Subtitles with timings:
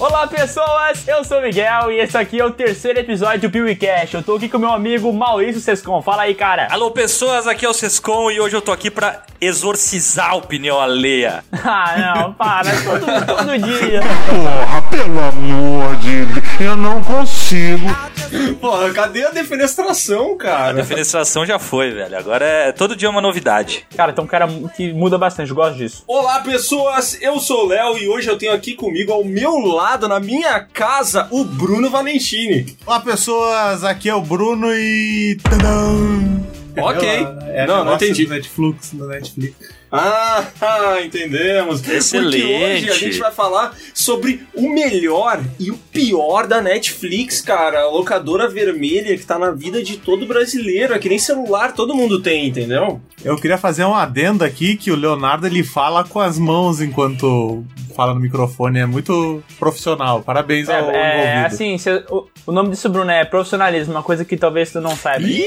[0.00, 4.14] Olá pessoas, eu sou o Miguel e esse aqui é o terceiro episódio do PeeWeeCast.
[4.14, 6.00] Eu tô aqui com meu amigo Maurício Sescon.
[6.00, 6.68] Fala aí, cara.
[6.70, 10.80] Alô pessoas, aqui é o Sescon e hoje eu tô aqui pra exorcizar a opinião
[10.80, 11.44] alheia.
[11.52, 14.00] ah, não, para, todo, todo dia.
[14.00, 17.86] Porra, pelo amor de Deus, eu não consigo.
[18.60, 20.72] Porra, cadê a defenestração, A cara?
[20.74, 22.16] defenestração já foi, velho.
[22.16, 23.86] Agora é todo dia uma novidade.
[23.96, 26.04] Cara, tem um cara que muda bastante, eu gosto disso.
[26.06, 27.18] Olá, pessoas!
[27.20, 30.60] Eu sou o Léo e hoje eu tenho aqui comigo, ao meu lado, na minha
[30.60, 32.76] casa, o Bruno Valentini.
[32.86, 35.36] Olá, pessoas, aqui é o Bruno e.
[35.42, 36.46] Tadam!
[36.78, 37.08] Ok.
[37.52, 38.26] É não, não entendi.
[38.28, 39.79] Netflix, do Netflix.
[39.92, 40.44] Ah,
[41.04, 41.86] entendemos.
[41.88, 42.40] Excelente.
[42.40, 47.80] Porque hoje a gente vai falar sobre o melhor e o pior da Netflix, cara.
[47.80, 50.94] A locadora vermelha que tá na vida de todo brasileiro.
[50.94, 53.00] É que nem celular todo mundo tem, entendeu?
[53.24, 57.64] Eu queria fazer um adendo aqui que o Leonardo ele fala com as mãos enquanto
[57.96, 58.78] fala no microfone.
[58.78, 60.22] É muito profissional.
[60.22, 61.46] Parabéns ao É, é, envolvido.
[61.46, 64.96] assim, cê- o, o nome disso, Bruno, é profissionalismo, uma coisa que talvez tu não
[64.96, 65.26] saiba.
[65.26, 65.44] Ih,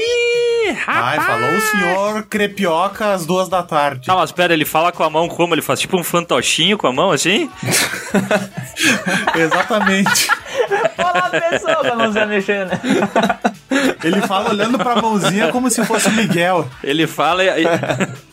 [0.86, 1.24] Ai, rapaz!
[1.24, 4.06] falou o senhor Crepioca às duas da tarde.
[4.08, 5.54] Mas pera, ele fala com a mão como?
[5.54, 7.50] Ele faz tipo um fantochinho com a mão assim?
[9.34, 10.28] Exatamente.
[10.96, 12.70] Pra não se mexendo.
[14.02, 16.68] Ele fala olhando pra mãozinha como se fosse o Miguel.
[16.82, 17.64] Ele fala e.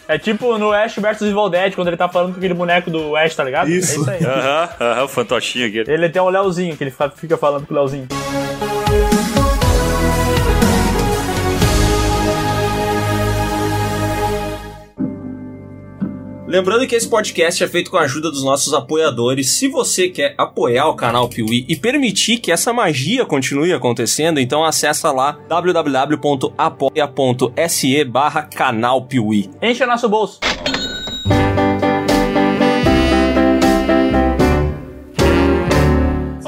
[0.07, 3.16] É tipo no Ash vs Evil Dead, quando ele tá falando com aquele boneco do
[3.16, 3.69] Ash, tá ligado?
[3.69, 4.09] Isso.
[4.09, 4.25] É isso aí.
[4.25, 5.83] Aham, aham, o fantochinho aqui.
[5.89, 8.07] Ele tem o Leozinho, que ele fica falando com o Leozinho.
[16.52, 19.52] Lembrando que esse podcast é feito com a ajuda dos nossos apoiadores.
[19.52, 24.66] Se você quer apoiar o canal Piuí e permitir que essa magia continue acontecendo, então
[24.66, 26.44] acessa lá www.apoia.se
[28.03, 29.49] barra canal Piuí.
[29.61, 30.41] Enche o nosso bolso.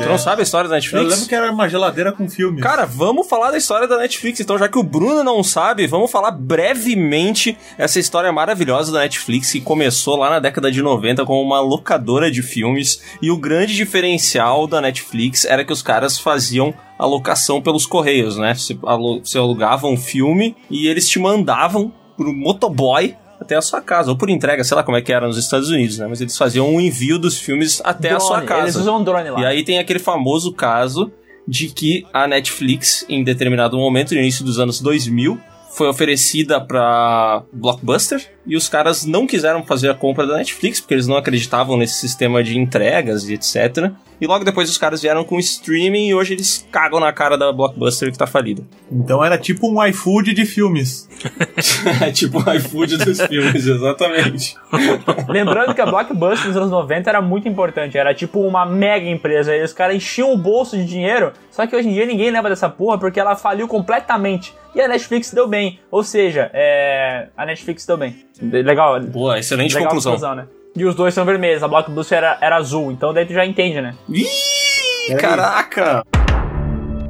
[0.04, 1.10] Você não sabe a história da Eu Netflix?
[1.10, 2.62] lembro que era uma geladeira com filmes.
[2.62, 4.40] Cara, vamos falar da história da Netflix.
[4.40, 9.52] Então, já que o Bruno não sabe, vamos falar brevemente essa história maravilhosa da Netflix
[9.52, 13.02] que começou lá na década de 90 como uma locadora de filmes.
[13.22, 18.38] E o grande diferencial da Netflix era que os caras faziam a locação pelos correios,
[18.38, 18.54] né?
[18.54, 24.18] Você alugava um filme e eles te mandavam pro motoboy até a sua casa, ou
[24.18, 26.08] por entrega, sei lá como é que era nos Estados Unidos, né?
[26.08, 28.62] Mas eles faziam o envio dos filmes até a sua Drone, casa.
[28.64, 29.42] Eles usam um drone lá.
[29.42, 31.12] E aí tem aquele famoso caso
[31.48, 35.40] de que a Netflix, em determinado momento, no início dos anos 2000,
[35.72, 40.94] foi oferecida pra Blockbuster e os caras não quiseram fazer a compra da Netflix porque
[40.94, 43.92] eles não acreditavam nesse sistema de entregas e etc.
[44.20, 47.52] E logo depois os caras vieram com streaming e hoje eles cagam na cara da
[47.52, 48.64] Blockbuster que tá falida.
[48.92, 51.10] Então era tipo um iFood de filmes.
[52.02, 54.56] é tipo o iFood dos filmes, exatamente.
[55.28, 57.98] Lembrando que a Blockbuster nos anos 90 era muito importante.
[57.98, 59.56] Era tipo uma mega empresa.
[59.56, 61.34] E os caras enchiam o bolso de dinheiro.
[61.52, 64.54] Só que hoje em dia ninguém lembra dessa porra porque ela faliu completamente.
[64.76, 65.80] E a Netflix deu bem.
[65.92, 67.28] Ou seja, é...
[67.38, 68.16] a Netflix deu bem.
[68.42, 69.00] Legal.
[69.02, 70.14] Boa, excelente legal conclusão.
[70.14, 70.48] conclusão, né?
[70.76, 71.62] E os dois são vermelhos.
[71.62, 72.92] A Blockbuster era, era azul.
[72.92, 73.96] Então daí tu já entende, né?
[74.10, 76.04] Ih, caraca!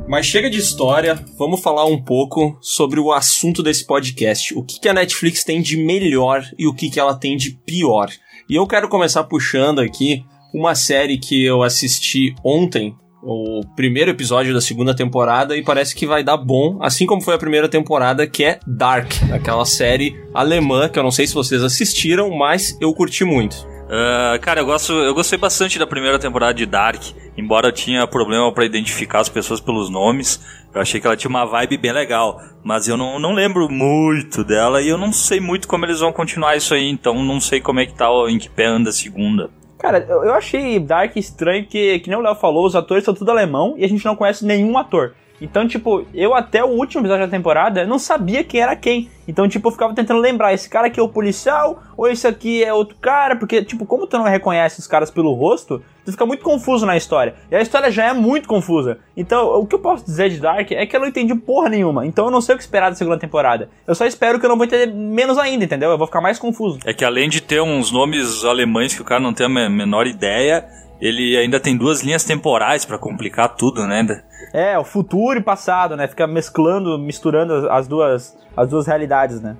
[0.08, 4.54] Mas chega de história, vamos falar um pouco sobre o assunto desse podcast.
[4.54, 7.52] O que, que a Netflix tem de melhor e o que, que ela tem de
[7.66, 8.10] pior.
[8.50, 10.24] E eu quero começar puxando aqui
[10.54, 12.96] uma série que eu assisti ontem,
[13.26, 17.36] o primeiro episódio da segunda temporada, e parece que vai dar bom, assim como foi
[17.36, 21.64] a primeira temporada, que é Dark, aquela série alemã que eu não sei se vocês
[21.64, 23.74] assistiram, mas eu curti muito.
[23.90, 27.02] Ah, cara, eu, gosto, eu gostei bastante da primeira temporada de Dark,
[27.38, 30.42] embora eu tinha problema pra identificar as pessoas pelos nomes.
[30.74, 34.44] Eu achei que ela tinha uma vibe bem legal, mas eu não, não lembro muito
[34.44, 37.62] dela e eu não sei muito como eles vão continuar isso aí, então não sei
[37.62, 39.52] como é que tá, em que pé anda a segunda.
[39.84, 43.32] Cara, eu, achei Dark estranho que, que nem o Léo falou, os atores são tudo
[43.32, 45.14] alemão e a gente não conhece nenhum ator.
[45.42, 49.10] Então, tipo, eu até o último episódio da temporada não sabia quem era quem.
[49.28, 52.64] Então, tipo, eu ficava tentando lembrar, esse cara aqui é o policial ou esse aqui
[52.64, 56.26] é outro cara, porque, tipo, como tu não reconhece os caras pelo rosto, tu fica
[56.26, 57.36] muito confuso na história.
[57.50, 59.00] E a história já é muito confusa.
[59.16, 62.06] Então, o que eu posso dizer de Dark é que eu não entendi porra nenhuma.
[62.06, 63.70] Então, eu não sei o que esperar da segunda temporada.
[63.88, 65.90] Eu só espero que eu não vou entender menos ainda, entendeu?
[65.92, 66.80] Eu vou ficar mais confuso.
[66.86, 69.70] É que além de ter uns nomes alemães que o cara não tem a me-
[69.70, 70.66] menor ideia,
[71.06, 74.24] ele ainda tem duas linhas temporais pra complicar tudo, né?
[74.54, 76.08] É, o futuro e passado, né?
[76.08, 79.58] Fica mesclando, misturando as- as duas, as duas realidades, né?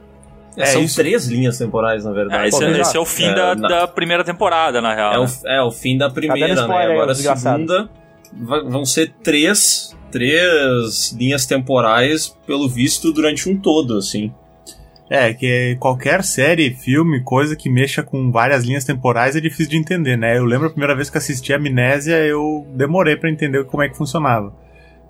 [0.56, 0.96] É, são isso.
[0.96, 2.44] três linhas temporais, na verdade.
[2.44, 4.94] Ah, esse, Pô, é, esse é o fim É, da, na- da primeira temporada, na
[4.94, 5.14] real.
[5.14, 5.26] É né?
[5.26, 6.78] o, é o fim da primeira, Tá né?
[6.78, 7.90] aí, Agora a segunda
[8.70, 14.32] vão ser três, três linhas temporais, pelo visto, durante um todo, assim.
[15.16, 19.78] É, que qualquer série, filme, coisa que mexa com várias linhas temporais é difícil de
[19.78, 20.40] entender, né?
[20.40, 23.96] Eu lembro a primeira vez que assisti Amnésia, eu demorei para entender como é que
[23.96, 24.52] funcionava.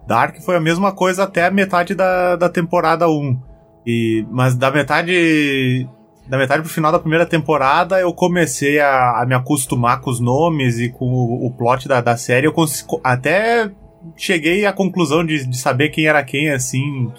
[0.06, 3.40] Dark foi a mesma coisa até a metade da, da temporada 1.
[3.88, 5.88] E, mas da metade
[6.28, 10.20] da metade pro final da primeira temporada eu comecei a, a me acostumar com os
[10.20, 12.46] nomes e com o, o plot da, da série.
[12.46, 12.54] Eu
[13.02, 13.72] até
[14.18, 17.10] cheguei à conclusão de, de saber quem era quem, assim,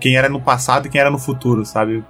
[0.00, 2.04] quem era no passado e quem era no futuro, sabe?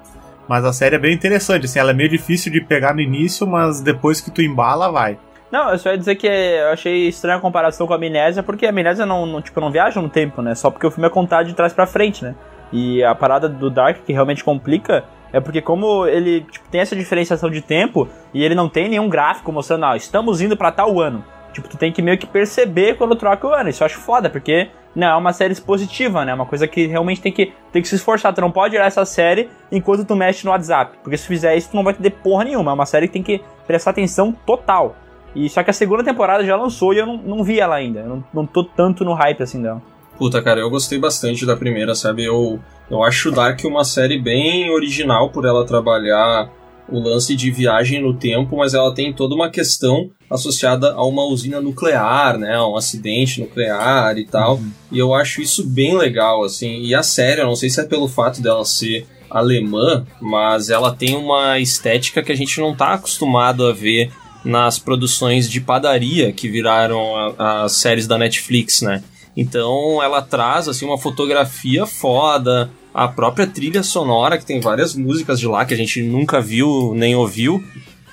[0.49, 3.47] Mas a série é bem interessante, assim, ela é meio difícil de pegar no início,
[3.47, 5.19] mas depois que tu embala, vai.
[5.51, 8.67] Não, eu só ia dizer que eu achei estranha a comparação com a Amnésia, porque
[8.67, 10.55] a Amnésia não, não, tipo, não viaja no tempo, né?
[10.55, 12.35] Só porque o filme é contado de trás para frente, né?
[12.73, 16.97] E a parada do Dark que realmente complica é porque como ele tipo, tem essa
[16.97, 21.01] diferenciação de tempo e ele não tem nenhum gráfico mostrando, ah, estamos indo para tal
[21.01, 21.25] ano.
[21.55, 23.71] Tipo, tu tem que meio que perceber quando troca o ano.
[23.71, 26.33] Isso eu acho foda, porque não é uma série expositiva, né?
[26.33, 28.35] É uma coisa que realmente tem que, tem que se esforçar.
[28.35, 30.99] Tu não pode olhar essa série enquanto tu mexe no WhatsApp.
[31.03, 32.73] Porque se fizer isso, tu não vai ter porra nenhuma.
[32.73, 34.97] É uma série que tem que prestar atenção total.
[35.35, 38.01] E só que a segunda temporada já lançou e eu não, não vi ela ainda.
[38.01, 39.81] Eu não, não tô tanto no hype assim dela.
[40.19, 42.25] Puta, cara, eu gostei bastante da primeira, sabe?
[42.25, 42.61] Eu,
[42.91, 46.49] eu acho Dark uma série bem original por ela trabalhar
[46.89, 51.25] o lance de viagem no tempo, mas ela tem toda uma questão associada a uma
[51.25, 54.57] usina nuclear, né, a um acidente nuclear e tal.
[54.57, 54.71] Uhum.
[54.93, 56.83] E eu acho isso bem legal, assim.
[56.83, 60.95] E a série, eu não sei se é pelo fato dela ser alemã, mas ela
[60.95, 64.13] tem uma estética que a gente não está acostumado a ver
[64.45, 69.03] nas produções de padaria que viraram as séries da Netflix, né?
[69.37, 75.41] Então ela traz assim uma fotografia foda, a própria trilha sonora, que tem várias músicas
[75.41, 77.63] de lá que a gente nunca viu nem ouviu.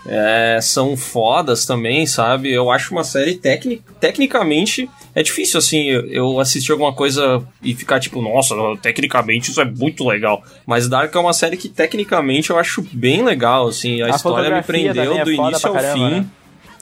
[0.03, 2.51] É, são fodas também, sabe?
[2.51, 7.99] Eu acho uma série tecnic, tecnicamente é difícil assim eu assistir alguma coisa e ficar
[7.99, 10.43] tipo, nossa, tecnicamente isso é muito legal.
[10.65, 14.55] Mas Dark é uma série que tecnicamente eu acho bem legal, assim, a, a história
[14.55, 16.09] me prendeu é do início ao caramba, fim.
[16.09, 16.25] Né?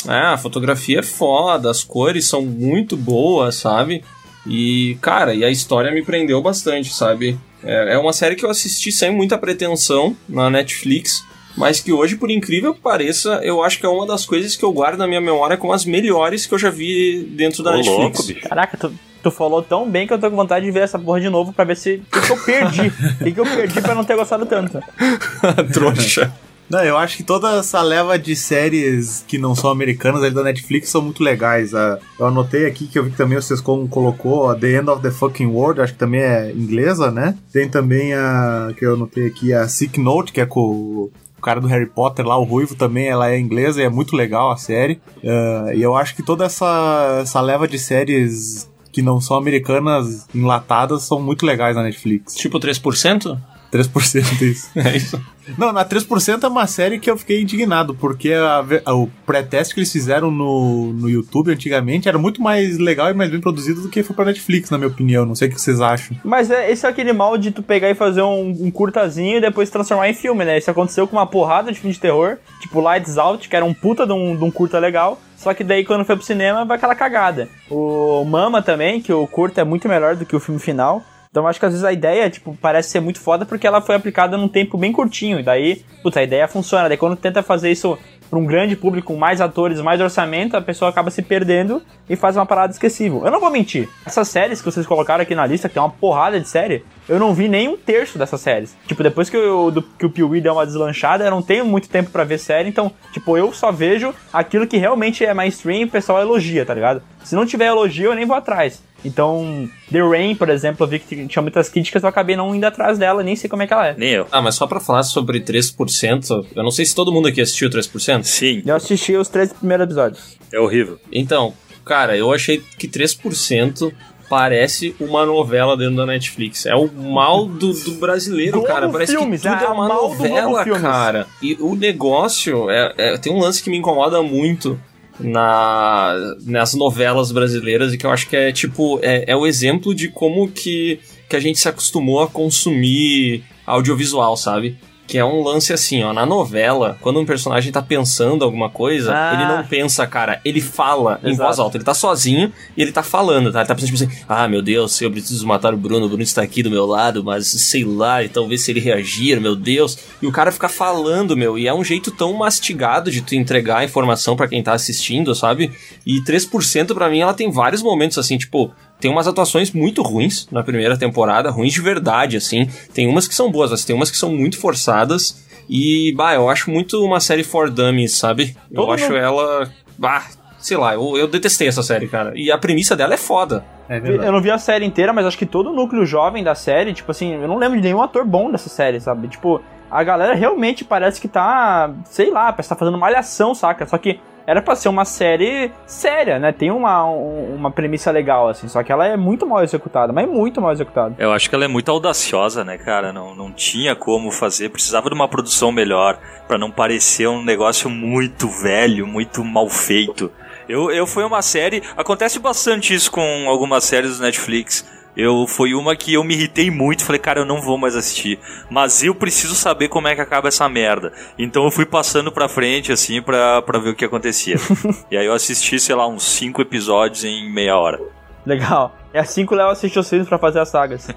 [0.08, 4.02] É, a fotografia é foda, as cores são muito boas, sabe?
[4.48, 7.38] E, cara, e a história me prendeu bastante, sabe?
[7.64, 11.24] É, é uma série que eu assisti sem muita pretensão na Netflix,
[11.58, 14.64] mas que hoje, por incrível que pareça, eu acho que é uma das coisas que
[14.64, 17.78] eu guardo na minha memória como as melhores que eu já vi dentro da Ô,
[17.78, 18.28] Netflix.
[18.28, 20.98] Louco, Caraca, tu, tu falou tão bem que eu tô com vontade de ver essa
[20.98, 22.92] porra de novo pra ver se o que eu perdi.
[23.22, 24.82] O que eu perdi pra não ter gostado tanto.
[25.74, 26.34] Trouxa.
[26.70, 30.44] Não, eu acho que toda essa leva de séries que não são americanas ali da
[30.44, 31.74] Netflix são muito legais.
[31.74, 35.02] Ah, eu anotei aqui que eu vi que também o Sescom colocou The End of
[35.02, 37.36] the Fucking World, acho que também é inglesa, né?
[37.52, 41.60] Tem também a que eu anotei aqui a Sick Note, que é com o cara
[41.60, 44.58] do Harry Potter lá, o Ruivo também, ela é inglesa e é muito legal a
[44.58, 45.02] série.
[45.24, 50.28] Uh, e eu acho que toda essa, essa leva de séries que não são americanas
[50.36, 52.36] enlatadas são muito legais na Netflix.
[52.36, 53.40] Tipo 3%?
[53.72, 54.70] 3% isso.
[54.80, 55.22] É isso.
[55.58, 59.74] Não, na 3% é uma série que eu fiquei indignado, porque a, a, o pré-teste
[59.74, 63.82] que eles fizeram no, no YouTube antigamente era muito mais legal e mais bem produzido
[63.82, 65.26] do que foi pra Netflix, na minha opinião.
[65.26, 66.16] Não sei o que vocês acham.
[66.24, 69.42] Mas é, esse é aquele mal de tu pegar e fazer um, um curtazinho e
[69.42, 70.58] depois transformar em filme, né?
[70.58, 73.74] Isso aconteceu com uma porrada de filme de terror, tipo Lights Out, que era um
[73.74, 75.20] puta de um, de um curta legal.
[75.36, 77.48] Só que daí quando foi pro cinema vai aquela cagada.
[77.70, 81.02] O Mama também, que o curta é muito melhor do que o filme final.
[81.32, 83.96] Então acho que às vezes a ideia, tipo, parece ser muito foda porque ela foi
[83.96, 85.40] aplicada num tempo bem curtinho.
[85.40, 86.90] E daí, puta, a ideia funciona.
[86.90, 87.98] Daí quando tenta fazer isso
[88.30, 92.16] para um grande público, com mais atores, mais orçamento, a pessoa acaba se perdendo e
[92.16, 93.24] faz uma parada esquecível.
[93.26, 95.90] Eu não vou mentir, essas séries que vocês colocaram aqui na lista, que tem uma
[95.90, 98.78] porrada de série, eu não vi nem um terço dessas séries.
[98.88, 101.90] Tipo, depois que, eu, do, que o Piuí deu uma deslanchada, eu não tenho muito
[101.90, 105.86] tempo para ver série, então, tipo, eu só vejo aquilo que realmente é mainstream e
[105.86, 107.02] o pessoal elogia, tá ligado?
[107.24, 108.84] Se não tiver elogio, eu nem vou atrás.
[109.04, 112.66] Então, The Rain, por exemplo, eu vi que tinha muitas críticas, eu acabei não indo
[112.66, 113.96] atrás dela, nem sei como é que ela é.
[113.98, 114.28] Nem eu.
[114.32, 117.70] Ah, mas só pra falar sobre 3%, eu não sei se todo mundo aqui assistiu
[117.70, 118.24] 3%.
[118.24, 118.64] Sim.
[118.66, 120.38] Eu assisti os três primeiros episódios.
[120.52, 121.00] É horrível.
[121.12, 121.54] Então,
[121.86, 123.92] cara, eu achei que 3%
[124.30, 126.66] parece uma novela dentro da Netflix.
[126.66, 128.88] É o mal do, do brasileiro, cara.
[128.88, 131.28] Parece Filmes, que tudo é, é uma novela, cara.
[131.42, 134.80] E o negócio é, é, tem um lance que me incomoda muito
[135.20, 139.94] na, nas novelas brasileiras e que eu acho que é tipo é, é o exemplo
[139.94, 144.78] de como que, que a gente se acostumou a consumir audiovisual, sabe?
[145.10, 146.14] Que é um lance assim, ó.
[146.14, 149.34] Na novela, quando um personagem tá pensando alguma coisa, ah.
[149.34, 150.40] ele não pensa, cara.
[150.46, 151.30] Ele fala Exato.
[151.30, 151.78] em voz alta.
[151.78, 153.62] Ele tá sozinho e ele tá falando, tá?
[153.62, 156.06] Ele tá pensando tipo assim: ah, meu Deus, eu preciso matar o Bruno.
[156.06, 159.42] O Bruno está aqui do meu lado, mas sei lá, e talvez se ele reagir,
[159.42, 159.98] meu Deus.
[160.22, 161.58] E o cara fica falando, meu.
[161.58, 165.34] E é um jeito tão mastigado de tu entregar a informação para quem tá assistindo,
[165.34, 165.72] sabe?
[166.06, 170.48] E 3% para mim, ela tem vários momentos assim, tipo tem umas atuações muito ruins
[170.52, 172.68] na primeira temporada, ruins de verdade, assim.
[172.94, 175.48] Tem umas que são boas, mas tem umas que são muito forçadas.
[175.70, 178.56] E, bah, eu acho muito uma série for dummies, sabe?
[178.72, 179.70] Eu Todo acho mundo- ela.
[179.98, 180.26] Bah,
[180.58, 182.34] sei lá, eu, eu detestei essa série, cara.
[182.36, 183.64] E a premissa dela é foda.
[183.88, 186.54] É Eu não vi a série inteira, mas acho que todo o núcleo jovem da
[186.56, 189.28] série, tipo assim, eu não lembro de nenhum ator bom dessa série, sabe?
[189.28, 193.86] Tipo, a galera realmente parece que tá, sei lá, parece que tá fazendo malhação, saca?
[193.88, 196.52] Só que era pra ser uma série séria, né?
[196.52, 200.28] Tem uma, um- uma premissa legal, assim, só que ela é muito mal executada, mas
[200.28, 201.14] muito mal executada.
[201.20, 203.14] Eu acho que ela é muito audaciosa, né, cara?
[203.14, 207.90] Não, não tinha como fazer, precisava de uma produção melhor pra não parecer um negócio
[207.90, 210.32] muito velho, muito mal feito.
[210.68, 214.86] Eu, eu foi uma série, acontece bastante isso com algumas séries do Netflix.
[215.20, 218.40] Eu foi uma que eu me irritei muito, falei, cara, eu não vou mais assistir,
[218.70, 221.12] mas eu preciso saber como é que acaba essa merda.
[221.38, 224.56] Então eu fui passando pra frente assim pra, pra ver o que acontecia.
[225.12, 228.00] e aí eu assisti, sei lá, uns cinco episódios em meia hora.
[228.46, 228.96] Legal.
[229.14, 231.08] É assim que o Léo assiste os filmes pra fazer as sagas.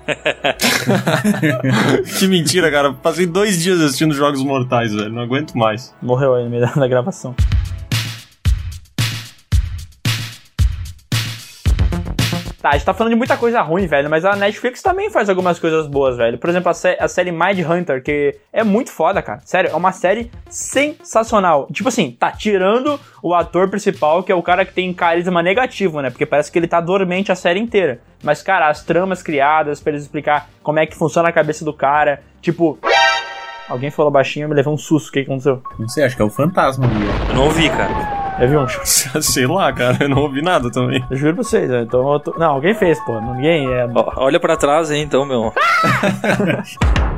[2.19, 2.93] que mentira, cara.
[2.93, 5.11] Passei dois dias assistindo Jogos Mortais, velho.
[5.11, 5.95] Não aguento mais.
[6.03, 7.37] Morreu aí no meio da, da gravação.
[12.63, 15.29] Tá, a gente tá falando de muita coisa ruim, velho, mas a Netflix também faz
[15.29, 16.39] algumas coisas boas, velho.
[16.39, 19.41] Por exemplo, a, sé- a série Mind Hunter, que é muito foda, cara.
[19.45, 21.67] Sério, é uma série sensacional.
[21.73, 26.01] Tipo assim, tá tirando o ator principal, que é o cara que tem carisma negativo,
[26.01, 26.09] né?
[26.11, 28.01] Porque parece que ele tá dormente a série inteira.
[28.23, 31.73] Mas, cara, as tramas criadas pra eles explicar como é que funciona a cabeça do
[31.73, 32.23] cara.
[32.41, 32.79] Tipo,
[33.69, 35.09] alguém falou baixinho e me levou um susto.
[35.09, 35.61] O que aconteceu?
[35.79, 36.87] Não sei, acho que é o fantasma.
[37.29, 38.12] Eu não ouvi, cara.
[38.39, 38.67] Eu vi um.
[39.21, 39.99] Sei lá, cara.
[40.01, 41.05] Eu não ouvi nada também.
[41.11, 41.83] Eu juro pra vocês, né?
[41.83, 42.39] então eu tô...
[42.39, 43.21] Não, alguém fez, pô.
[43.21, 43.89] Ninguém é.
[44.17, 45.53] Olha pra trás aí então, meu.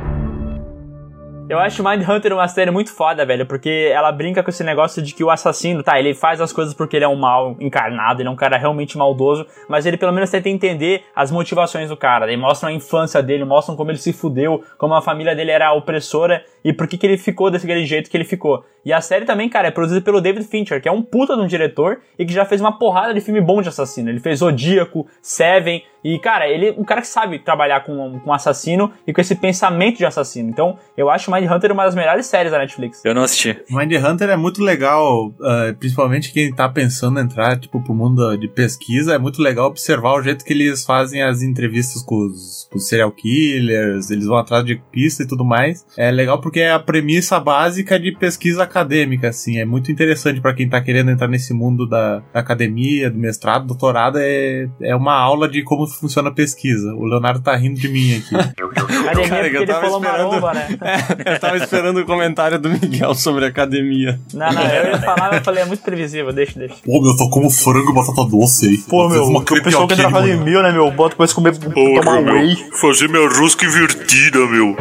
[1.47, 5.13] Eu acho Mindhunter uma série muito foda, velho, porque ela brinca com esse negócio de
[5.13, 8.27] que o assassino, tá, ele faz as coisas porque ele é um mal encarnado, ele
[8.27, 12.25] é um cara realmente maldoso, mas ele pelo menos tenta entender as motivações do cara.
[12.25, 15.71] Ele mostra a infância dele, mostram como ele se fudeu, como a família dele era
[15.71, 18.65] opressora e por que, que ele ficou daquele jeito que ele ficou.
[18.83, 21.41] E a série também, cara, é produzida pelo David Fincher, que é um puta de
[21.41, 24.09] um diretor e que já fez uma porrada de filme bom de assassino.
[24.09, 28.31] Ele fez Zodíaco, Seven, e, cara, ele é um cara que sabe trabalhar com, com
[28.31, 30.47] assassino e com esse pensamento de assassino.
[30.47, 33.01] Então, eu acho Mindhunter uma das melhores séries da Netflix.
[33.03, 33.57] Eu não assisti.
[33.71, 38.37] Mind Hunter é muito legal, ah, principalmente quem tá pensando em entrar tipo, pro mundo
[38.37, 42.67] de pesquisa, é muito legal observar o jeito que eles fazem as entrevistas com os,
[42.71, 45.87] com os serial killers, eles vão atrás de pista e tudo mais.
[45.97, 50.53] É legal porque é a premissa básica de pesquisa acadêmica, assim, é muito interessante pra
[50.53, 55.15] quem tá querendo entrar nesse mundo da, da academia, do mestrado, doutorado, é, é uma
[55.15, 56.93] aula de como funciona a pesquisa.
[56.93, 58.35] O Leonardo tá rindo de mim aqui.
[59.05, 60.67] Academia Cara, eu ele tava falou esperando- maromba, né?
[61.33, 64.19] eu tava esperando o comentário do Miguel sobre academia.
[64.33, 66.75] Não, não, eu ia falar, mas eu falei, é muito previsível, deixa, deixa.
[66.83, 68.77] Pô, meu, tô como frango e batata doce aí.
[68.79, 70.89] Pô, meu, o pessoal que entra fazendo mil, né, meu?
[70.91, 72.55] Bota depois comer, tomar whey.
[72.79, 74.75] fazer minha rosca invertida, meu.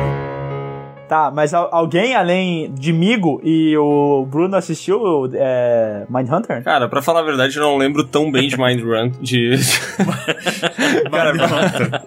[1.09, 6.63] Tá, mas al- alguém além de Migo e o Bruno assistiu é, Mindhunter?
[6.65, 9.11] Cara, pra falar a verdade, eu não lembro tão bem de Mind Run.
[9.21, 9.55] De.
[11.11, 12.03] Cara, pra...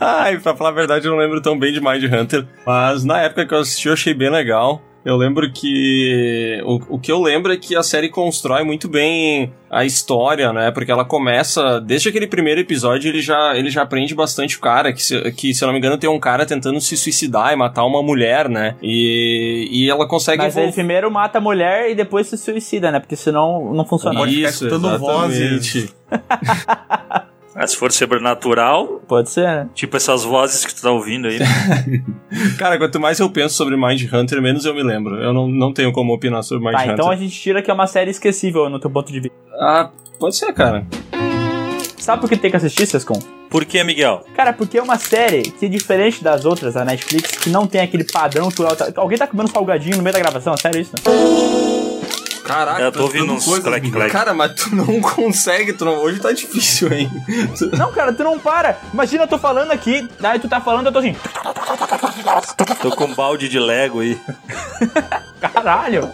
[0.00, 2.46] Ai, pra falar a verdade, eu não lembro tão bem de Mind Hunter.
[2.66, 4.80] Mas na época que eu assisti, eu achei bem legal.
[5.04, 6.60] Eu lembro que.
[6.64, 10.70] O, o que eu lembro é que a série constrói muito bem a história, né?
[10.70, 11.80] Porque ela começa.
[11.80, 14.92] Desde aquele primeiro episódio, ele já, ele já aprende bastante o cara.
[14.92, 17.56] Que se, que, se eu não me engano, tem um cara tentando se suicidar e
[17.56, 18.76] matar uma mulher, né?
[18.82, 20.42] E, e ela consegue.
[20.42, 22.98] Mas ele primeiro mata a mulher e depois se suicida, né?
[22.98, 24.18] Porque senão não funciona.
[24.18, 25.80] Pode ficar Isso, escutando exatamente.
[25.80, 25.94] vozes.
[27.60, 29.68] Ah, se for sobrenatural, Pode ser, né?
[29.74, 31.38] tipo essas vozes que tu tá ouvindo aí.
[32.56, 35.16] Cara, quanto mais eu penso sobre Mind Hunter, menos eu me lembro.
[35.16, 36.94] Eu não, não tenho como opinar sobre Mind Tá, Hunter.
[36.94, 39.36] então a gente tira que é uma série esquecível no teu ponto de vista.
[39.60, 40.86] Ah, pode ser, cara.
[41.96, 43.18] Sabe por que tem que assistir, Sescon?
[43.50, 44.24] Por que, Miguel?
[44.36, 47.80] Cara, porque é uma série que, é diferente das outras da Netflix, que não tem
[47.80, 48.92] aquele padrão que tá...
[48.94, 50.54] Alguém tá comendo salgadinho no meio da gravação?
[50.54, 50.92] É sério isso?
[52.48, 54.10] Caraca, Eu tô ouvindo uns clack clack.
[54.10, 55.98] Cara, mas tu não consegue, tu não...
[55.98, 57.10] hoje tá difícil, hein?
[57.76, 58.78] Não, cara, tu não para.
[58.92, 61.14] Imagina, eu tô falando aqui, daí tu tá falando, eu tô assim...
[62.80, 64.18] Tô com um balde de Lego aí.
[65.40, 66.10] Caralho.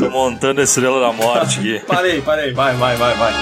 [0.00, 1.80] Tô montando a estrela da morte aqui.
[1.86, 3.32] parei, parei, vai, vai, vai, vai.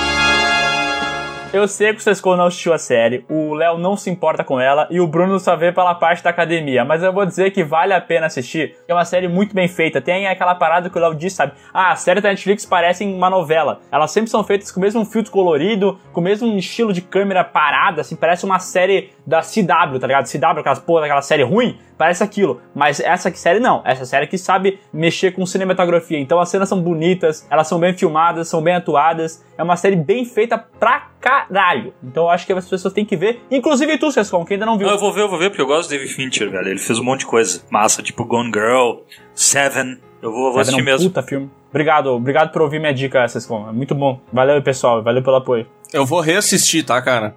[1.57, 4.61] Eu sei que o Sescon não assistiu a série, o Léo não se importa com
[4.61, 6.85] ela e o Bruno só vê pela parte da academia.
[6.85, 8.77] Mas eu vou dizer que vale a pena assistir.
[8.87, 9.99] É uma série muito bem feita.
[9.99, 11.53] Tem aquela parada que o Léo disse, sabe?
[11.73, 13.81] Ah, as séries da Netflix parecem uma novela.
[13.91, 17.43] Elas sempre são feitas com o mesmo filtro colorido, com o mesmo estilo de câmera
[17.43, 20.31] parada, assim, parece uma série da CW, tá ligado?
[20.31, 22.61] CW, aquelas porra daquela série ruim, parece aquilo.
[22.75, 23.81] Mas essa série não.
[23.85, 26.19] Essa série que sabe mexer com cinematografia.
[26.19, 29.43] Então as cenas são bonitas, elas são bem filmadas, são bem atuadas.
[29.57, 31.09] É uma série bem feita pra
[31.49, 31.95] caralho.
[32.03, 33.43] Então eu acho que as pessoas têm que ver.
[33.51, 34.87] Inclusive tu, Sescon, que ainda não viu.
[34.87, 36.69] Não, eu vou ver, eu vou ver, porque eu gosto do David Fincher, velho.
[36.69, 39.01] Ele fez um monte de coisa massa, tipo Gone Girl,
[39.35, 39.99] Seven.
[40.23, 41.09] Eu vou, vou assistir é um mesmo.
[41.11, 41.51] Puta filme.
[41.71, 43.69] Obrigado, obrigado por ouvir minha dica, Sescon.
[43.69, 44.19] É muito bom.
[44.33, 45.03] Valeu, pessoal.
[45.03, 45.67] Valeu pelo apoio.
[45.93, 47.35] Eu vou reassistir, tá, cara?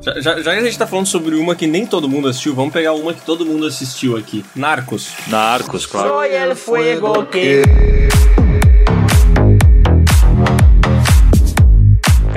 [0.00, 2.54] Já, já, já, que a gente tá falando sobre uma que nem todo mundo assistiu,
[2.54, 4.44] vamos pegar uma que todo mundo assistiu aqui.
[4.54, 5.12] Narcos.
[5.26, 6.08] Narcos, claro.
[6.08, 7.62] Soy el fuego que...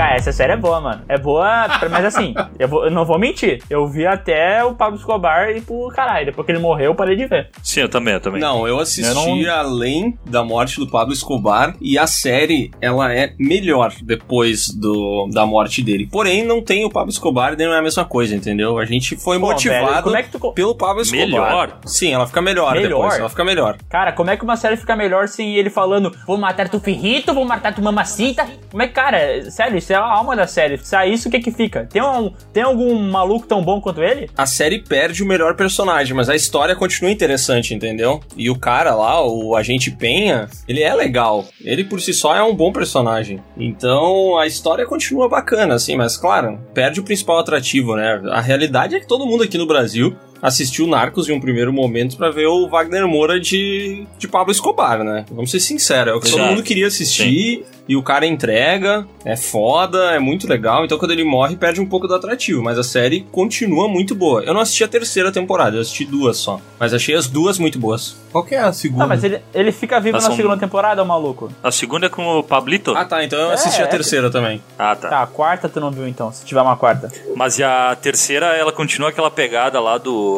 [0.01, 1.03] Cara, essa série é boa, mano.
[1.07, 3.61] É boa, mas assim, eu, vou, eu, não vou mentir.
[3.69, 6.25] Eu vi até o Pablo Escobar e pro caralho.
[6.25, 7.51] Depois que ele morreu, eu parei de ver.
[7.61, 8.41] Sim, eu também, eu também.
[8.41, 9.53] Não, eu assisti eu não...
[9.53, 15.45] além da morte do Pablo Escobar e a série, ela é melhor depois do, da
[15.45, 16.09] morte dele.
[16.11, 18.79] Porém, não tem o Pablo Escobar e não é a mesma coisa, entendeu?
[18.79, 20.51] A gente foi Pô, motivado velho, é tu...
[20.53, 21.27] pelo Pablo Escobar.
[21.27, 21.79] Melhor?
[21.85, 23.19] Sim, ela fica melhor, melhor depois.
[23.19, 23.77] Ela fica melhor.
[23.87, 27.35] Cara, como é que uma série fica melhor sem ele falando vou matar tu ferrito,
[27.35, 28.47] vou matar tu mamacita?
[28.71, 30.79] Como é que, cara, sério, isso é a alma da série.
[30.93, 31.87] É isso, o que que fica?
[31.91, 34.29] Tem, um, tem algum maluco tão bom quanto ele?
[34.37, 38.21] A série perde o melhor personagem, mas a história continua interessante, entendeu?
[38.35, 41.45] E o cara lá, o agente Penha, ele é legal.
[41.63, 43.41] Ele por si só é um bom personagem.
[43.57, 48.21] Então a história continua bacana, assim, mas claro, perde o principal atrativo, né?
[48.31, 52.17] A realidade é que todo mundo aqui no Brasil assistiu Narcos em um primeiro momento
[52.17, 55.25] para ver o Wagner Moura de, de Pablo Escobar, né?
[55.31, 57.63] Vamos ser sinceros, é o que todo mundo queria assistir.
[57.63, 57.81] Sim.
[57.87, 60.85] E o cara entrega, é foda, é muito legal.
[60.85, 62.63] Então quando ele morre, perde um pouco do atrativo.
[62.63, 64.43] Mas a série continua muito boa.
[64.43, 66.61] Eu não assisti a terceira temporada, eu assisti duas só.
[66.79, 68.15] Mas achei as duas muito boas.
[68.31, 69.03] Qual que é a segunda?
[69.03, 71.51] Ah, mas ele, ele fica vivo na segunda temporada, o maluco?
[71.61, 72.95] A segunda é com o Pablito?
[72.95, 73.25] Ah, tá.
[73.25, 74.29] Então eu assisti é, a terceira é...
[74.29, 74.61] também.
[74.79, 75.09] Ah, tá.
[75.09, 77.11] Tá, a quarta tu não viu então, se tiver uma quarta.
[77.35, 80.30] Mas e a terceira, ela continua aquela pegada lá do,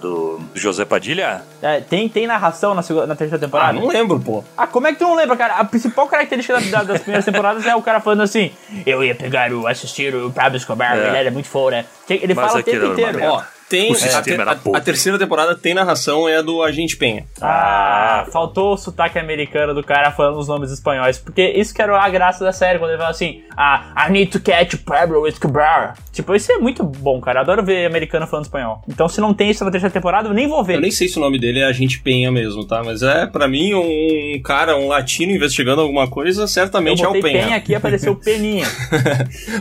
[0.00, 1.42] do José Padilha?
[1.62, 3.70] É, tem, tem narração na, segunda, na terceira temporada?
[3.70, 4.44] Ah, não lembro, pô.
[4.56, 5.54] Ah, como é que tu não lembra, cara?
[5.54, 8.50] A principal característica da, da, das primeiras temporadas é o cara falando assim:
[8.86, 11.08] eu ia pegar o assistir o Pablo Escobar, é.
[11.08, 11.84] ele era muito foda.
[12.08, 13.20] Ele Mas fala o tempo inteiro.
[13.24, 17.26] Ó, tem, a, ter, a, a, terceira temporada tem narração, é a do Agente Penha.
[17.40, 21.18] Ah, faltou o sotaque americano do cara falando os nomes espanhóis.
[21.18, 24.30] Porque isso que era a graça da série, quando ele fala assim, ah, I need
[24.30, 25.96] to catch Pablo Escobar.
[26.12, 27.40] Tipo, isso é muito bom, cara.
[27.40, 28.82] Adoro ver americano falando espanhol.
[28.88, 30.76] Então, se não tem isso na terceira temporada, eu nem vou ver.
[30.76, 32.82] Eu nem sei se o nome dele é Agente Penha mesmo, tá?
[32.82, 37.22] Mas é, para mim, um cara, um latino investigando alguma coisa, certamente é o Penha.
[37.44, 38.66] Penha aqui apareceu Peninha.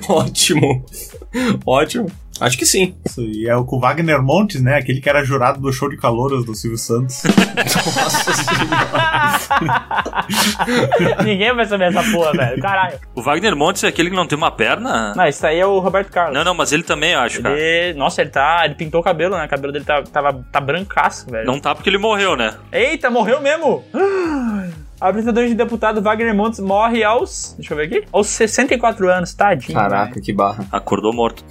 [0.08, 0.86] Ótimo.
[1.66, 2.08] Ótimo.
[2.40, 2.96] Acho que sim.
[3.06, 4.76] Isso, e é o com Wagner Montes, né?
[4.78, 7.24] Aquele que era jurado do show de calouras do Silvio Santos.
[7.98, 8.32] Nossa
[11.24, 12.62] Ninguém vai saber essa porra, velho.
[12.62, 13.00] Caralho.
[13.16, 15.14] O Wagner Montes é aquele que não tem uma perna?
[15.16, 16.36] Não, esse aí é o Roberto Carlos.
[16.36, 17.58] Não, não, mas ele também, eu acho, cara.
[17.58, 17.98] Ele...
[17.98, 18.62] Nossa, ele tá.
[18.66, 19.46] Ele pintou o cabelo, né?
[19.46, 21.48] O cabelo dele tá, tava, tá brancaço, velho.
[21.48, 22.54] Não tá porque ele morreu, né?
[22.72, 23.84] Eita, morreu mesmo!
[25.00, 27.54] Apresentador de deputado Wagner Montes morre aos.
[27.58, 28.04] Deixa eu ver aqui.
[28.12, 29.78] Aos 64 anos, tadinho.
[29.78, 30.66] Caraca, que barra.
[30.72, 31.44] Acordou morto.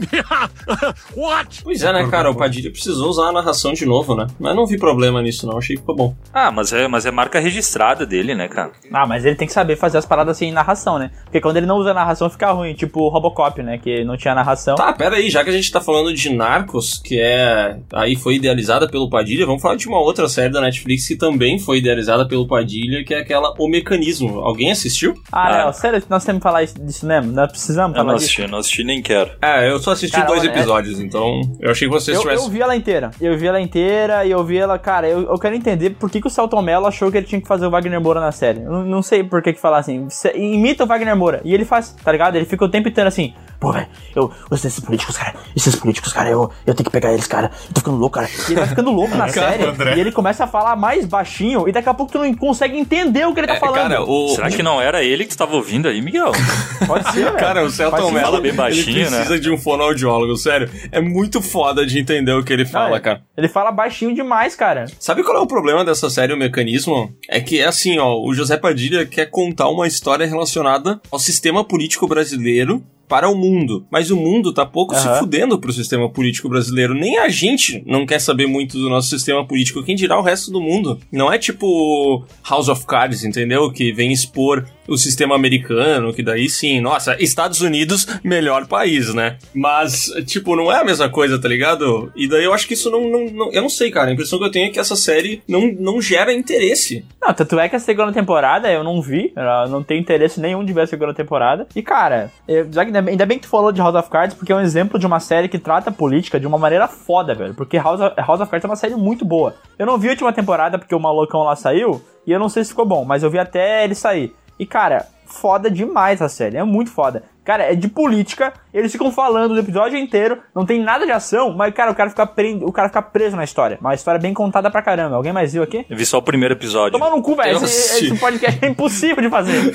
[1.17, 1.63] What?
[1.63, 2.31] Pois é, né, cara?
[2.31, 4.27] O Padilha precisou usar a narração de novo, né?
[4.41, 5.59] Mas não vi problema nisso, não.
[5.59, 6.15] Achei que ficou bom.
[6.35, 8.73] Ah, mas é, mas é marca registrada dele, né, cara?
[8.93, 11.13] Ah, mas ele tem que saber fazer as paradas assim em narração, né?
[11.25, 12.75] Porque quando ele não usa narração fica ruim.
[12.75, 13.79] Tipo o Robocop, né?
[13.79, 14.75] Que não tinha narração.
[14.75, 15.31] Tá, pera aí.
[15.31, 17.79] Já que a gente tá falando de Narcos, que é.
[17.93, 21.59] Aí foi idealizada pelo Padilha, vamos falar de uma outra série da Netflix que também
[21.59, 24.41] foi idealizada pelo Padilha, que é aquela aquela O Mecanismo.
[24.41, 25.15] Alguém assistiu?
[25.31, 25.65] Ah, ah.
[25.67, 27.33] não, sério, nós temos que falar disso mesmo?
[27.33, 28.51] Nós precisamos eu falar não assisti, disso.
[28.51, 29.31] não assisti nem quero.
[29.43, 31.03] É, eu só assisti cara, dois episódios, é...
[31.03, 32.45] então eu achei que vocês eu, tivessem...
[32.45, 35.39] Eu vi ela inteira, eu vi ela inteira e eu vi ela, cara, eu, eu
[35.39, 37.71] quero entender por que, que o Celton Mello achou que ele tinha que fazer o
[37.71, 38.63] Wagner Moura na série.
[38.63, 41.95] Eu não sei por que que falar assim, imita o Wagner Moura, e ele faz,
[42.03, 42.37] tá ligado?
[42.37, 46.31] Ele fica o tempo inteiro assim, pô, velho, eu, esses políticos, cara, esses políticos, cara,
[46.31, 48.29] eu, eu tenho que pegar eles, cara, eu tô ficando louco, cara.
[48.29, 49.97] E ele vai ficando louco na série, André.
[49.97, 53.27] e ele começa a falar mais baixinho, e daqui a pouco tu não consegue entender
[53.27, 53.77] o que ele tá é, falando.
[53.77, 54.29] Cara, o...
[54.29, 56.33] Será que não era ele que tu tava ouvindo aí, Miguel?
[56.87, 57.37] Pode ser, velho.
[57.37, 59.41] Cara, o Celton Mello, bem baixinho, ele precisa né?
[59.41, 60.71] de um fonoaudiólogo, sério.
[60.91, 63.23] É muito foda de entender o que ele fala, não, cara.
[63.37, 64.87] Ele fala baixinho demais, cara.
[64.99, 67.13] Sabe qual é o problema dessa série, o mecanismo?
[67.29, 71.65] É que é assim, ó, o José Padilha quer contar uma história relacionada ao sistema
[71.65, 73.87] político brasileiro para o mundo.
[73.91, 75.01] Mas o mundo tá pouco uhum.
[75.01, 76.95] se fudendo pro sistema político brasileiro.
[76.95, 79.83] Nem a gente não quer saber muito do nosso sistema político.
[79.83, 80.99] Quem dirá o resto do mundo?
[81.11, 83.71] Não é tipo House of Cards, entendeu?
[83.71, 89.37] Que vem expor o sistema americano, que daí sim, nossa, Estados Unidos, melhor país, né?
[89.55, 92.13] Mas, tipo, não é a mesma coisa, tá ligado?
[92.15, 94.11] E daí eu acho que isso não, não, não, Eu não sei, cara.
[94.11, 97.05] A impressão que eu tenho é que essa série não, não gera interesse.
[97.21, 100.65] Não, tanto é que a segunda temporada eu não vi, eu não tenho interesse nenhum
[100.65, 101.67] de ver a segunda temporada.
[101.75, 104.61] E, cara, eu, ainda bem que tu falou de House of Cards, porque é um
[104.61, 107.55] exemplo de uma série que trata política de uma maneira foda, velho.
[107.55, 109.55] Porque House of, House of Cards é uma série muito boa.
[109.79, 112.65] Eu não vi a última temporada porque o malucão lá saiu, e eu não sei
[112.65, 114.35] se ficou bom, mas eu vi até ele sair.
[114.59, 117.23] E, cara, foda demais a série, é muito foda.
[117.47, 121.55] Cara, é de política, eles ficam falando o episódio inteiro, não tem nada de ação,
[121.55, 122.59] mas, cara, o cara fica, pre...
[122.61, 123.79] o cara fica preso na história.
[123.81, 125.15] Uma história bem contada pra caramba.
[125.15, 125.87] Alguém mais viu aqui?
[125.89, 126.99] Eu vi só o primeiro episódio.
[126.99, 127.63] Toma no cu, velho.
[127.63, 129.73] Esse, esse podcast é impossível de fazer.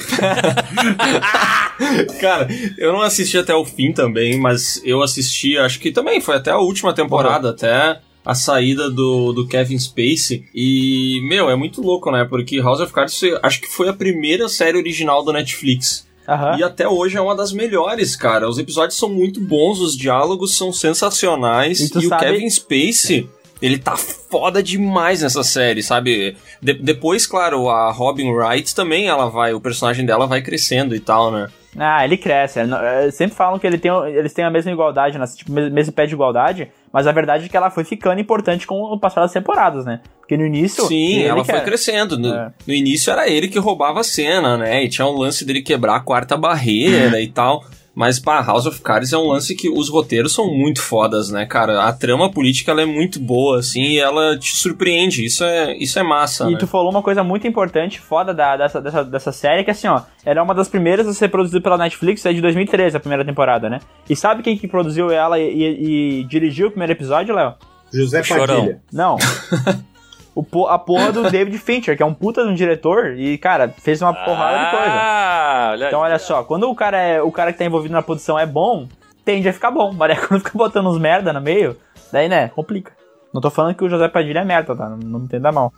[2.20, 6.36] cara, eu não assisti até o fim também, mas eu assisti, acho que também foi
[6.36, 7.54] até a última temporada, uhum.
[7.54, 10.44] até a saída do, do Kevin Spacey.
[10.54, 12.26] E, meu, é muito louco, né?
[12.30, 16.11] Porque House of Cards acho que foi a primeira série original do Netflix.
[16.28, 16.60] Uhum.
[16.60, 18.48] E até hoje é uma das melhores, cara.
[18.48, 21.80] Os episódios são muito bons, os diálogos são sensacionais.
[21.80, 22.08] E, e sabe...
[22.08, 23.30] o Kevin Spacey.
[23.62, 26.36] Ele tá foda demais nessa série, sabe?
[26.60, 31.00] De depois, claro, a Robin Wright também, ela vai, o personagem dela vai crescendo e
[31.00, 31.48] tal, né?
[31.78, 32.60] Ah, ele cresce.
[32.60, 35.26] É, sempre falam que ele tem, eles têm a mesma igualdade, né?
[35.28, 38.82] tipo, mesmo pé de igualdade, mas a verdade é que ela foi ficando importante com
[38.82, 40.02] o passar das temporadas, né?
[40.32, 40.88] Porque no início.
[40.88, 41.64] Sim, ela foi era.
[41.66, 42.18] crescendo.
[42.18, 42.54] No, é.
[42.66, 44.82] no, início era ele que roubava a cena, né?
[44.82, 47.66] E tinha um lance dele quebrar a quarta barreira e tal.
[47.94, 51.46] Mas, pá, House of Cards é um lance que os roteiros são muito fodas, né,
[51.46, 51.84] cara?
[51.84, 55.26] A trama política ela é muito boa, assim, e ela te surpreende.
[55.26, 56.48] Isso é, isso é massa.
[56.48, 56.58] E né?
[56.58, 60.04] tu falou uma coisa muito importante, foda da, dessa, dessa, dessa série, que assim, ó,
[60.26, 63.70] era uma das primeiras a ser produzida pela Netflix, é de 2013, a primeira temporada,
[63.70, 63.80] né?
[64.10, 67.56] E sabe quem que produziu ela e, e, e dirigiu o primeiro episódio, Léo?
[67.94, 68.82] José Padilha.
[68.94, 69.18] Não.
[70.36, 73.70] o, a porra do David Fincher, que é um puta de um diretor, e, cara,
[73.70, 75.72] fez uma porrada ah, de coisa.
[75.72, 78.38] Olha então, olha só, quando o cara, é, o cara que tá envolvido na produção
[78.38, 78.88] é bom,
[79.26, 79.92] tende a ficar bom.
[79.92, 81.78] Mas é quando fica botando uns merda no meio,
[82.12, 83.01] daí, né, complica.
[83.34, 84.90] Não tô falando que o José Padilha é merda, tá?
[84.90, 85.74] Não, não me entenda mal.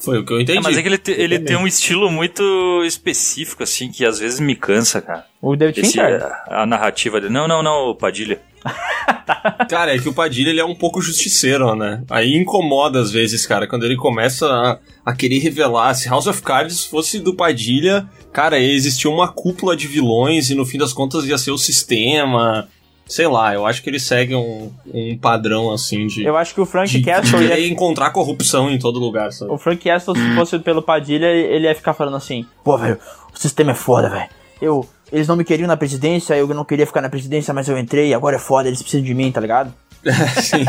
[0.00, 0.58] Foi o que eu entendi.
[0.58, 4.18] É, mas é que ele, te, ele tem um estilo muito específico, assim, que às
[4.18, 5.24] vezes me cansa, cara.
[5.40, 6.22] O David Esse, Fincher?
[6.22, 7.32] A, a narrativa dele.
[7.32, 8.40] Não, não, não, o Padilha.
[9.68, 12.02] cara, é que o Padilha ele é um pouco justiceiro, né?
[12.10, 15.94] Aí incomoda às vezes, cara, quando ele começa a, a querer revelar.
[15.94, 20.66] Se House of Cards fosse do Padilha, cara, existia uma cúpula de vilões e no
[20.66, 22.68] fim das contas ia ser o sistema.
[23.12, 26.24] Sei lá, eu acho que ele segue um, um padrão assim de.
[26.24, 27.42] Eu acho que o Frank Castle.
[27.42, 29.52] ia encontrar corrupção em todo lugar, sabe?
[29.52, 32.98] O Frank Castle, se fosse pelo Padilha, ele ia ficar falando assim: pô, velho,
[33.34, 34.28] o sistema é foda, velho.
[34.62, 37.76] Eu eles não me queriam na presidência, eu não queria ficar na presidência, mas eu
[37.76, 39.72] entrei, agora é foda, eles precisam de mim, tá ligado?
[40.40, 40.64] Sim.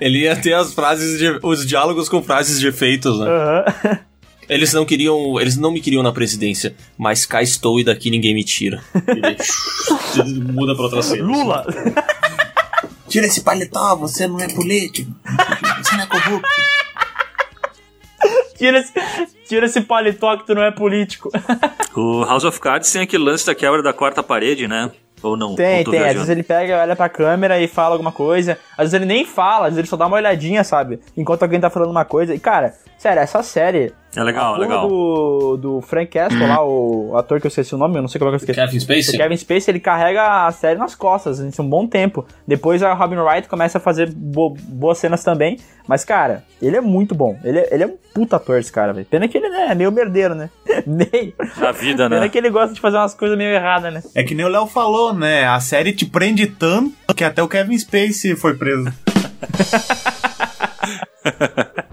[0.00, 3.26] Ele ia ter as frases de, os diálogos com frases de efeitos, né?
[3.26, 3.98] Uhum.
[4.48, 8.34] Eles não queriam, eles não me queriam na presidência, mas cá estou e daqui ninguém
[8.34, 8.82] me tira.
[9.06, 11.24] Ele muda pra outra cena.
[11.24, 11.66] Lula.
[13.12, 15.12] Tira esse paletó, você não é político.
[15.82, 16.48] Você não é corrupto.
[18.56, 18.92] Tira esse,
[19.46, 21.30] tira esse paletó que tu não é político.
[21.94, 24.90] o House of Cards tem aquele lance da quebra da quarta parede, né?
[25.22, 25.54] Ou não?
[25.54, 25.92] Tem, ou tem.
[25.92, 26.08] Viajando?
[26.08, 28.58] Às vezes ele pega, olha pra câmera e fala alguma coisa.
[28.72, 30.98] Às vezes ele nem fala, às vezes ele só dá uma olhadinha, sabe?
[31.14, 32.34] Enquanto alguém tá falando uma coisa.
[32.34, 34.88] E, cara, sério, essa série é legal, a legal.
[34.88, 38.18] Do, do Frank Castle lá, o ator que eu esqueci o nome, eu não sei
[38.18, 38.60] como é que eu esqueci.
[38.60, 39.14] Kevin Spacey?
[39.14, 42.26] O Kevin Spacey, ele carrega a série nas costas, em um bom tempo.
[42.46, 45.58] Depois a Robin Wright começa a fazer bo boas cenas também.
[45.88, 47.38] Mas, cara, ele é muito bom.
[47.42, 49.06] Ele é, ele é um puta ator, esse cara, velho.
[49.06, 50.50] Pena que ele né, é meio merdeiro, né?
[50.86, 51.34] nem.
[51.60, 52.16] A vida, né?
[52.16, 54.02] Pena que ele gosta de fazer umas coisas meio erradas, né?
[54.14, 55.46] É que nem o Léo falou, né?
[55.46, 58.92] A série te prende tanto que até o Kevin Spacey foi preso.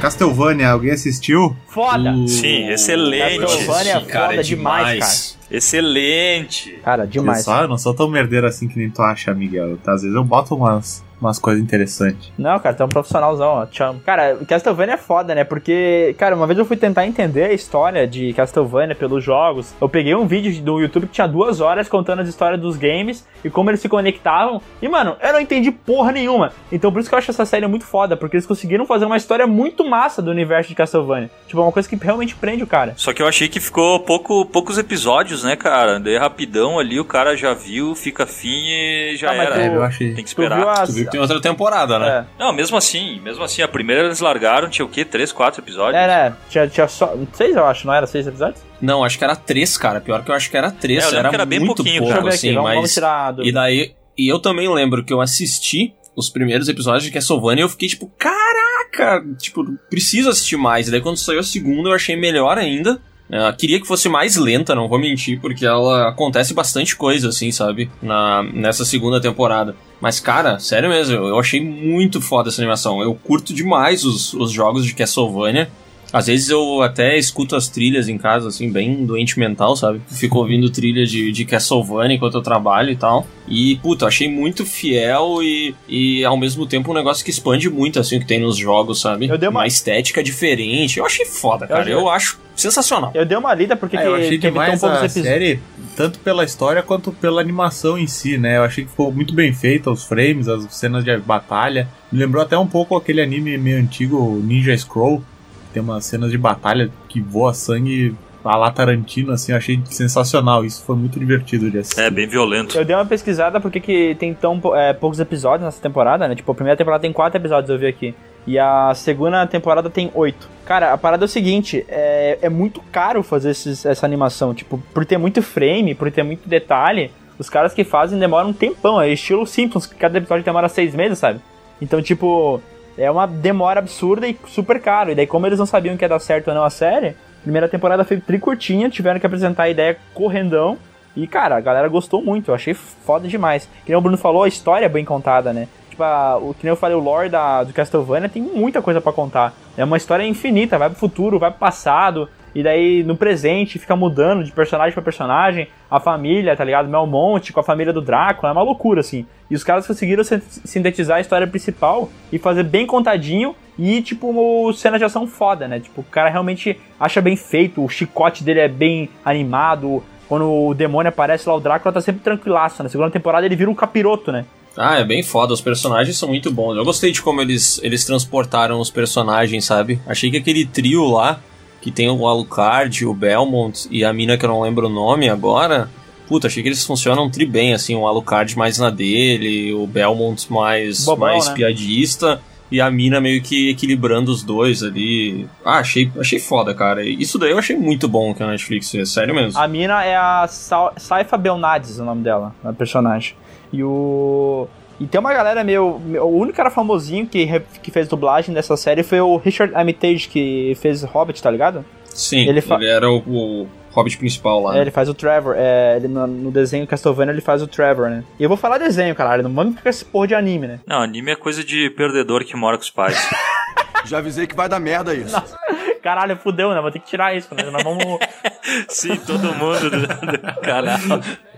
[0.00, 1.54] Castlevania, alguém assistiu?
[1.68, 2.12] Foda!
[2.12, 3.38] Uh, Sim, excelente.
[3.40, 5.39] Castlevania é cara, foda é demais, demais, cara.
[5.50, 6.78] Excelente.
[6.84, 7.38] Cara, demais.
[7.38, 9.76] Eu, só, eu não sou tão merdeiro assim que nem tu acha, Miguel.
[9.78, 12.32] Tá, às vezes eu boto umas, umas coisas interessantes.
[12.38, 13.66] Não, cara, tu é um profissionalzão, ó.
[13.66, 14.00] Te amo.
[14.00, 15.44] Cara, Castlevania é foda, né?
[15.44, 19.74] Porque, cara, uma vez eu fui tentar entender a história de Castlevania pelos jogos.
[19.80, 23.26] Eu peguei um vídeo do YouTube que tinha duas horas contando as histórias dos games
[23.44, 24.60] e como eles se conectavam.
[24.80, 26.52] E, mano, eu não entendi porra nenhuma.
[26.72, 29.16] Então por isso que eu acho essa série muito foda, porque eles conseguiram fazer uma
[29.16, 31.30] história muito massa do universo de Castlevania.
[31.46, 32.94] Tipo, é uma coisa que realmente prende o cara.
[32.96, 35.98] Só que eu achei que ficou pouco, poucos episódios, né, cara?
[35.98, 39.54] Daí rapidão ali, o cara já viu, fica fim e já ah, era.
[39.54, 40.14] Tu, eu achei.
[40.14, 40.58] Tem que esperar.
[40.58, 42.08] Tu viu, tu viu que tem outra temporada, né?
[42.38, 42.42] É.
[42.42, 45.04] Não, mesmo assim, mesmo assim, a primeira eles largaram, tinha o quê?
[45.04, 46.02] Três, quatro episódios?
[46.02, 46.36] É, né?
[46.48, 47.14] Tinha, tinha só.
[47.32, 48.62] Seis, eu acho, não era seis episódios?
[48.80, 50.00] Não, acho que era três, cara.
[50.00, 51.12] Pior que eu acho que era três.
[51.12, 52.28] É, era, era bem muito pouquinho, pouco, cara.
[52.28, 52.74] assim, vamos, mas...
[52.76, 53.94] vamos tirar E daí...
[54.18, 57.88] E eu também lembro que eu assisti os primeiros episódios de Castlevania e eu fiquei
[57.88, 58.60] tipo, caraca!
[58.90, 60.88] cara, tipo, preciso assistir mais.
[60.88, 63.00] E daí quando saiu a segunda eu achei melhor ainda.
[63.30, 67.52] Uh, queria que fosse mais lenta, não vou mentir, porque ela acontece bastante coisa, assim,
[67.52, 67.88] sabe?
[68.02, 69.76] Na, nessa segunda temporada.
[70.00, 73.00] Mas, cara, sério mesmo, eu achei muito foda essa animação.
[73.00, 75.70] Eu curto demais os, os jogos de Castlevania.
[76.12, 80.00] Às vezes eu até escuto as trilhas em casa, assim, bem doente mental, sabe?
[80.08, 83.26] Fico ouvindo trilha de, de Castlevania enquanto eu trabalho e tal.
[83.48, 87.98] E, puta, achei muito fiel e, e ao mesmo tempo um negócio que expande muito,
[87.98, 89.28] assim, o que tem nos jogos, sabe?
[89.28, 89.60] Eu dei uma...
[89.60, 90.98] uma estética diferente.
[90.98, 91.88] Eu achei foda, cara.
[91.88, 93.10] Eu, eu acho sensacional.
[93.14, 95.60] Eu dei uma lida porque é, eu achei teve demais tão poucos a série,
[95.96, 98.58] tanto pela história quanto pela animação em si, né?
[98.58, 101.88] Eu achei que ficou muito bem feita, os frames, as cenas de batalha.
[102.12, 105.22] Me lembrou até um pouco aquele anime meio antigo, Ninja Scroll,
[105.72, 110.64] tem umas cenas de batalha que voa sangue a lá Tarantino, assim, eu achei sensacional.
[110.64, 112.00] Isso foi muito divertido de assistir.
[112.00, 112.76] É, bem violento.
[112.76, 116.34] Eu dei uma pesquisada porque que tem tão é, poucos episódios nessa temporada, né?
[116.34, 118.14] Tipo, a primeira temporada tem quatro episódios, eu vi aqui.
[118.46, 120.48] E a segunda temporada tem oito.
[120.64, 124.54] Cara, a parada é o seguinte: é, é muito caro fazer esses, essa animação.
[124.54, 128.54] Tipo, por ter muito frame, por ter muito detalhe, os caras que fazem demoram um
[128.54, 129.00] tempão.
[129.00, 131.40] É estilo Simpsons, que cada episódio demora seis meses, sabe?
[131.82, 132.62] Então, tipo,
[133.00, 135.10] é uma demora absurda e super caro.
[135.10, 137.68] E daí, como eles não sabiam que ia dar certo ou não a série, primeira
[137.68, 140.76] temporada foi tricurtinha, tiveram que apresentar a ideia correndão.
[141.16, 143.68] E, cara, a galera gostou muito, eu achei foda demais.
[143.84, 145.66] Que nem o Bruno falou, a história é bem contada, né?
[145.88, 149.00] Tipo, a, o que nem eu falei, o lore da, do Castlevania tem muita coisa
[149.00, 149.52] para contar.
[149.76, 153.94] É uma história infinita, vai pro futuro, vai pro passado, e daí no presente fica
[153.94, 156.88] mudando de personagem para personagem, a família, tá ligado?
[156.88, 159.26] Melmonte com a família do Drácula, é uma loucura assim.
[159.50, 164.98] E os caras conseguiram sintetizar a história principal e fazer bem contadinho e tipo cena
[164.98, 165.80] de ação foda, né?
[165.80, 170.02] Tipo, o cara realmente acha bem feito, o chicote dele é bem animado.
[170.28, 172.82] Quando o demônio aparece lá, o Drácula tá sempre tranquilaço.
[172.82, 174.44] Na segunda temporada ele vira um capiroto, né?
[174.76, 176.76] Ah, é bem foda, os personagens são muito bons.
[176.76, 180.00] Eu gostei de como eles, eles transportaram os personagens, sabe?
[180.06, 181.40] Achei que aquele trio lá
[181.80, 185.28] que tem o Alucard, o Belmont e a mina que eu não lembro o nome
[185.28, 185.88] agora.
[186.28, 190.46] Puta, achei que eles funcionam tri bem, assim, o Alucard mais na dele, o Belmont
[190.52, 191.54] mais, Bobão, mais né?
[191.54, 192.40] piadista
[192.70, 195.48] e a mina meio que equilibrando os dois ali.
[195.64, 197.04] Ah, achei, achei foda, cara.
[197.04, 199.58] Isso daí eu achei muito bom que a Netflix fez, sério mesmo.
[199.58, 203.34] A mina é a Sa Saifa Belnades, o nome dela, a personagem.
[203.72, 204.68] E o
[205.00, 205.98] e tem uma galera meio.
[206.22, 207.48] O único cara famosinho que,
[207.82, 211.82] que fez dublagem dessa série foi o Richard Armitage, que fez Hobbit, tá ligado?
[212.04, 214.76] Sim, ele, ele era o, o, Hobbit principal lá.
[214.76, 215.54] É, ele faz o Trevor.
[215.56, 218.24] É, ele, no, no, desenho Castlevania ele faz o Trevor, né?
[218.38, 219.42] E eu vou falar desenho, caralho.
[219.42, 220.80] Não vamos ficar com esse porra de anime, né?
[220.86, 223.16] Não, anime é coisa de perdedor que mora com os pais.
[224.04, 225.32] Já avisei que vai dar merda isso.
[225.32, 225.56] Nossa,
[226.02, 226.80] caralho, fudeu, né?
[226.80, 227.62] Vou ter que tirar isso, né?
[227.70, 228.04] Nós vamos.
[228.88, 230.98] Sim, todo mundo do, do canal.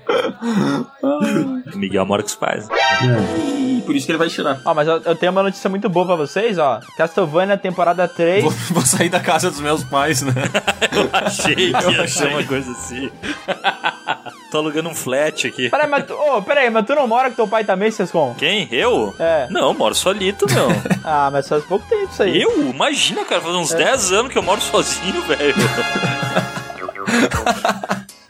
[1.75, 2.69] Miguel mora com os pais.
[2.71, 3.83] É.
[3.83, 4.61] Por isso que ele vai tirar.
[4.65, 6.81] Ó, mas eu, eu, tenho uma notícia muito boa pra vocês, ó.
[6.97, 8.45] Castlevania temporada 3.
[8.45, 10.33] Vou, vou sair da casa dos meus pais, né?
[10.93, 13.11] eu achei que eu ia ser uma coisa assim.
[14.51, 15.71] Tô alugando um flat aqui.
[15.71, 18.35] Peraí, mas tu, oh, peraí, mas tu não mora com teu pai também, Sescom?
[18.37, 18.69] Quem?
[18.71, 19.15] Eu?
[19.19, 19.47] É.
[19.51, 20.69] Não, moro solito, meu.
[21.03, 22.43] ah, mas faz pouco tempo isso aí.
[22.43, 22.69] Eu?
[22.69, 23.79] Imagina, cara, faz uns é.
[23.79, 25.55] 10 anos que eu moro sozinho, velho.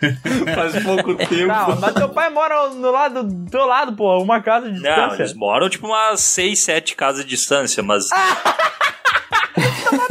[0.54, 1.46] Faz pouco tempo.
[1.46, 5.06] Não, mas teu pai mora no lado do teu lado, pô, uma casa de distância.
[5.06, 8.08] Não, eles moram tipo umas 6, 7 casas de distância, mas.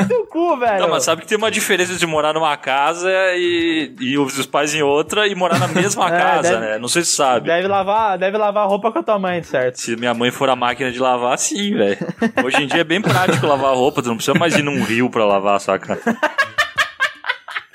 [0.07, 0.81] Teu cu, velho.
[0.81, 4.73] Não, mas sabe que tem uma diferença de morar numa casa e, e os pais
[4.73, 6.79] em outra e morar na mesma é, casa, deve, né?
[6.79, 7.47] Não sei se sabe.
[7.47, 9.75] Deve lavar, deve lavar roupa com a tua mãe, certo?
[9.79, 11.97] Se minha mãe for a máquina de lavar, sim, velho.
[12.43, 15.09] Hoje em dia é bem prático lavar roupa, tu não precisa mais ir num rio
[15.09, 15.99] pra lavar, saca?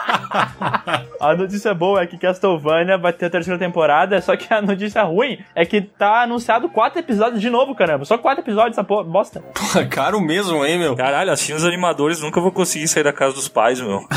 [1.21, 5.03] a notícia boa é que Castlevania vai ter a terceira temporada, só que a notícia
[5.03, 8.05] ruim é que tá anunciado quatro episódios de novo, caramba.
[8.05, 9.41] Só quatro episódios essa porra, bosta.
[9.41, 10.97] Pô, caro mesmo, hein, meu?
[10.97, 14.01] Caralho, assim os animadores nunca vão conseguir sair da casa dos pais, meu.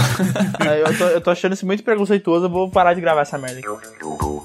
[0.59, 3.37] É, eu, tô, eu tô achando isso muito preconceituoso, eu vou parar de gravar essa
[3.37, 3.67] merda aqui.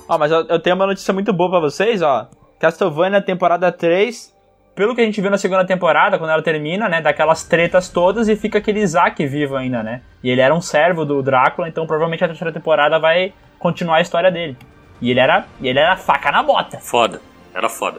[0.09, 2.29] Ó, mas eu, eu tenho uma notícia muito boa pra vocês, ó.
[2.59, 4.34] Castlevania temporada 3
[4.75, 8.29] pelo que a gente viu na segunda temporada, quando ela termina, né, daquelas tretas todas
[8.29, 10.03] e fica aquele Isaac vivo ainda, né?
[10.23, 14.01] E ele era um servo do Drácula, então provavelmente a terceira temporada vai continuar a
[14.01, 14.57] história dele.
[15.01, 16.79] E ele era, ele era faca na bota.
[16.79, 17.21] Foda,
[17.55, 17.99] era foda.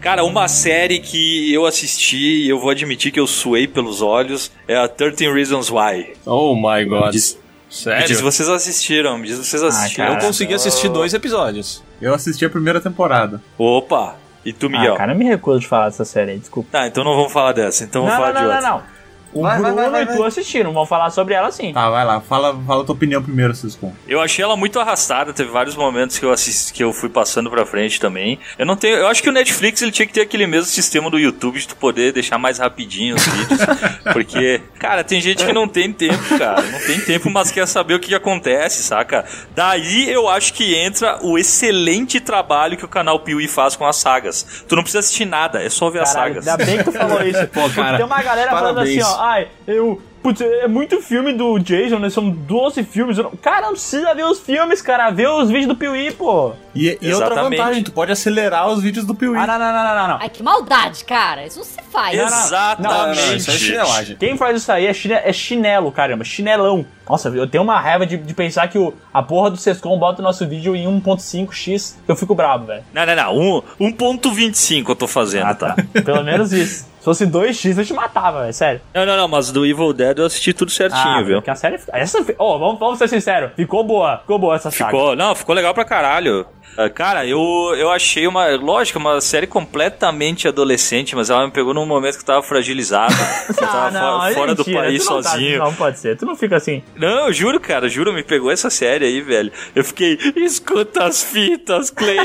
[0.00, 4.52] Cara, uma série que eu assisti e eu vou admitir que eu suei pelos olhos
[4.66, 6.14] é a 13 Reasons Why.
[6.24, 7.10] Oh my god.
[7.10, 7.38] Diz,
[7.68, 8.00] Sério?
[8.00, 10.12] Me diz vocês assistiram, me diz vocês ah, assistiram.
[10.12, 11.82] Ah, eu consegui assistir dois episódios.
[12.00, 13.42] Eu assisti a primeira temporada.
[13.58, 14.16] Opa!
[14.44, 14.94] E tu, Miguel?
[14.94, 16.70] Ah, cara, eu me recuso de falar dessa série aí, desculpa.
[16.70, 18.70] Tá, então não vamos falar dessa, então vamos não, falar não, de não, outra.
[18.70, 18.97] Não, não,
[19.32, 21.72] O Vai, Bruno vai, vai, e tu assistiram, vão falar sobre ela sim.
[21.72, 23.92] Tá, vai lá, fala, fala a tua opinião primeiro, Ciscom.
[24.06, 27.50] Eu achei ela muito arrastada, teve vários momentos que eu assisti, que eu fui passando
[27.50, 28.38] pra frente também.
[28.58, 31.10] Eu não tenho, eu acho que o Netflix ele tinha que ter aquele mesmo sistema
[31.10, 33.60] do YouTube de tu poder deixar mais rapidinho os vídeos,
[34.12, 37.94] porque, cara, tem gente que não tem tempo, cara, não tem tempo, mas quer saber
[37.94, 39.24] o que acontece, saca?
[39.54, 43.96] Daí eu acho que entra o excelente trabalho que o canal Piuí faz com as
[43.96, 44.64] sagas.
[44.66, 46.48] Tu não precisa assistir nada, é só ver as Caralho, sagas.
[46.48, 47.46] ainda bem que tu falou isso.
[47.52, 49.17] Pô, cara, Tem uma galera falando assim, parabéns.
[49.17, 50.00] ó, ai, eu.
[50.20, 52.10] Putz, é muito filme do Jason, né?
[52.10, 53.16] São 12 filmes.
[53.16, 55.10] não- Cara, não precisa ver os filmes, cara.
[55.10, 56.54] Vê os vídeos do Piuí, pô.
[56.74, 57.58] E, e outra Exatamente.
[57.60, 59.38] vantagem, tu pode acelerar os vídeos do Piuí.
[59.38, 60.18] Ah, não, não, não, não, não, não.
[60.20, 61.46] Ai, que maldade, cara.
[61.46, 62.16] Isso não se faz.
[62.18, 62.36] Não, não.
[62.36, 63.20] Exatamente.
[63.28, 64.16] Não, isso é chinelagem.
[64.16, 66.84] Quem faz isso aí é, chine- é chinelo, caramba, chinelão.
[67.08, 70.20] Nossa, eu tenho uma raiva de, de pensar que o, a porra do Sescom bota
[70.20, 72.82] o nosso vídeo em 1.5x, eu fico bravo, velho.
[72.92, 75.76] Não, não, não, um, 1.25 eu tô fazendo, Ah, tá?
[75.76, 76.02] tá.
[76.02, 76.86] Pelo menos isso.
[77.14, 78.80] Se fosse 2x, eu te matava, velho, sério.
[78.94, 81.36] Não, não, não, mas do Evil Dead eu assisti tudo certinho, ah, viu?
[81.36, 81.78] Porque a série.
[81.92, 83.52] Essa, oh, vamos, vamos ser sinceros.
[83.56, 84.18] Ficou boa.
[84.18, 84.90] Ficou boa essa saga.
[84.90, 86.46] Ficou, não, ficou legal pra caralho.
[86.76, 87.38] Ah, Cara, eu,
[87.76, 92.20] eu achei uma, lógico, uma série completamente adolescente, mas ela me pegou num momento que
[92.22, 93.14] eu tava fragilizado.
[93.48, 95.58] Eu tava Ah, não, fo- é fora do país tá- sozinho.
[95.58, 96.16] não pode ser.
[96.16, 96.82] Tu não fica assim.
[96.96, 99.50] Não, eu juro, cara, juro, me pegou essa série aí, velho.
[99.74, 102.18] Eu fiquei, escuta as fitas, Clay,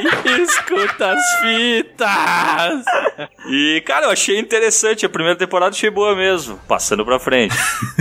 [0.44, 2.86] escuta as fitas.
[3.50, 5.06] E, cara, eu achei interessante.
[5.06, 7.56] A primeira temporada achei boa mesmo, passando pra frente.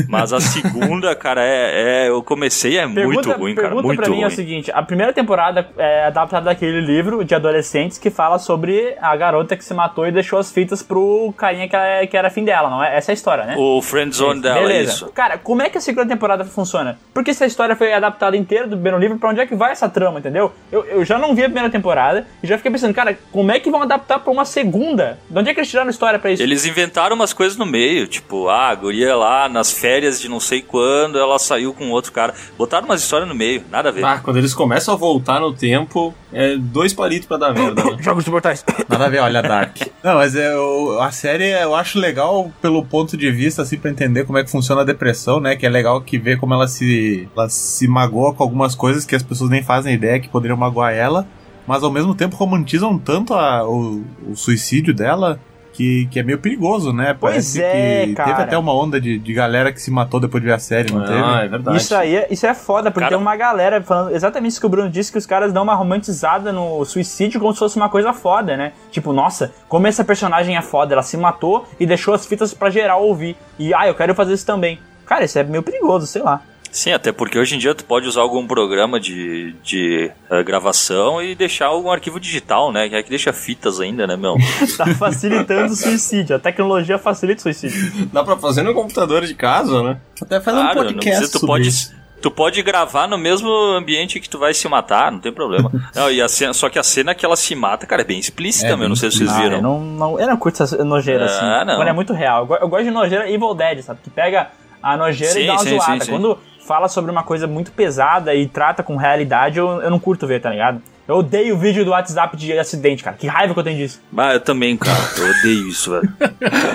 [0.09, 4.09] Mas a segunda, cara, é, é eu comecei, é muito ruim, cara, pergunta muito pra
[4.09, 4.25] mim ruim.
[4.25, 8.95] é o seguinte: a primeira temporada é adaptada daquele livro de adolescentes que fala sobre
[9.01, 12.31] a garota que se matou e deixou as fitas pro carinha que, ela- que era
[12.31, 12.97] fim dela, não é?
[12.97, 13.55] Essa é a história, né?
[13.59, 14.93] O friendzone dela, Beleza.
[14.93, 15.07] isso.
[15.13, 16.99] Cara, como é que a segunda temporada funciona?
[17.15, 19.73] Porque se a história foi adaptada inteira do no livro, pra onde é que vai
[19.73, 20.53] essa trama, entendeu?
[20.71, 23.59] Eu, eu já não vi a primeira temporada e já fiquei pensando, cara, como é
[23.59, 25.19] que vão adaptar pra uma segunda?
[25.31, 26.43] De onde é que eles tiraram a história pra isso?
[26.43, 30.41] Eles inventaram umas coisas no meio, tipo, ah, a guria lá nas férias de não
[30.41, 32.35] sei quando, ela saiu com outro cara.
[32.59, 34.05] Botaram umas histórias no meio, nada a ver.
[34.05, 37.85] Ah, quando eles começam a voltar no tempo, é dois palitos pra dar merda.
[37.85, 37.97] né?
[38.03, 38.65] Jogos de portais.
[38.89, 39.77] Nada a ver, olha Dark.
[40.03, 43.91] Não, mas é, o- a série eu acho legal pelo ponto de vista, assim, pra
[43.91, 45.57] entender como é que funciona a depressão, né?
[45.57, 49.15] Que é legal que vê como ela se, ela se magoa com algumas coisas que
[49.15, 51.27] as pessoas nem fazem ideia que poderiam magoar ela,
[51.67, 55.39] mas ao mesmo tempo romantizam tanto a- o, o suicídio dela.
[55.73, 57.17] Que, que é meio perigoso, né?
[57.19, 58.31] Pois Parece é, que cara.
[58.31, 60.93] teve até uma onda de, de galera que se matou depois de ver a série,
[60.93, 61.47] não Ah, teve?
[61.47, 61.77] é verdade.
[61.79, 64.67] Isso aí, é- isso é foda, porque Cara- tem uma galera falando exatamente isso que
[64.67, 67.89] o Bruno disse, que os caras dão uma romantizada no suicídio como se fosse uma
[67.89, 68.73] coisa foda, né?
[68.91, 72.69] Tipo, nossa, como essa personagem é foda, ela se matou e deixou as fitas pra
[72.69, 73.35] geral ouvir.
[73.59, 74.79] E, ah, eu quero fazer isso também.
[75.07, 76.43] Cara, isso é meio perigoso, sei lá.
[76.73, 81.23] Sim, até porque hoje em dia tu pode usar algum programa de, de eh, gravação
[81.23, 82.89] e deixar algum arquivo digital, né?
[82.89, 84.37] Que é que deixa fitas ainda, né, meu?
[84.79, 86.35] Tá facilitando o suicídio.
[86.35, 88.07] A tecnologia facilita o suicídio.
[88.11, 89.99] Dá pra fazer no computador de casa, né?
[90.21, 91.95] Até fazer um Claro, não podcast precisa, tu sobre pode, isso.
[92.23, 95.71] tu pode gravar no mesmo ambiente que tu vai se matar, não tem problema.
[95.95, 98.19] Não, e a cena, só que a cena que ela se mata, cara, é bem
[98.19, 99.57] explícita, É, meu, não sei se vocês Ah, viram.
[99.57, 101.67] eu não, não, eu não curto essa nojeira Ah, assim.
[101.67, 101.77] não.
[101.77, 102.47] Quando é muito real.
[102.49, 104.01] Eu Eu gosto de nojeira Evil Dead, sabe?
[104.03, 104.51] Que pega
[104.83, 105.93] a nojeira e Sim, dá uma sim, zoada.
[105.93, 106.11] sim, sim.
[106.11, 110.27] Quando fala sobre uma coisa muito pesada e trata com realidade, eu, eu não curto
[110.27, 110.81] ver, tá ligado?
[111.09, 113.17] Eu odeio o vídeo do WhatsApp de acidente, cara.
[113.17, 114.01] Que raiva que eu tenho disso.
[114.17, 116.09] Ah, eu também, cara, eu odeio isso, velho.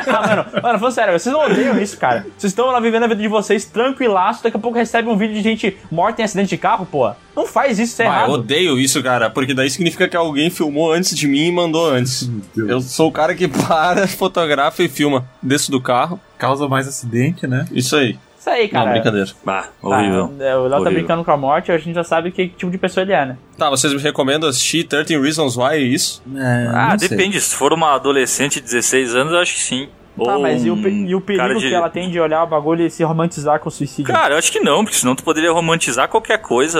[0.07, 2.25] Ah, mano, mano, falando sério, vocês não odeiam isso, cara.
[2.37, 5.33] Vocês estão lá vivendo a vida de vocês tranquilaço, daqui a pouco recebe um vídeo
[5.35, 7.09] de gente morta em acidente de carro, pô.
[7.35, 8.31] Não faz isso, isso é Ah, eu errado.
[8.31, 12.29] odeio isso, cara, porque daí significa que alguém filmou antes de mim e mandou antes.
[12.55, 15.25] Eu sou o cara que para, fotografa e filma.
[15.41, 17.65] Desço do carro, Causa mais acidente, né?
[17.71, 18.17] isso aí.
[18.39, 18.91] Isso aí, Não, cara.
[18.91, 19.29] brincadeira.
[19.45, 20.33] Ah, Tá, horrível.
[20.39, 22.77] é, o Léo tá brincando com a morte, a gente já sabe que tipo de
[22.77, 23.37] pessoa ele é, né?
[23.57, 26.21] Tá, vocês me recomendam assistir 13 Reasons Why isso?
[26.35, 27.09] É, Ah, não sei.
[27.09, 27.41] depende.
[27.41, 29.89] Se for uma adolescente de 16 anos, eu acho que sim.
[30.25, 32.85] Tá, mas e o, e o perigo de- que ela tem de olhar o bagulho
[32.85, 34.13] e se romantizar com o suicídio?
[34.13, 36.79] Cara, eu acho que não, porque senão tu poderia romantizar qualquer coisa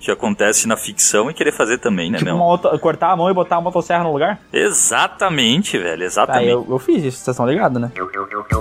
[0.00, 3.34] que acontece na ficção e querer fazer também, né, tipo, auto- cortar a mão e
[3.34, 4.40] botar a motosserra no lugar?
[4.52, 6.48] Exatamente, velho, Tá, exatamente.
[6.50, 7.90] eu, eu fiz isso, vocês estão ligados, né?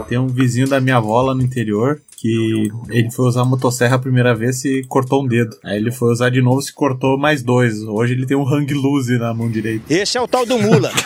[0.08, 3.96] Tem um vizinho da minha avó lá no interior que ele foi usar a motosserra
[3.96, 5.56] a primeira vez e cortou um dedo.
[5.64, 7.84] Aí ele foi usar de novo e cortou mais dois.
[7.84, 9.86] Hoje ele tem um hang loose na mão direita.
[9.94, 10.90] Esse é o tal do mula.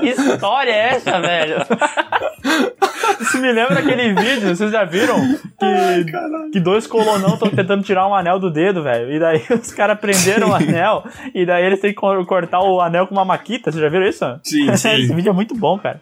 [0.00, 1.56] Que história é essa, velho?
[3.20, 5.16] Isso me lembra aquele vídeo, vocês já viram?
[5.58, 9.12] Que, que dois colonão estão tentando tirar um anel do dedo, velho.
[9.12, 12.80] E daí os caras prenderam o anel, e daí eles têm que cor- cortar o
[12.80, 13.70] anel com uma maquita.
[13.70, 14.24] Vocês já viram isso?
[14.42, 15.02] Sim, sim.
[15.02, 16.00] Esse vídeo é muito bom, cara.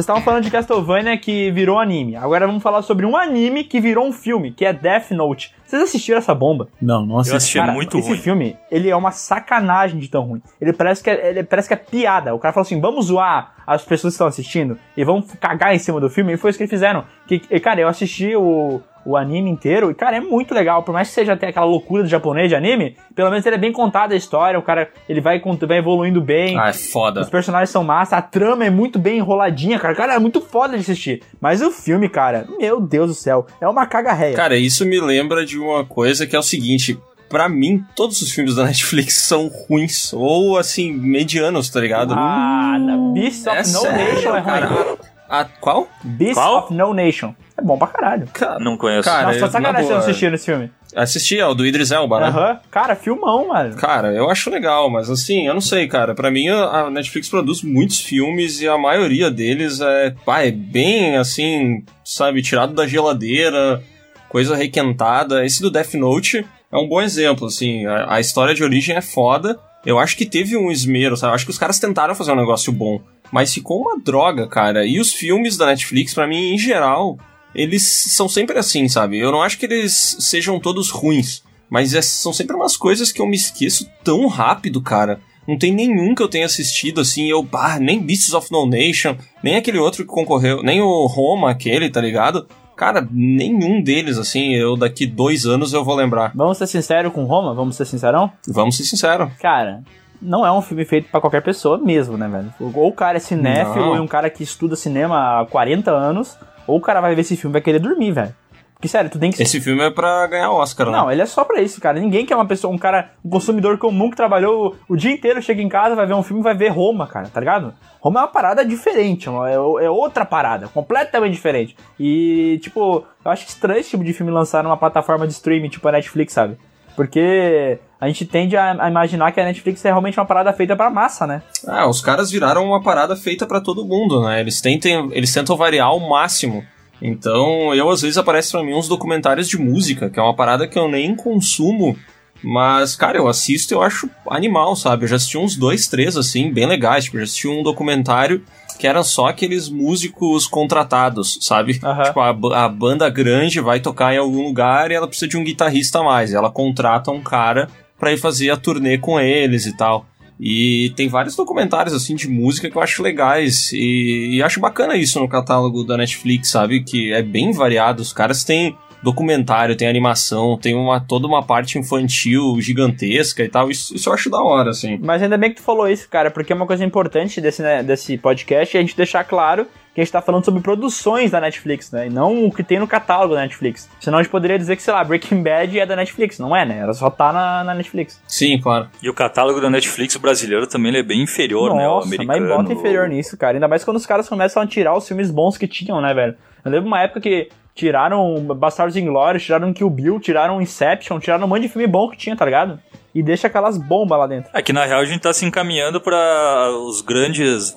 [0.00, 2.16] Vocês estavam falando de Castlevania que virou anime.
[2.16, 5.54] Agora vamos falar sobre um anime que virou um filme, que é Death Note.
[5.62, 6.68] Vocês assistiram essa bomba?
[6.80, 7.32] Não, não assisti.
[7.32, 8.18] Eu assisti, é Cara, muito esse ruim.
[8.18, 10.42] filme, ele é uma sacanagem de tão ruim.
[10.58, 12.34] Ele parece que é, ele parece que é piada.
[12.34, 15.78] O cara falou assim, vamos zoar as pessoas que estão assistindo e vamos cagar em
[15.78, 16.32] cima do filme.
[16.32, 17.04] E foi isso que eles fizeram.
[17.26, 20.82] Que, e, cara, eu assisti o, o anime inteiro e, cara, é muito legal.
[20.82, 23.58] Por mais que seja até aquela loucura do japonês de anime, pelo menos ele é
[23.58, 24.58] bem contado a história.
[24.58, 26.58] O cara, ele vai, vai evoluindo bem.
[26.58, 27.20] Ah, é foda.
[27.20, 29.94] Os personagens são massa, a trama é muito bem enroladinha, cara.
[29.94, 31.22] Cara, é muito foda de assistir.
[31.40, 34.36] Mas o filme, cara, meu Deus do céu, é uma caga-réia.
[34.36, 36.98] Cara, isso me lembra de uma coisa que é o seguinte.
[37.28, 40.12] Pra mim, todos os filmes da Netflix são ruins.
[40.12, 42.12] Ou, assim, medianos, tá ligado?
[42.16, 42.76] Ah,
[43.14, 44.96] Beast of é No sério, Nation é ruim.
[45.28, 45.86] A, qual?
[46.02, 46.58] Beast Qual?
[46.64, 47.32] of No Nation.
[47.60, 48.26] É bom pra caralho.
[48.32, 49.08] Cara, Não conheço.
[49.08, 50.70] Cara, Nossa, só na sacanagem você não assistiu esse filme.
[50.96, 52.26] assisti, é o do Idris Elba, né?
[52.28, 52.58] Aham.
[52.70, 53.76] Cara, filmão, mano.
[53.76, 56.14] Cara, eu acho legal, mas assim, eu não sei, cara.
[56.14, 61.16] Pra mim, a Netflix produz muitos filmes e a maioria deles é, pá, é bem
[61.18, 63.82] assim, sabe, tirado da geladeira,
[64.28, 65.44] coisa requentada.
[65.44, 67.84] Esse do Death Note é um bom exemplo, assim.
[67.86, 69.58] A, a história de origem é foda.
[69.84, 71.30] Eu acho que teve um esmero, sabe?
[71.32, 73.00] Eu acho que os caras tentaram fazer um negócio bom,
[73.32, 74.84] mas ficou uma droga, cara.
[74.84, 77.18] E os filmes da Netflix, pra mim, em geral,
[77.54, 77.82] eles
[78.14, 79.18] são sempre assim, sabe?
[79.18, 81.42] Eu não acho que eles sejam todos ruins.
[81.68, 85.20] Mas é- são sempre umas coisas que eu me esqueço tão rápido, cara.
[85.46, 89.16] Não tem nenhum que eu tenha assistido assim, eu, bah, nem Beasts of No Nation,
[89.42, 92.46] nem aquele outro que concorreu, nem o Roma, aquele, tá ligado?
[92.76, 96.32] Cara, nenhum deles, assim, eu daqui dois anos eu vou lembrar.
[96.34, 97.54] Vamos ser sinceros com Roma?
[97.54, 98.32] Vamos ser sincerão?
[98.48, 99.30] Vamos ser sinceros.
[99.40, 99.82] Cara,
[100.20, 102.52] não é um filme feito pra qualquer pessoa mesmo, né, velho?
[102.74, 103.96] Ou o cara é cinéfilo Não.
[103.96, 106.36] e um cara que estuda cinema há 40 anos,
[106.66, 108.34] ou o cara vai ver esse filme e vai querer dormir, velho.
[108.80, 110.92] Porque, sério, tu tem que Esse filme é pra ganhar Oscar, né?
[110.92, 112.00] Não, ele é só pra isso, cara.
[112.00, 115.60] Ninguém quer uma pessoa, um cara, um consumidor comum que trabalhou o dia inteiro, chega
[115.60, 117.74] em casa, vai ver um filme vai ver Roma, cara, tá ligado?
[118.00, 121.76] Roma é uma parada diferente, é é, é outra parada, completamente diferente.
[121.98, 125.86] E, tipo, eu acho estranho esse tipo de filme lançar numa plataforma de streaming, tipo
[125.86, 126.56] a Netflix, sabe?
[126.96, 130.74] Porque a gente tende a, a imaginar que a Netflix é realmente uma parada feita
[130.74, 131.42] pra massa, né?
[131.66, 134.40] Ah, os caras viraram uma parada feita pra todo mundo, né?
[134.40, 136.64] Eles tentam, eles tentam variar ao máximo.
[137.02, 140.66] Então, eu às vezes aparece pra mim uns documentários de música, que é uma parada
[140.66, 141.96] que eu nem consumo,
[142.42, 145.04] mas cara, eu assisto e eu acho animal, sabe?
[145.04, 148.42] Eu já assisti uns dois, três assim, bem legais, tipo, eu já assisti um documentário
[148.78, 151.78] que eram só aqueles músicos contratados, sabe?
[151.82, 152.04] Aham.
[152.04, 155.44] Tipo, a, a banda grande vai tocar em algum lugar e ela precisa de um
[155.44, 157.68] guitarrista a mais, ela contrata um cara
[158.00, 160.06] pra ir fazer a turnê com eles e tal.
[160.40, 164.96] E tem vários documentários assim de música que eu acho legais e, e acho bacana
[164.96, 166.82] isso no catálogo da Netflix, sabe?
[166.82, 168.00] Que é bem variado.
[168.00, 173.70] Os caras têm documentário, tem animação, tem uma toda uma parte infantil gigantesca e tal.
[173.70, 174.98] Isso, isso eu acho da hora, assim.
[175.02, 177.82] Mas ainda bem que tu falou isso, cara, porque é uma coisa importante desse, né,
[177.82, 181.40] desse podcast é a gente deixar claro que a gente tá falando sobre produções da
[181.40, 182.06] Netflix, né?
[182.06, 183.88] E não o que tem no catálogo da Netflix.
[183.98, 186.38] Senão a gente poderia dizer que, sei lá, Breaking Bad é da Netflix.
[186.38, 186.78] Não é, né?
[186.78, 188.22] Ela só tá na, na Netflix.
[188.26, 188.88] Sim, claro.
[189.02, 191.84] E o catálogo da Netflix brasileiro também é bem inferior, né?
[191.84, 192.48] Nossa, americano.
[192.48, 193.56] mas bota inferior nisso, cara.
[193.56, 196.36] Ainda mais quando os caras começam a tirar os filmes bons que tinham, né, velho?
[196.64, 201.48] Eu lembro uma época que tiraram Bastardos Inglórios, tiraram Kill Bill, tiraram Inception, tiraram um
[201.48, 202.78] monte de filme bom que tinha, tá ligado?
[203.14, 204.50] E deixa aquelas bombas lá dentro.
[204.54, 207.76] É que na real a gente tá se encaminhando pra os grandes.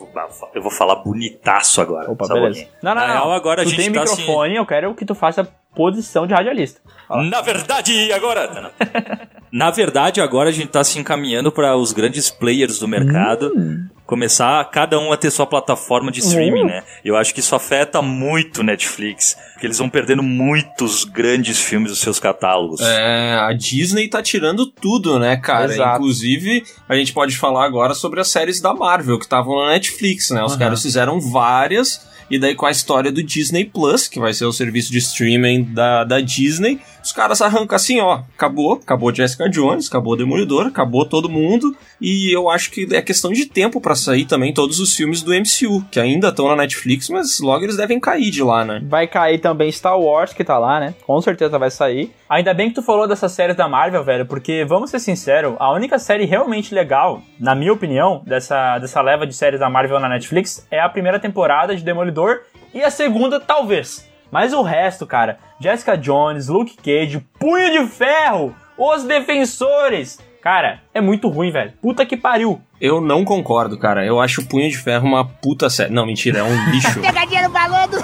[0.53, 2.11] Eu vou falar bonitaço agora.
[2.11, 2.67] Opa, beleza.
[2.81, 3.13] Não, não, Na não.
[3.13, 6.25] real, agora a tu gente tem tá se- microfone, eu quero que tu faça posição
[6.27, 6.81] de radialista.
[7.29, 8.71] Na verdade, agora.
[9.51, 13.53] Na verdade, agora a gente tá se encaminhando para os grandes players do mercado.
[13.55, 13.87] Hum.
[14.03, 16.83] Começar cada um a ter sua plataforma de streaming, né?
[17.05, 19.37] Eu acho que isso afeta muito o Netflix.
[19.53, 22.81] Porque eles vão perdendo muitos grandes filmes dos seus catálogos.
[22.81, 25.71] É, a Disney tá tirando tudo, né, cara?
[25.71, 25.97] Exato.
[25.97, 30.31] Inclusive, a gente pode falar agora sobre as séries da Marvel que estavam na Netflix,
[30.31, 30.43] né?
[30.43, 34.45] Os caras fizeram várias, e daí com a história do Disney Plus, que vai ser
[34.45, 39.49] o serviço de streaming da, da Disney, os caras arrancam assim, ó, acabou, acabou Jessica
[39.49, 43.93] Jones, acabou Demolidor, acabou todo mundo, e eu acho que é questão de tempo pra
[43.93, 47.75] sair também todos os filmes do MCU, que ainda estão na Netflix, mas logo eles
[47.75, 48.81] devem cair de lá, né?
[48.85, 50.95] Vai cair também Star Wars, que tá lá, né?
[51.05, 52.11] Com certeza vai sair.
[52.29, 55.71] Ainda bem que tu falou dessa série da Marvel, velho, porque, vamos ser sinceros, a
[55.71, 60.07] única série realmente legal, na minha opinião, dessa, dessa leva de séries da Marvel na
[60.07, 62.41] Netflix é a primeira temporada de Demolidor
[62.73, 64.07] e a segunda, talvez.
[64.33, 70.19] Mas o resto, cara, Jessica Jones, Luke Cage, Punho de Ferro, Os Defensores.
[70.41, 71.71] Cara, é muito ruim, velho.
[71.81, 72.59] Puta que pariu.
[72.81, 74.05] Eu não concordo, cara.
[74.05, 75.93] Eu acho o Punho de Ferro uma puta série.
[75.93, 76.99] Não, mentira, é um lixo.
[76.99, 77.95] Pegadinha no balão do...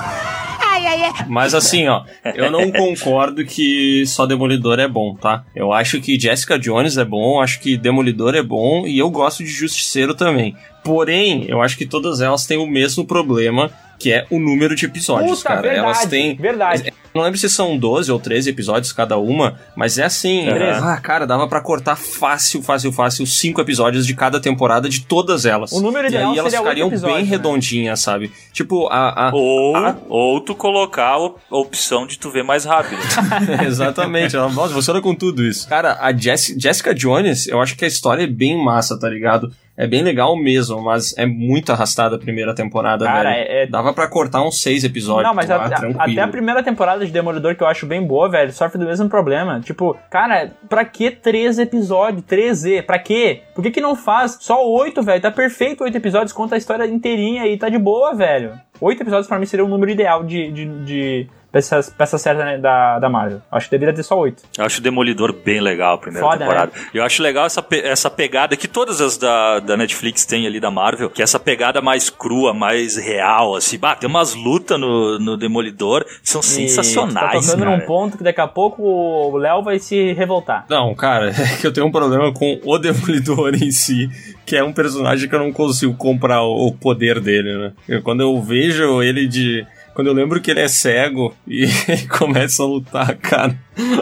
[0.71, 2.03] Ai, Mas assim, ó,
[2.35, 5.43] eu não concordo que só Demolidor é bom, tá?
[5.53, 9.43] Eu acho que Jessica Jones é bom, acho que Demolidor é bom e eu gosto
[9.43, 10.55] de Justiceiro também.
[10.81, 14.85] Porém, eu acho que todas elas têm o mesmo problema que é o número de
[14.85, 15.61] episódios, Puta, cara.
[15.61, 16.35] verdade, Elas têm.
[16.37, 16.88] verdade.
[17.13, 20.45] Não lembro se são 12 ou 13 episódios cada uma, mas é assim.
[20.45, 20.81] Treze.
[20.83, 25.45] Ah, cara, dava pra cortar fácil, fácil, fácil cinco episódios de cada temporada de todas
[25.45, 25.71] elas.
[25.71, 27.29] O número e ideal aí elas ficariam episódios, bem né?
[27.29, 28.31] redondinhas, sabe?
[28.53, 29.29] Tipo, a.
[29.29, 32.99] a Ou, a- ou tu colocar a op- a opção de tu ver mais rápido.
[33.65, 34.35] Exatamente.
[34.35, 35.67] Ela, nossa, funciona com tudo isso.
[35.67, 39.51] Cara, a Jess- Jessica Jones, eu acho que a história é bem massa, tá ligado?
[39.81, 43.41] É bem legal mesmo, mas é muito arrastada a primeira temporada, Cara, velho.
[43.49, 45.23] é- é- Dava pra cortar uns seis episódios.
[45.25, 46.01] Não, mas lá, a- a- tranquilo.
[46.01, 49.07] até a primeira temporada de Demolidor, que eu acho bem boa, velho, sofre do mesmo
[49.07, 49.61] problema.
[49.61, 52.23] Tipo, cara, pra que 13 episódios?
[52.25, 52.81] 13?
[52.81, 53.43] Pra quê?
[53.55, 55.21] Por que, que não faz só 8, velho?
[55.21, 58.51] Tá perfeito 8 episódios, conta a história inteirinha e tá de boa, velho.
[58.81, 60.51] 8 episódios pra mim seria o número ideal de.
[60.51, 63.41] de, de pra essa, pra essa série né, da, da Marvel.
[63.51, 64.43] Acho que deveria ter só 8.
[64.57, 66.71] Eu acho o Demolidor bem legal a primeira Foda, temporada.
[66.93, 70.59] Eu acho legal essa, pe- essa pegada que todas as da, da Netflix têm ali
[70.59, 73.77] da Marvel, que é essa pegada mais crua, mais real, assim.
[73.77, 77.13] Bah, tem umas lutas no, no Demolidor que são E sensacionais,
[77.45, 77.77] Tá tocando cara.
[77.77, 80.65] num ponto que daqui a pouco o Léo vai se revoltar.
[80.69, 84.09] Não, cara, é que eu tenho um problema com o Demolidor em si,
[84.45, 87.71] que é um personagem que eu não consigo comprar o, o poder dele, né?
[87.87, 89.65] Eu, quando eu vejo ele de.
[89.99, 91.67] Quando eu lembro que ele é cego e
[92.17, 93.53] começa a lutar, cara,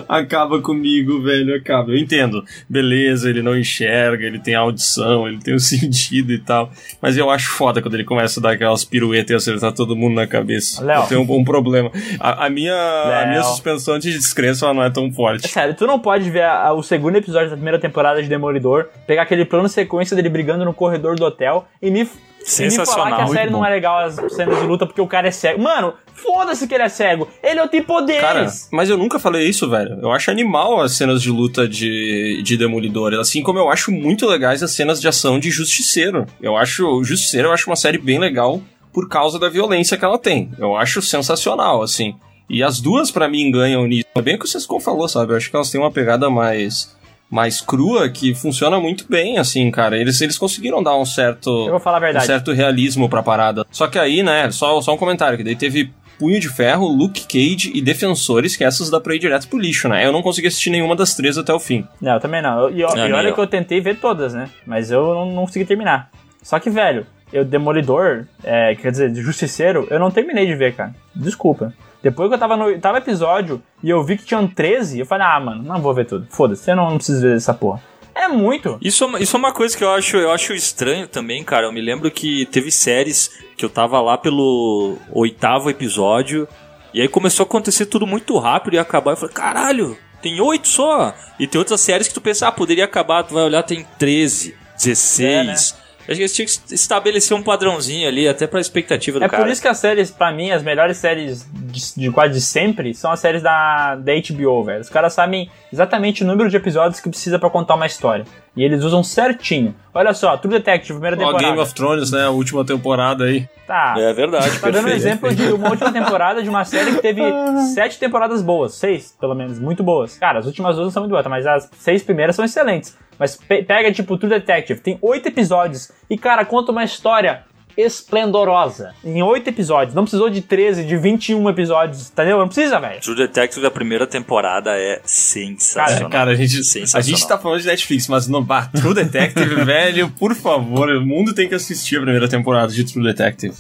[0.07, 1.89] acaba comigo, velho, acaba.
[1.91, 6.71] Eu entendo, beleza, ele não enxerga, ele tem audição, ele tem o sentido e tal,
[7.01, 10.13] mas eu acho foda quando ele começa a dar aquelas piruetas e acertar todo mundo
[10.13, 10.83] na cabeça.
[10.83, 11.01] Léo.
[11.01, 11.91] Eu tenho um, um problema.
[12.19, 15.47] A, a minha, a minha suspensão de descrença ela não é tão forte.
[15.47, 18.85] Sério, tu não pode ver a- a- o segundo episódio da primeira temporada de Demolidor,
[19.07, 22.07] pegar aquele plano sequência dele brigando no corredor do hotel e me,
[22.47, 25.01] e me Sensacional, falar que a série não é legal as cenas de luta porque
[25.01, 25.61] o cara é cego.
[25.61, 27.27] Mano, foda-se que ele é cego.
[27.43, 28.69] Ele não tem Cara, poderes.
[28.71, 29.99] mas eu nunca falei isso, velho.
[30.01, 33.13] Eu acho animal as cenas de luta de, de Demolidor.
[33.15, 36.25] Assim como eu acho muito legais as cenas de ação de Justiceiro.
[36.41, 37.03] Eu acho.
[37.03, 38.61] Justiceiro eu acho uma série bem legal
[38.93, 40.49] por causa da violência que ela tem.
[40.57, 42.15] Eu acho sensacional, assim.
[42.49, 44.05] E as duas, pra mim, ganham nisso.
[44.15, 45.33] É bem o que o Sescon falou, sabe?
[45.33, 46.95] Eu acho que elas têm uma pegada mais.
[47.29, 49.97] Mais crua que funciona muito bem, assim, cara.
[49.97, 52.25] Eles, eles conseguiram dar um certo Eu vou falar a um verdade.
[52.25, 53.65] certo realismo pra parada.
[53.69, 57.25] Só que aí, né, só, só um comentário, que daí teve Punho de Ferro, Luke
[57.27, 60.05] Cage e Defensores, que essas dá pra ir direto pro lixo, né?
[60.05, 61.85] Eu não consegui assistir nenhuma das três até o fim.
[62.01, 62.69] Não, eu também não.
[62.69, 64.49] E, e É, olha que eu tentei ver todas, né?
[64.65, 66.09] Mas eu não, não consegui terminar.
[66.41, 70.73] Só que, velho, eu Demolidor, é, quer dizer, de Justiceiro, eu não terminei de ver,
[70.75, 70.95] cara.
[71.15, 71.73] Desculpa.
[72.03, 75.25] Depois que eu tava no oitavo episódio e eu vi que tinham 13, eu falei,
[75.27, 76.27] ah, mano, não vou ver tudo.
[76.29, 77.81] Foda-se, eu não, não preciso ver essa porra.
[78.13, 78.77] É muito.
[78.81, 81.67] Isso, é uma- isso é uma coisa que eu acho, eu acho estranho também, cara.
[81.67, 86.47] Eu me lembro que teve séries que eu tava lá pelo oitavo episódio,
[86.93, 89.11] e aí começou a acontecer tudo muito rápido e acabar.
[89.11, 91.13] Eu falei, caralho, tem oito só.
[91.39, 94.55] E tem outras séries que tu pensa, ah, poderia acabar, tu vai olhar, tem 13,
[94.75, 95.75] 16.
[96.07, 99.43] Acho que eles tinham que estabelecer um padrãozinho ali, até pra expectativa do É cara.
[99.43, 102.93] por isso que as séries, pra mim, as melhores séries de, de quase de sempre
[102.95, 104.81] são as séries da, da HBO, velho.
[104.81, 108.25] Os caras sabem exatamente o número de episódios que precisa pra contar uma história.
[108.55, 109.75] E eles usam certinho.
[109.93, 111.43] Olha só, True Detective, primeira Ó, temporada.
[111.43, 112.23] Game of Thrones, né?
[112.25, 113.47] A última temporada aí.
[113.67, 113.95] Tá.
[113.97, 117.21] É verdade, Tá dando um exemplo de uma última temporada de uma série que teve
[117.75, 118.73] sete temporadas boas.
[118.75, 120.17] Seis, pelo menos, muito boas.
[120.17, 122.97] Cara, as últimas duas não são muito boas, mas as seis primeiras são excelentes.
[123.19, 125.91] Mas pe- pega, tipo, True Detective, tem oito episódios.
[126.09, 127.43] E, cara, conta uma história
[127.75, 128.93] esplendorosa.
[129.03, 129.93] Em oito episódios.
[129.93, 132.37] Não precisou de 13, de 21 episódios, entendeu?
[132.39, 132.99] Não precisa, velho.
[133.01, 136.09] True Detective da primeira temporada é sensacional.
[136.09, 137.03] Cara, a gente, a Sensacional.
[137.17, 141.33] gente tá falando de Netflix, mas no bah, True Detective, velho, por favor, o mundo
[141.35, 143.53] tem que assistir a primeira temporada de True Detective.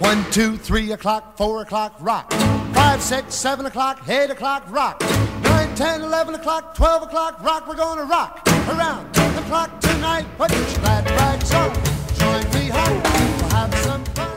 [0.00, 2.26] One, two, three o'clock, four o'clock, rock.
[2.74, 5.02] Five, six, seven o'clock, eight o'clock, rock.
[5.44, 7.66] Nine, ten, eleven o'clock, twelve o'clock, rock.
[7.68, 8.42] We're gonna rock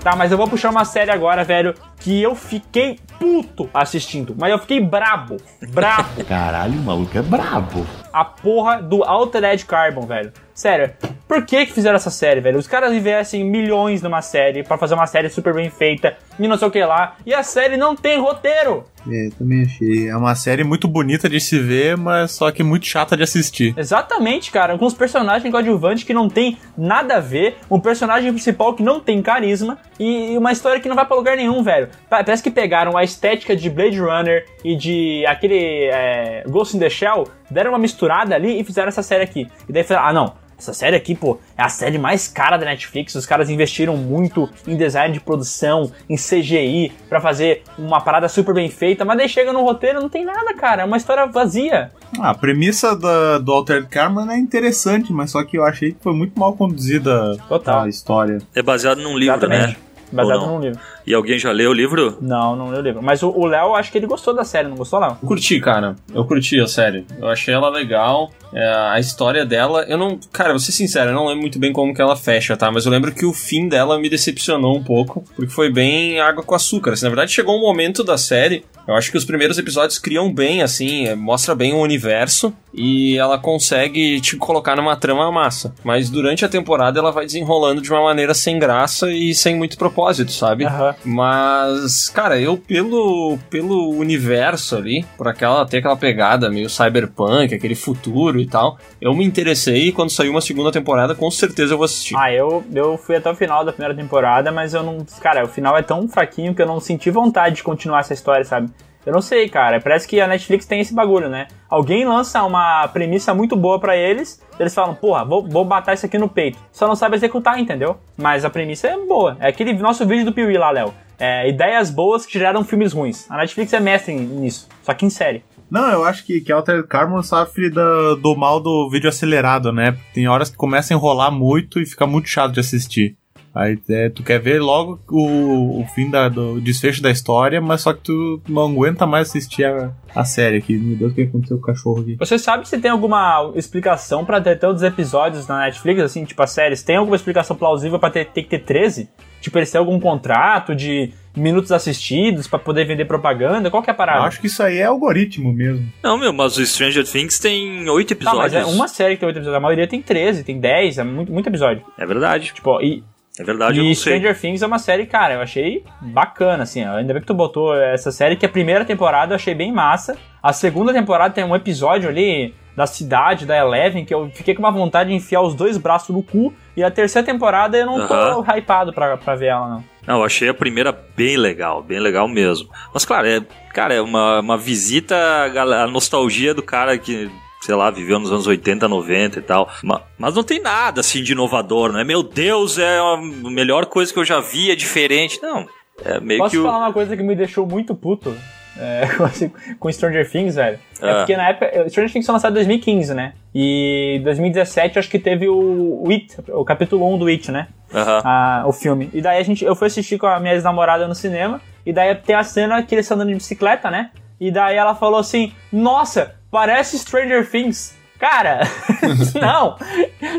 [0.02, 4.36] Tá, mas eu vou puxar uma série agora, velho, que eu fiquei puto assistindo.
[4.38, 5.38] Mas eu fiquei brabo.
[5.70, 6.24] Brabo.
[6.30, 7.86] Caralho, o maluco é brabo.
[8.14, 10.32] a porra do Altered Carbon, velho.
[10.54, 10.94] Sério,
[11.28, 12.58] por que que fizeram essa série, velho?
[12.60, 16.58] Os caras investem milhões numa série pra fazer uma série super bem feita e não
[16.58, 18.84] sei o que lá, e a série não tem roteiro.
[19.10, 20.10] É, também achei.
[20.10, 23.74] É uma série muito bonita de se ver, mas só que muito chata de assistir.
[23.78, 28.74] Exatamente, cara, com os personagens coadjuvantes que não tem nada a ver, um personagem principal
[28.74, 31.88] que não tem carisma e uma história que não vai pra lugar nenhum, velho.
[32.10, 36.80] Pa- Parece que pegaram a estética de Blade Runner e de aquele é, Ghost in
[36.80, 39.48] the Shell, deram uma misturada ali e fizeram essa série aqui.
[39.70, 42.66] E daí falaram, ah não, essa série aqui, pô, é a série mais cara da
[42.66, 43.16] Netflix.
[43.16, 48.54] Os caras investiram muito em design de produção, em CGI, pra fazer uma parada super
[48.54, 50.84] bem feita, mas daí chega no roteiro não tem nada, cara.
[50.84, 51.92] É uma história vazia.
[52.20, 56.02] Ah, a premissa da, do Altered Carbon é interessante, mas só que eu achei que
[56.02, 57.84] foi muito mal conduzida Total.
[57.84, 58.40] a história.
[58.54, 59.68] É baseado num livro, Exatamente.
[59.74, 59.76] né?
[60.16, 60.80] Baseado num livro.
[61.06, 62.18] E alguém já leu o livro?
[62.22, 63.04] Não, não leu o livro.
[63.04, 65.18] Mas o Léo, acho que ele gostou da série, não gostou, Léo?
[65.22, 65.96] Eu curti, cara.
[66.14, 67.06] Eu curti a série.
[67.20, 68.32] Eu achei ela legal.
[68.54, 70.18] É, a história dela, eu não.
[70.32, 72.72] Cara, vou ser sincero, eu não lembro muito bem como que ela fecha, tá?
[72.72, 76.44] Mas eu lembro que o fim dela me decepcionou um pouco, porque foi bem água
[76.44, 76.94] com açúcar.
[76.94, 78.64] Assim, na verdade, chegou um momento da série.
[78.88, 83.18] Eu acho que os primeiros episódios criam bem, assim, é, mostra bem o universo e
[83.18, 85.74] ela consegue te colocar numa trama massa.
[85.84, 89.78] Mas durante a temporada ela vai desenrolando de uma maneira sem graça e sem muito
[89.78, 90.66] propósito, sabe?
[90.66, 90.96] Aham.
[91.06, 97.76] Mas, cara, eu pelo, pelo universo ali, por aquela ter aquela pegada meio cyberpunk, aquele
[97.76, 101.78] futuro e tal, eu me interessei e quando saiu uma segunda temporada, com certeza eu
[101.78, 102.16] vou assistir.
[102.18, 105.06] Ah, eu, eu fui até o final da primeira temporada, mas eu não.
[105.22, 108.44] Cara, o final é tão fraquinho que eu não senti vontade de continuar essa história,
[108.44, 108.70] sabe?
[109.06, 109.80] Eu não sei, cara.
[109.80, 111.48] Parece que a Netflix tem esse bagulho, né?
[111.70, 116.06] Alguém lança uma premissa muito boa pra eles, eles falam, porra, vou, vou matar isso
[116.06, 116.58] aqui no peito.
[116.72, 117.98] Só não sabe executar, entendeu?
[118.18, 119.38] Mas a premissa é boa.
[119.40, 120.94] É aquele nosso vídeo do Piuí lá, Léo.
[121.20, 123.30] É, ideias boas que geraram filmes ruins.
[123.30, 125.44] A Netflix é mestre nisso, só que em série.
[125.70, 129.98] Não, eu acho que, que Altered Carbon sofre da- do mal do vídeo acelerado, né?
[130.14, 133.18] Tem horas que começa a enrolar muito e fica muito chato de assistir.
[133.56, 137.82] Aí é, tu quer ver logo o, o fim da, do desfecho da história, mas
[137.82, 140.78] só que tu não aguenta mais assistir a, a série aqui.
[140.78, 142.18] Meu Deus, o que aconteceu com o cachorro aqui?
[142.20, 146.52] Você sabe se tem alguma explicação pra ter tantos episódios na Netflix, assim, tipo as
[146.52, 146.84] séries?
[146.84, 149.10] Tem alguma explicação plausível pra ter, ter que ter 13?
[149.40, 153.70] Tipo, eles têm algum contrato de minutos assistidos pra poder vender propaganda?
[153.70, 154.24] Qual que é a Eu parada?
[154.26, 155.88] acho que isso aí é algoritmo mesmo.
[156.04, 158.74] Não, meu, mas o Stranger Things tem oito Tá, mas episódios.
[158.74, 159.56] é uma série que tem 8 episódios.
[159.58, 161.84] A maioria tem 13, tem 10, é muito, muito episódio.
[161.98, 162.54] É verdade.
[162.56, 163.04] Tipo, e,
[163.40, 164.14] É verdade, eu e não sei.
[164.14, 166.84] Stranger Things é uma série, cara, eu achei bacana, assim.
[166.84, 170.18] Ainda bem que tu botou essa série, que a primeira temporada eu achei bem massa.
[170.42, 174.62] A segunda temporada tem um episódio ali da cidade, da Eleven, que eu fiquei com
[174.62, 176.54] uma vontade de enfiar os dois braços no cu.
[176.76, 179.84] E a terceira temporada eu não tô hypado pra, pra ver ela, não.
[180.06, 182.70] Não, eu achei a primeira bem legal, bem legal mesmo.
[182.94, 183.42] Mas, claro, é,
[183.74, 187.30] cara, é uma, uma visita à nostalgia do cara que,
[187.66, 189.70] sei lá, viveu nos anos 80, 90 e tal.
[189.84, 192.04] Ma- Mas, não tem nada, assim, de inovador, não é?
[192.04, 193.18] Meu Deus, é a
[193.50, 195.40] melhor coisa que eu já vi, é diferente.
[195.42, 195.66] Não,
[196.04, 196.64] é meio Posso que o...
[196.64, 198.36] falar uma coisa que me deixou muito puto
[198.78, 199.08] é,
[199.80, 200.78] com Stranger Things, velho?
[201.02, 201.16] É Ah.
[201.18, 201.90] porque na época.
[201.90, 203.34] Stranger Things foi lançado em 2015, né?
[203.54, 207.68] E 2017 acho que teve o, o It, o capítulo 1 do It, né?
[207.94, 208.22] Aham.
[208.26, 209.10] a- o filme.
[209.14, 212.14] E daí a gente, eu fui assistir com a minha ex-namorada no cinema, e daí
[212.16, 214.12] tem a cena que eles estão andando de bicicleta, né?
[214.40, 217.94] E daí ela falou assim: Nossa, parece Stranger Things.
[218.18, 218.62] Cara,
[219.42, 219.76] não!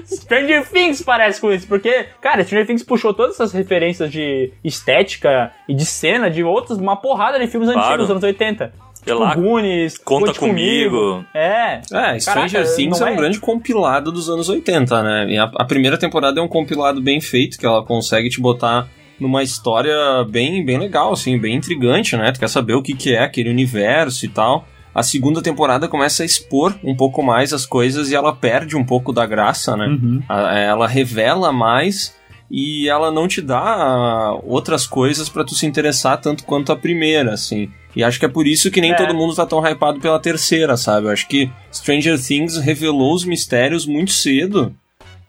[0.06, 5.52] Stranger Things parece com isso, porque, cara, Stranger Things puxou todas essas referências de estética
[5.68, 7.86] e de cena de outros, uma porrada de filmes Claro.
[7.88, 8.72] antigos, anos 80.
[8.94, 11.22] Sei lá, Tipo Goonies, Conta Conte Comigo.
[11.34, 11.82] É.
[11.92, 13.14] É, Stranger Caraca, Things é um é?
[13.14, 15.26] grande compilado dos anos 80, né?
[15.28, 18.88] E a, a primeira temporada é um compilado bem feito, que ela consegue te botar
[19.20, 22.32] numa história bem, bem legal, assim, bem intrigante, né?
[22.32, 24.66] Tu quer saber o que, que é aquele universo e tal.
[24.96, 28.84] A segunda temporada começa a expor um pouco mais as coisas e ela perde um
[28.84, 29.86] pouco da graça, né?
[29.88, 30.22] Uhum.
[30.26, 32.14] A- Ela revela mais
[32.50, 36.76] e ela não te dá ah, outras coisas pra tu se interessar tanto quanto a
[36.76, 37.68] primeira, assim.
[37.94, 38.94] E acho que é por isso que nem É.
[38.94, 41.06] todo mundo tá tão hypado pela terceira, sabe?
[41.06, 44.74] Eu acho que Stranger Things revelou os mistérios muito cedo.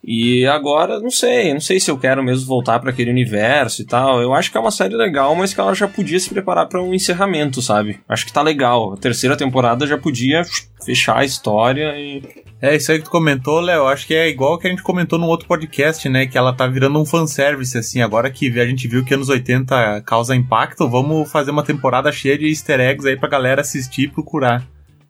[0.09, 3.85] E agora, não sei, não sei se eu quero mesmo voltar pra aquele universo e
[3.85, 4.21] tal.
[4.21, 6.81] Eu acho que é uma série legal, mas que ela já podia se preparar pra
[6.81, 7.99] um encerramento, sabe?
[8.07, 8.93] Acho que tá legal.
[8.93, 10.43] A terceira temporada já podia
[10.85, 12.23] fechar a história e
[12.61, 15.19] É, isso aí que tu comentou, Léo, acho que é igual que a gente comentou
[15.19, 16.25] num outro podcast, né?
[16.25, 18.01] Que ela tá virando um fanservice, assim.
[18.01, 22.37] Agora que a gente viu que anos 80 causa impacto, vamos fazer uma temporada cheia
[22.37, 24.65] de easter eggs aí pra galera assistir e procurar.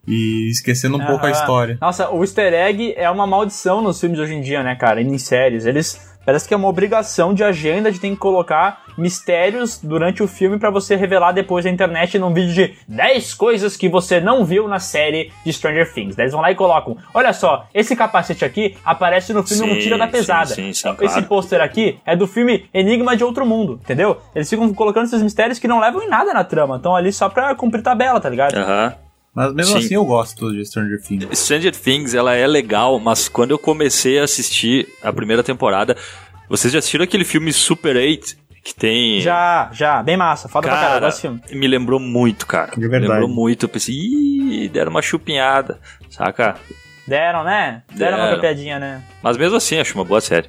[0.08, 1.76] E esquecendo um pouco a história.
[1.80, 5.00] Nossa, o easter egg é uma maldição nos filmes hoje em dia, né, cara?
[5.00, 5.66] E em séries.
[5.66, 6.08] Eles.
[6.24, 10.58] Parece que é uma obrigação de agenda de ter que colocar mistérios durante o filme
[10.58, 14.68] pra você revelar depois na internet num vídeo de 10 coisas que você não viu
[14.68, 16.14] na série de Stranger Things.
[16.14, 19.74] Daí eles vão lá e colocam: Olha só, esse capacete aqui aparece no filme Sim,
[19.74, 20.46] Mentira da Pesada.
[20.54, 21.22] sim, sim, esse claro.
[21.26, 24.18] pôster aqui é do filme Enigma de Outro Mundo, entendeu?
[24.34, 26.76] Eles ficam colocando esses mistérios que não levam em nada na trama.
[26.76, 28.54] Estão ali só pra cumprir tabela, tá ligado?
[28.54, 29.07] Aham.
[29.38, 29.84] Mas mesmo Sim.
[29.86, 31.38] assim eu gosto de Stranger Things.
[31.38, 35.96] Stranger Things, ela é legal, mas quando eu comecei a assistir a primeira temporada,
[36.48, 40.48] vocês já assistiram aquele filme Super 8 que tem Já, já, bem massa.
[40.48, 41.60] Foda pra caralho, Cara, gosto desse filme.
[41.60, 42.72] me lembrou muito, cara.
[42.72, 43.12] De Me verdade.
[43.12, 43.66] lembrou muito.
[43.66, 45.78] Eu pensei, ih, deram uma chupinhada,
[46.10, 46.56] saca?
[47.06, 47.84] Deram, né?
[47.94, 48.36] Deram uma Deram.
[48.38, 49.04] copiadinha, né?
[49.22, 50.48] Mas mesmo assim, acho uma boa série.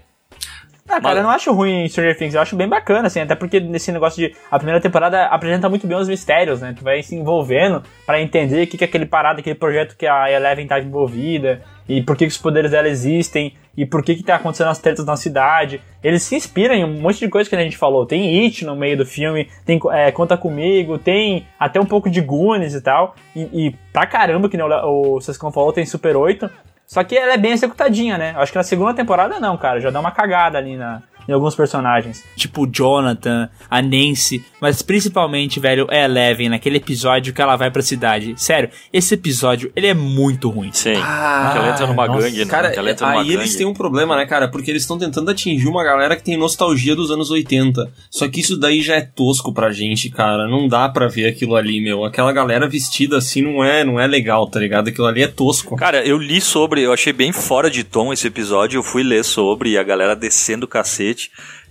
[0.90, 3.60] Ah, cara, eu não acho ruim Stranger Things, eu acho bem bacana, assim, até porque
[3.60, 4.36] nesse negócio de.
[4.50, 6.74] A primeira temporada apresenta muito bem os mistérios, né?
[6.76, 10.08] Tu vai se envolvendo pra entender o que, que é aquele parado, aquele projeto que
[10.08, 14.16] a Eleven tá envolvida, e por que, que os poderes dela existem, e por que,
[14.16, 15.80] que tá acontecendo as tretas na cidade.
[16.04, 18.06] Eles se inspiram em um monte de coisa que a gente falou.
[18.06, 22.20] Tem It no meio do filme, tem é, Conta Comigo, tem até um pouco de
[22.20, 23.16] Goonies e tal.
[23.36, 26.50] E, e pra caramba, que o, o Sescon falou, tem Super 8.
[26.90, 28.34] Só que ela é bem executadinha, né?
[28.36, 29.80] Acho que na segunda temporada não, cara.
[29.80, 32.24] Já dá uma cagada ali na, em alguns personagens.
[32.36, 37.70] Tipo o Jonathan, a Nancy, mas principalmente, velho, a Eleven, naquele episódio que ela vai
[37.70, 38.34] pra cidade.
[38.36, 40.72] Sério, esse episódio, ele é muito ruim.
[40.74, 40.96] Sim.
[40.98, 42.22] Ah, que ela entra numa nossa.
[42.22, 42.46] gangue, né?
[42.46, 43.58] Cara, que ela entra numa aí eles gangue.
[43.58, 44.48] têm um problema, né, cara?
[44.48, 47.92] Porque eles estão tentando atingir uma galera que tem nostalgia dos anos 80.
[48.10, 50.48] Só que isso daí já é tosco pra gente, cara.
[50.48, 52.04] Não dá pra ver aquilo ali, meu.
[52.04, 54.88] Aquela galera vestida assim não é, não é legal, tá ligado?
[54.88, 55.76] Aquilo ali é tosco.
[55.76, 59.24] Cara, eu li sobre, eu achei bem fora de tom esse episódio, eu fui ler
[59.24, 61.19] sobre e a galera descendo o cacete.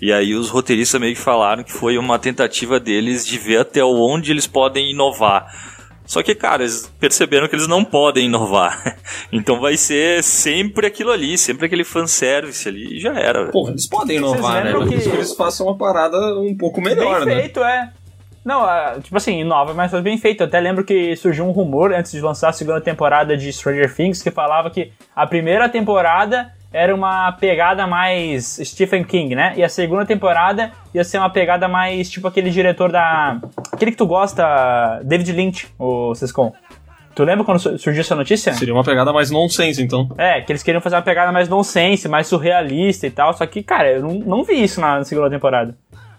[0.00, 3.82] E aí os roteiristas meio que falaram que foi uma tentativa deles de ver até
[3.84, 5.46] onde eles podem inovar.
[6.06, 8.96] Só que, cara, eles perceberam que eles não podem inovar.
[9.30, 13.50] Então vai ser sempre aquilo ali, sempre aquele fanservice ali e já era.
[13.50, 14.72] Porra, eles podem inovar, né?
[14.88, 17.40] que- que eles façam uma parada um pouco melhor, bem né?
[17.42, 17.92] feito, é.
[18.42, 20.40] Não, ah, tipo assim, inova, mas foi bem feito.
[20.42, 23.94] Eu até lembro que surgiu um rumor antes de lançar a segunda temporada de Stranger
[23.94, 29.54] Things que falava que a primeira temporada era uma pegada mais Stephen King, né?
[29.56, 33.38] E a segunda temporada ia ser uma pegada mais tipo aquele diretor da.
[33.72, 36.52] Aquele que tu gosta, David Lynch, o Sescon.
[37.14, 38.52] Tu lembra quando su- surgiu essa notícia?
[38.52, 40.08] Seria uma pegada mais nonsense, então.
[40.16, 43.32] É, que eles queriam fazer uma pegada mais nonsense, mais surrealista e tal.
[43.34, 45.74] Só que, cara, eu não, não vi isso na segunda temporada.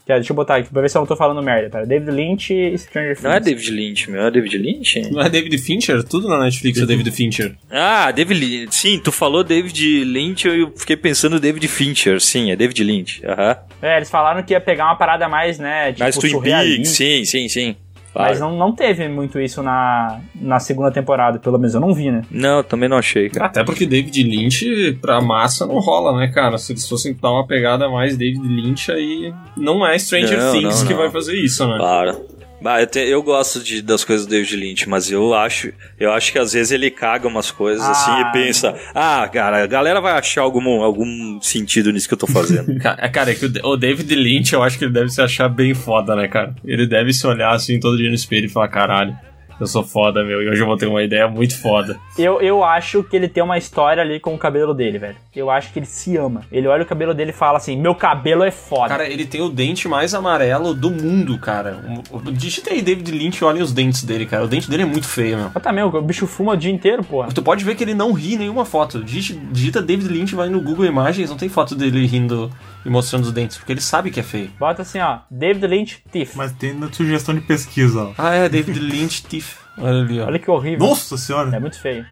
[0.10, 1.70] Que é, Deixa eu botar aqui pra ver se eu não tô falando merda.
[1.70, 1.86] Pera.
[1.86, 3.24] David Lynch e Stranger Things.
[3.24, 5.02] Não é David Lynch, meu, é David Lynch?
[5.12, 6.04] Não é David Fincher?
[6.04, 7.56] Tudo na Netflix é David Fincher.
[7.70, 8.74] Ah, David Lynch.
[8.74, 12.20] Sim, tu falou David Lynch, eu fiquei pensando David Fincher.
[12.20, 13.22] Sim, é David Lynch.
[13.24, 13.56] Aham.
[13.84, 17.24] É, eles falaram que ia pegar uma parada mais, né, tipo, Mas Twin Peaks, sim,
[17.24, 17.76] sim, sim.
[18.12, 18.30] Claro.
[18.30, 22.10] Mas não, não teve muito isso na, na segunda temporada, pelo menos eu não vi,
[22.12, 22.24] né?
[22.32, 23.46] Não, também não achei, cara.
[23.46, 26.58] Até porque David Lynch, pra massa, não rola, né, cara?
[26.58, 30.80] Se eles fossem dar uma pegada mais David Lynch, aí não é Stranger Não, Things
[30.80, 31.02] não, que não.
[31.02, 31.78] vai fazer isso, né?
[31.78, 32.39] Claro.
[32.62, 36.12] Bah, eu, te- eu gosto de, das coisas do David Lynch, mas eu acho, eu
[36.12, 39.68] acho que às vezes ele caga umas coisas assim Ah, e pensa, ah, cara, a
[39.68, 42.76] galera vai achar algum, algum sentido nisso que eu tô fazendo.
[42.82, 45.22] Ca- é, Cara, é que o o David Lynch, eu acho que ele deve se
[45.22, 46.54] achar bem foda, né, cara?
[46.66, 49.16] Ele deve se olhar assim todo dia no espelho e falar, caralho,
[49.60, 51.98] eu sou foda, meu, e hoje eu vou ter uma ideia muito foda.
[52.18, 55.16] Eu, eu acho que ele tem uma história ali com o cabelo dele, velho.
[55.36, 56.42] Eu acho que ele se ama.
[56.52, 58.90] Ele olha o cabelo dele e fala assim: meu cabelo é foda.
[58.90, 61.84] Cara, ele tem o dente mais amarelo do mundo, cara.
[62.32, 64.44] Digita aí David Lynch e olhem os dentes dele, cara.
[64.44, 65.52] O dente dele é muito feio, meu.
[65.54, 67.30] Mas também, o bicho fuma o dia inteiro, porra.
[67.32, 69.04] Tu pode ver que ele não ri em nenhuma foto.
[69.04, 72.52] Digita, digita David Lynch, vai no Google Imagens, não tem foto dele rindo
[72.86, 74.52] e mostrando os dentes, porque ele sabe que é feio.
[74.60, 76.38] Bota assim, ó, David Lynch Tiff.
[76.38, 78.14] Mas tem na sugestão de pesquisa, ó.
[78.18, 79.58] Ah, é, David Lynch Tiff.
[79.78, 80.26] Olha ali, ó.
[80.26, 80.88] Olha que horrível.
[80.88, 81.56] Nossa senhora!
[81.56, 82.06] É muito feio.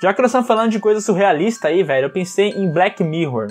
[0.00, 3.48] Já que nós estamos falando de coisa surrealista aí, velho, eu pensei em Black Mirror.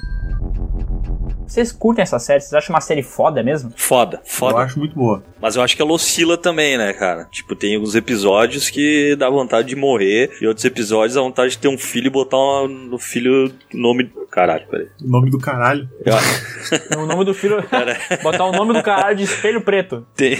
[1.47, 2.41] Vocês curtem essa série?
[2.41, 3.71] Vocês acham uma série foda mesmo?
[3.75, 4.57] foda, Eu foda.
[4.59, 5.23] acho muito boa.
[5.41, 7.25] Mas eu acho que ela oscila também, né, cara?
[7.31, 11.57] Tipo, tem alguns episódios que dá vontade de morrer e outros episódios dá vontade de
[11.59, 14.11] ter um filho e botar uma- no filho o nome.
[14.31, 14.87] Caralho, peraí.
[15.03, 15.87] O nome do caralho.
[16.05, 16.13] Eu,
[17.01, 17.63] O nome do filho.
[18.21, 20.05] Botar o nome do caralho de espelho preto.
[20.15, 20.37] tem-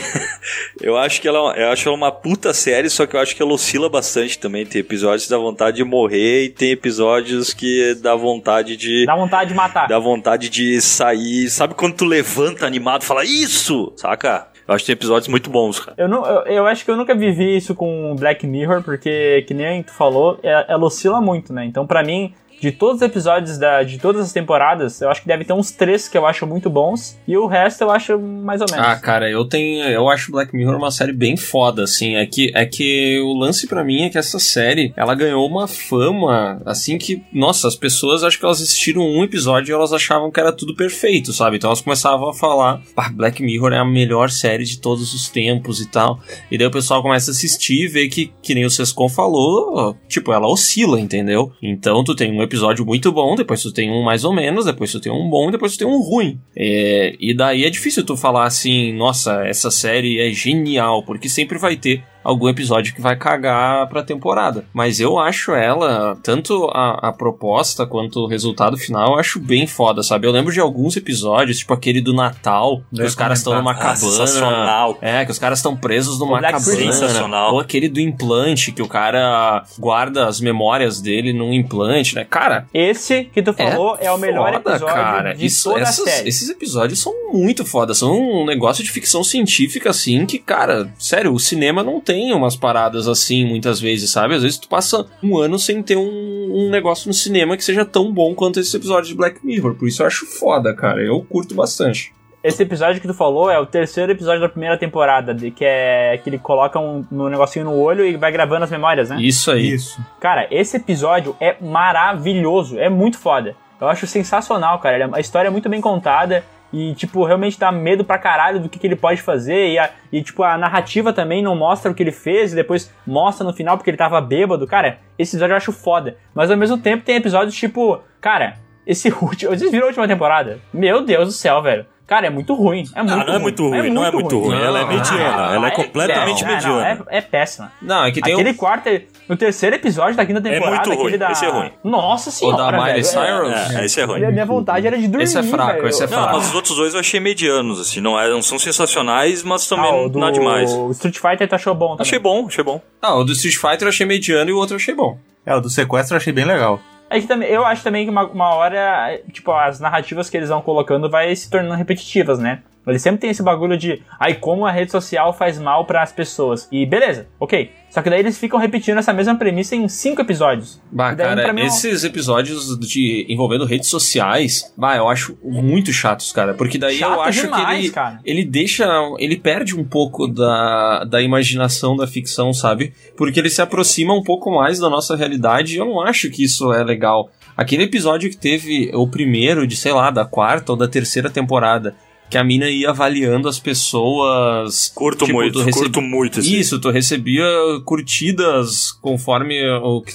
[0.82, 3.42] eu acho que ela, eu acho ela uma puta série, só que eu acho que
[3.42, 4.66] ela oscila bastante também.
[4.66, 9.06] Tem episódios que dá vontade de morrer e tem episódios que dá vontade de.
[9.06, 9.88] Dá vontade de matar.
[9.88, 11.50] Dá vontade de sair.
[11.50, 13.94] Sabe quando tu levanta animado fala isso?
[13.96, 14.48] Saca?
[14.68, 15.96] Eu acho que tem episódios muito bons, cara.
[15.98, 19.54] Eu, não, eu, eu acho que eu nunca vivi isso com Black Mirror, porque, que
[19.54, 21.64] nem tu falou, é- ela oscila muito, né?
[21.64, 25.28] Então, pra mim, de todos os episódios da, de todas as temporadas, eu acho que
[25.28, 28.62] deve ter uns três que eu acho muito bons, e o resto eu acho mais
[28.62, 28.86] ou menos.
[28.86, 29.84] Ah, cara, eu tenho.
[29.86, 32.16] Eu acho Black Mirror uma série bem foda, assim.
[32.16, 35.68] É que, é que o lance pra mim é que essa série ela ganhou uma
[35.68, 40.32] fama, assim que, nossa, as pessoas acho que elas assistiram um episódio e elas achavam
[40.32, 41.58] que era tudo perfeito, sabe?
[41.58, 45.30] Então elas começavam a falar, "Pá, Black Mirror é a melhor série de todos os
[45.30, 46.20] tempos e tal.
[46.52, 49.96] E daí o pessoal começa a assistir e vê que, que nem o Sescon falou,
[50.08, 51.52] tipo, ela oscila, entendeu?
[51.62, 54.92] Então tu tem um episódio muito bom, depois tu tem um mais ou menos, depois
[54.92, 56.40] tu tem um bom, depois tu tem um ruim.
[56.56, 61.58] É, e daí é difícil tu falar assim, nossa, essa série é genial, porque sempre
[61.58, 64.66] vai ter algum episódio que vai cagar pra temporada.
[64.74, 69.66] Mas eu acho ela, tanto a, a proposta quanto o resultado final, eu acho bem
[69.66, 70.28] foda, sabe?
[70.28, 73.76] Eu lembro de alguns episódios, tipo aquele do Natal, que os caras estão numa Ah,
[73.76, 73.96] cabana.
[73.98, 74.98] sensacional.
[75.02, 76.76] É, que os caras estão presos numa Black cabana.
[76.76, 76.96] Christmas.
[76.98, 77.54] Sensacional.
[77.54, 82.26] Ou aquele do implante, que o cara guarda as memórias dele num implante, né?
[82.30, 85.34] Cara, Esse que tu falou é, o melhor foda, episódio cara.
[85.34, 86.30] de Isso- toda essas- a série.
[86.30, 87.94] Esses episódios são muito foda.
[87.94, 92.56] São um negócio de ficção científica, assim, que, cara, sério, o cinema não tem umas
[92.56, 94.36] paradas assim muitas vezes, sabe?
[94.36, 97.84] Às vezes tu passa um ano sem ter um, um negócio no cinema que seja
[97.86, 99.76] tão bom quanto esse episódio de Black Mirror.
[99.76, 101.02] Por isso eu acho foda, cara.
[101.02, 102.14] Eu curto bastante.
[102.44, 106.18] Esse episódio que tu falou é o terceiro episódio da primeira temporada, de, que é
[106.24, 109.18] que ele coloca um, um negocinho no olho e vai gravando as memórias, né?
[109.20, 109.72] Isso aí.
[109.74, 110.00] Isso.
[110.20, 113.56] Cara, esse episódio é maravilhoso, é muito foda.
[113.82, 114.98] Eu acho sensacional, cara.
[115.04, 118.70] É- A história é muito bem contada e, tipo, realmente dá medo pra caralho do
[118.70, 119.70] que, que ele pode fazer.
[119.70, 122.94] E, a, e, tipo, a narrativa também não mostra o que ele fez e depois
[123.06, 124.68] mostra no final porque ele tava bêbado.
[124.68, 126.18] Cara, esse episódio eu acho foda.
[126.34, 129.56] Mas ao mesmo tempo tem episódios tipo, cara, esse último.
[129.56, 130.60] Vocês viram a última temporada?
[130.74, 131.86] Meu Deus do céu, velho.
[132.08, 132.86] Cara, é muito ruim.
[132.96, 134.56] É muito Ah, não é muito ruim, não é muito ruim.
[134.58, 137.06] Ela é Não, mediana, ela é completamente não, não, mediana.
[137.10, 137.70] é, é péssima.
[137.82, 138.90] Não, é que tem Aquele o, quarto,
[139.28, 141.32] no terceiro episódio da quinta temporada, muito ruim, da.
[141.34, 141.70] esse é ruim.
[141.84, 142.72] Nossa o senhora.
[142.72, 143.76] da Miley Cyrus.
[143.76, 144.22] É, esse é ruim.
[144.22, 145.26] E a minha vontade era de dormir.
[145.26, 145.88] Esse é fraco, velho.
[145.90, 146.38] esse é Não, fraco.
[146.38, 149.92] mas os outros dois eu achei medianos, assim, não, é, não são sensacionais, mas também
[149.92, 150.72] Ah, o do nada demais.
[150.92, 152.02] Street Fighter tu achou bom também.
[152.04, 152.82] Achei bom, achei bom.
[153.02, 155.18] Ah, o do Street Fighter eu achei mediano e o outro eu achei bom.
[155.46, 156.80] É, o do sequestro eu achei bem legal.
[157.10, 160.62] É também, eu acho também que uma, uma hora, tipo, as narrativas que eles vão
[160.62, 162.62] colocando vai se tornando repetitivas, né?
[162.92, 166.12] Eles sempre tem esse bagulho de, ai, como a rede social faz mal para as
[166.12, 166.68] pessoas.
[166.72, 167.72] E beleza, ok.
[167.90, 170.82] Só que daí eles ficam repetindo essa mesma premissa em cinco episódios.
[170.92, 175.92] Bah, daí, cara, mim, é esses episódios de envolvendo redes sociais, bah, eu acho muito
[175.94, 176.54] chatos, cara.
[176.54, 178.20] Porque daí eu Chato acho demais, que ele, cara.
[178.26, 178.88] ele deixa.
[179.18, 182.94] Ele perde um pouco da, da imaginação da ficção, sabe?
[183.16, 186.44] Porque ele se aproxima um pouco mais da nossa realidade e eu não acho que
[186.44, 187.32] isso é legal.
[187.56, 191.96] Aquele episódio que teve o primeiro de, sei lá, da quarta ou da terceira temporada.
[192.30, 194.92] Que a mina ia avaliando as pessoas.
[194.94, 196.60] Curto Tipo, muito, tu recebe- curto muito esse.
[196.60, 197.46] Isso, tu recebia
[197.86, 199.60] curtidas conforme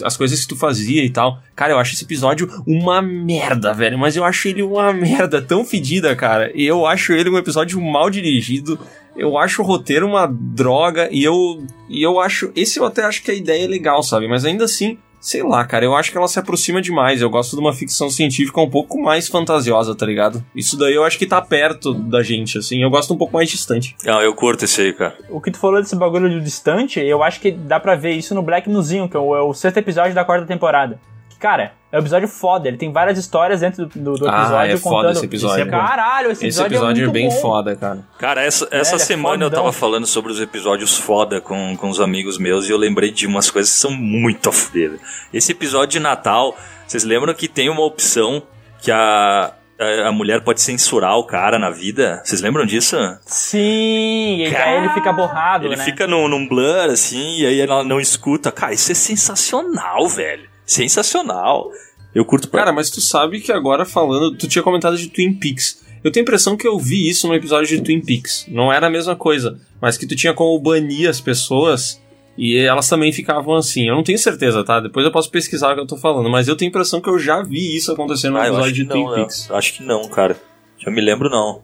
[0.05, 1.39] as coisas que tu fazia e tal.
[1.57, 3.99] Cara, eu acho esse episódio uma merda, velho.
[3.99, 6.53] Mas eu acho ele uma merda tão fedida, cara.
[6.55, 8.79] E eu acho ele um episódio mal dirigido.
[9.17, 11.09] Eu acho o roteiro uma droga.
[11.11, 11.65] E eu.
[11.89, 12.51] E eu acho.
[12.57, 14.29] Esse eu até acho que a ideia é legal, sabe?
[14.29, 14.99] Mas ainda assim.
[15.23, 17.23] Sei lá, cara, eu acho que ela se aproxima demais.
[17.23, 20.45] Eu gosto de uma ficção científica um pouco mais fantasiosa, tá ligado?
[20.53, 22.83] Isso daí eu acho que tá perto da gente, assim.
[22.83, 23.95] Eu gosto um pouco mais distante.
[24.05, 25.17] Não, eu curto esse aí, cara.
[25.31, 28.35] O que tu falou desse bagulho do distante, eu acho que dá pra ver isso
[28.35, 31.01] no Black Museum, que é o, é o sexto episódio da quarta temporada.
[31.43, 32.69] Cara, é um episódio foda.
[32.69, 35.17] Ele tem várias histórias dentro do, do, do episódio Ah, é foda contando.
[35.17, 35.69] esse episódio.
[35.69, 37.35] Caralho, esse Esse episódio, episódio é, é, bem bom.
[37.41, 37.99] foda, cara.
[38.17, 39.65] Cara, essa, essa é semana eu fodão.
[39.65, 43.27] tava falando sobre os episódios foda com, com os amigos meus e eu lembrei de
[43.27, 45.01] umas coisas que são muito a fuder.
[45.35, 48.41] Esse episódio de Natal, vocês lembram que tem uma opção
[48.81, 52.23] que a, a, a mulher pode censurar o cara na vida?
[52.25, 52.97] Vocês lembram disso?
[53.23, 55.85] Sim, e aí ele fica borrado, Ele né?
[55.85, 58.53] fica num, num blur, assim, e aí ela não escuta.
[58.53, 60.52] Cara, isso é sensacional, velho.
[60.73, 61.71] Sensacional.
[62.15, 62.61] Eu curto pra...
[62.61, 65.83] Cara, mas tu sabe que agora falando, tu tinha comentado de Twin Peaks.
[66.05, 68.47] Eu tenho a impressão que eu vi isso no episódio de Twin Peaks.
[68.49, 72.03] Não era a mesma coisa, mas que tu tinha como banir as pessoas
[72.37, 73.89] e elas também ficavam assim.
[73.89, 74.81] Eu não tenho certeza, tá?
[74.81, 77.09] Depois eu posso pesquisar o que eu tô falando, mas eu tenho a impressão que
[77.09, 79.17] eu já vi isso acontecendo no Ah, eu episódio de que Twin não, né?
[79.19, 79.51] Peaks.
[79.51, 80.37] Acho que não, cara.
[80.79, 81.63] Já me lembro, não.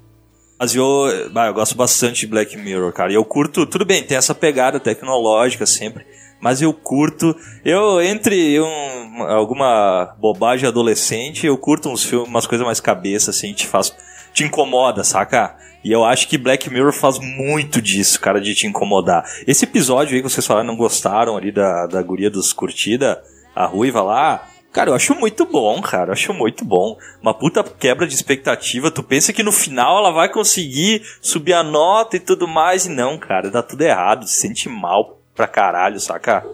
[0.59, 3.13] Mas eu, eu gosto bastante de Black Mirror, cara.
[3.13, 6.05] E eu curto, tudo bem, tem essa pegada tecnológica sempre.
[6.41, 12.65] Mas eu curto, eu, entre um, alguma bobagem adolescente, eu curto uns filmes, umas coisas
[12.65, 13.95] mais cabeça, assim, te faz,
[14.33, 15.57] te incomoda, saca?
[15.83, 19.25] E eu acho que Black Mirror faz muito disso, cara, de te incomodar.
[19.47, 23.21] Esse episódio aí que vocês falaram, não gostaram ali da, da guria dos curtida,
[23.55, 26.11] a ruiva lá, Cara, eu acho muito bom, cara.
[26.11, 26.97] Eu acho muito bom.
[27.23, 28.91] Uma puta quebra de expectativa.
[28.91, 32.85] Tu pensa que no final ela vai conseguir subir a nota e tudo mais.
[32.85, 34.27] E não, cara, dá tudo errado.
[34.27, 36.45] Se sente mal pra caralho, saca?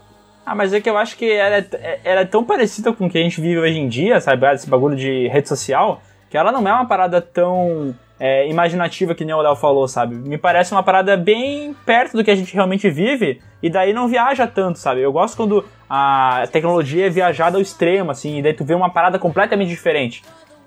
[0.44, 3.10] Ah, mas é que eu acho que ela é, ela é tão parecida com o
[3.10, 4.46] que a gente vive hoje em dia, sabe?
[4.52, 9.24] Esse bagulho de rede social, que ela não é uma parada tão é, imaginativa que
[9.24, 10.14] nem o Léo falou, sabe?
[10.14, 14.06] Me parece uma parada bem perto do que a gente realmente vive e daí não
[14.06, 15.00] viaja tanto, sabe?
[15.00, 18.90] Eu gosto quando a tecnologia é viajada ao extremo, assim, e daí tu vê uma
[18.90, 20.22] parada completamente diferente.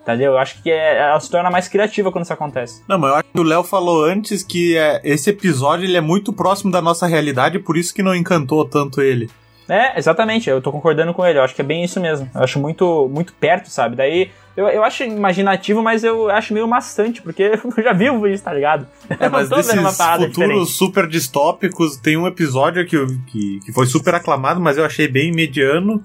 [0.08, 0.32] Entendeu?
[0.34, 2.82] Eu acho que é, ela se torna mais criativa quando isso acontece.
[2.88, 6.02] Não, mas eu acho que o Léo falou antes que é, esse episódio ele é
[6.02, 9.30] muito próximo da nossa realidade, por isso que não encantou tanto ele.
[9.68, 12.30] É, exatamente, eu tô concordando com ele, eu acho que é bem isso mesmo.
[12.34, 13.98] Eu acho muito, muito perto, sabe?
[13.98, 17.44] Daí eu, eu acho imaginativo, mas eu acho meio maçante, porque
[17.78, 18.88] eu já vivo isso, tá ligado?
[19.20, 20.72] É, mas desses futuros diferente.
[20.72, 22.98] super distópicos, tem um episódio que,
[23.28, 26.02] que, que foi super aclamado, mas eu achei bem mediano,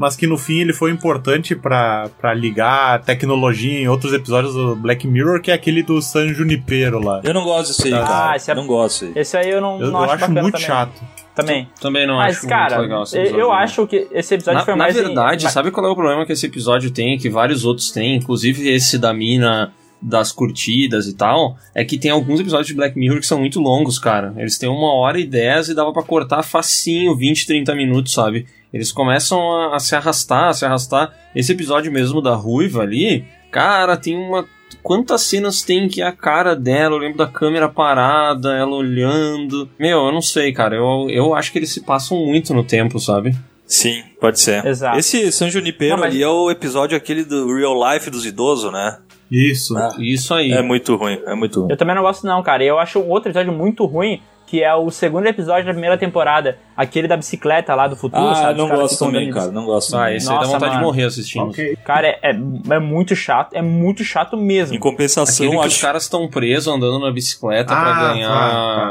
[0.00, 4.54] mas que no fim ele foi importante pra pra ligar a tecnologia em outros episódios
[4.54, 7.20] do Black Mirror, que é aquele do San Junipero lá.
[7.22, 8.36] Eu não gosto disso aí, Ah, cara.
[8.36, 9.12] esse é- Não gosto.
[9.14, 10.60] Esse aí eu não, Eu, não eu acho, muito também.
[10.60, 11.02] chato.
[11.34, 11.68] Também.
[11.80, 13.54] Também não Mas, acho cara, muito legal esse eu, episódio, eu não.
[13.54, 14.96] acho que esse episódio Na, foi na mais.
[14.96, 17.90] em- verdade, mas- sabe qual é o problema que esse episódio tem, que vários outros
[17.92, 19.72] têm, inclusive esse da mina
[20.02, 23.60] das curtidas e tal, é que tem alguns episódios de Black Mirror que são muito
[23.60, 24.32] longos, cara.
[24.38, 28.46] Eles têm uma hora e dez e dava pra cortar facinho 20, 30 minutos, sabe?
[28.72, 31.12] Eles começam a, a se arrastar, a se arrastar.
[31.34, 34.46] Esse episódio mesmo da Ruiva ali, cara, tem uma.
[34.82, 36.94] Quantas cenas tem que a cara dela?
[36.94, 39.68] Eu lembro da câmera parada, ela olhando.
[39.78, 40.76] Meu, eu não sei, cara.
[40.76, 43.34] Eu, eu acho que eles se passam muito no tempo, sabe?
[43.66, 44.64] Sim, pode ser.
[44.66, 44.98] Exato.
[44.98, 48.72] Esse San Junipero Não, mas- ali é o episódio aquele do Real Life dos idosos,
[48.72, 48.98] né?
[49.30, 49.76] Isso.
[49.76, 50.50] Ah, Isso aí.
[50.52, 51.70] É muito ruim, é muito ruim.
[51.70, 52.64] Eu também não gosto, não, cara.
[52.64, 54.20] Eu acho outro episódio muito ruim,
[54.50, 56.58] que é o segundo episódio da primeira temporada.
[56.76, 58.58] Aquele da bicicleta lá do futuro, Ah, sabe?
[58.58, 59.52] não gosto também, cara.
[59.52, 60.86] Não gosto Ah, esse aí dá Nossa, vontade de mano.
[60.88, 61.44] morrer assistindo.
[61.50, 61.76] Ok.
[61.84, 64.74] Cara, é, é, é muito chato, é muito chato mesmo.
[64.74, 68.28] Em compensação, Aquele que os caras estão presos andando na bicicleta Ah, pra ganhar.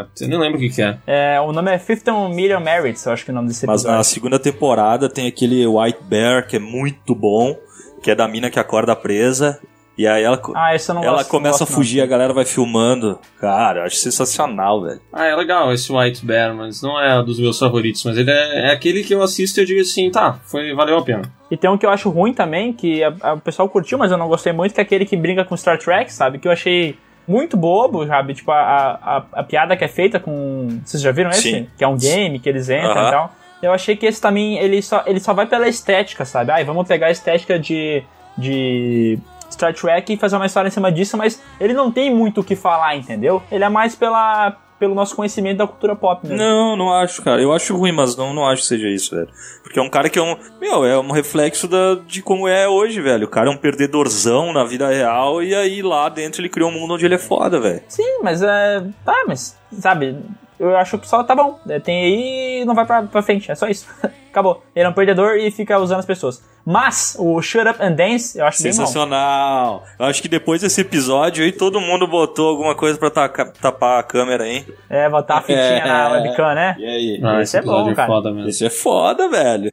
[0.05, 0.97] tá, Eu nem lembro o que, que é.
[1.05, 2.03] É, o nome é 15
[2.33, 3.97] Million Merits, eu acho que é o nome desse Mas episódio.
[3.97, 7.53] na segunda temporada tem aquele White Bear que é muito bom,
[8.01, 9.59] que é da mina que acorda presa.
[9.99, 11.29] E aí ela, Ah, não ela gosto.
[11.29, 13.19] começa não a gosto, fugir, a galera vai filmando.
[13.37, 15.01] Cara, eu acho sensacional, velho.
[15.11, 18.05] Ah, é legal esse White Bear, mas não é um dos meus favoritos.
[18.05, 20.97] Mas ele é, é aquele que eu assisto e eu digo assim, tá, foi, valeu
[20.99, 21.23] a pena.
[21.23, 21.31] não.
[21.51, 24.09] E tem um que eu acho ruim também, que a- a- o pessoal curtiu, mas
[24.09, 26.39] eu não gostei muito, que é aquele que brinca com Star Trek, sabe?
[26.39, 26.97] Que eu achei
[27.27, 28.33] muito bobo, sabe?
[28.35, 28.57] Tipo, a,
[29.03, 30.79] a, a piada que é feita com.
[30.85, 31.41] Vocês já viram esse?
[31.41, 31.67] Sim.
[31.77, 33.07] Que é um game que eles entram Aham.
[33.07, 33.31] e tal.
[33.61, 36.51] Eu achei que esse também, ele só, ele só vai pela estética, sabe?
[36.51, 38.01] Ai, vamos pegar a estética de.
[38.37, 39.19] de.
[39.59, 42.43] Star Trek e fazer uma história em cima disso, mas ele não tem muito o
[42.43, 43.43] que falar, entendeu?
[43.51, 46.41] Ele é mais pela, pelo nosso conhecimento da cultura pop mesmo.
[46.41, 47.41] Não, não acho, cara.
[47.41, 49.27] Eu acho ruim, mas não, não acho que seja isso, velho.
[49.61, 50.37] Porque é um cara que é um.
[50.61, 53.25] Meu, é um reflexo da, de como é hoje, velho.
[53.25, 56.73] O cara é um perdedorzão na vida real e aí lá dentro ele criou um
[56.73, 57.81] mundo onde ele é foda, velho.
[57.89, 58.83] Sim, mas é.
[59.03, 60.17] Tá, mas, sabe,
[60.59, 61.59] eu acho que só tá bom.
[61.67, 63.51] É, Tem aí e não vai pra, pra frente.
[63.51, 63.87] É só isso.
[64.29, 64.63] Acabou.
[64.75, 66.43] Ele é um perdedor e fica usando as pessoas.
[66.65, 68.77] Mas o Shut Up and Dance, eu acho bem bom.
[68.77, 69.83] Sensacional.
[69.97, 73.99] Eu acho que depois desse episódio aí todo mundo botou alguma coisa pra taca- tapar
[73.99, 74.65] a câmera, hein?
[74.89, 75.87] É, botar a fitinha É.
[75.87, 76.75] na webcam, né?
[76.77, 77.21] E aí?
[77.23, 78.07] Ah, Esse é bom, cara.
[78.07, 78.49] foda mesmo.
[78.49, 79.71] Esse é foda, velho.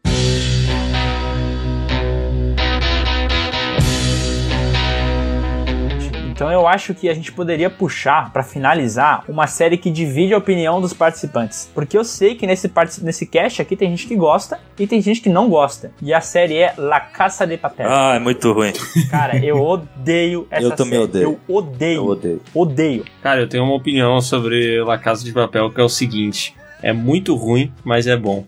[6.37, 10.39] Então eu acho que a gente poderia puxar, pra finalizar, uma série que divide a
[10.39, 11.71] opinião dos participantes.
[11.75, 12.71] Porque eu sei que nesse,
[13.03, 15.91] nesse cast aqui tem gente que gosta e tem gente que não gosta.
[16.03, 17.87] E a série é La Casa de Papel.
[17.91, 18.75] Ah, é muito ruim.
[19.11, 21.05] Cara, eu odeio essa Eu também série.
[21.05, 21.41] odeio.
[21.49, 21.97] Eu odeio.
[21.97, 22.43] Eu odeio.
[22.55, 23.05] Odeio.
[23.23, 26.93] Cara, eu tenho uma opinião sobre La Casa de Papel que é o seguinte: é
[26.93, 28.45] muito ruim, mas é bom.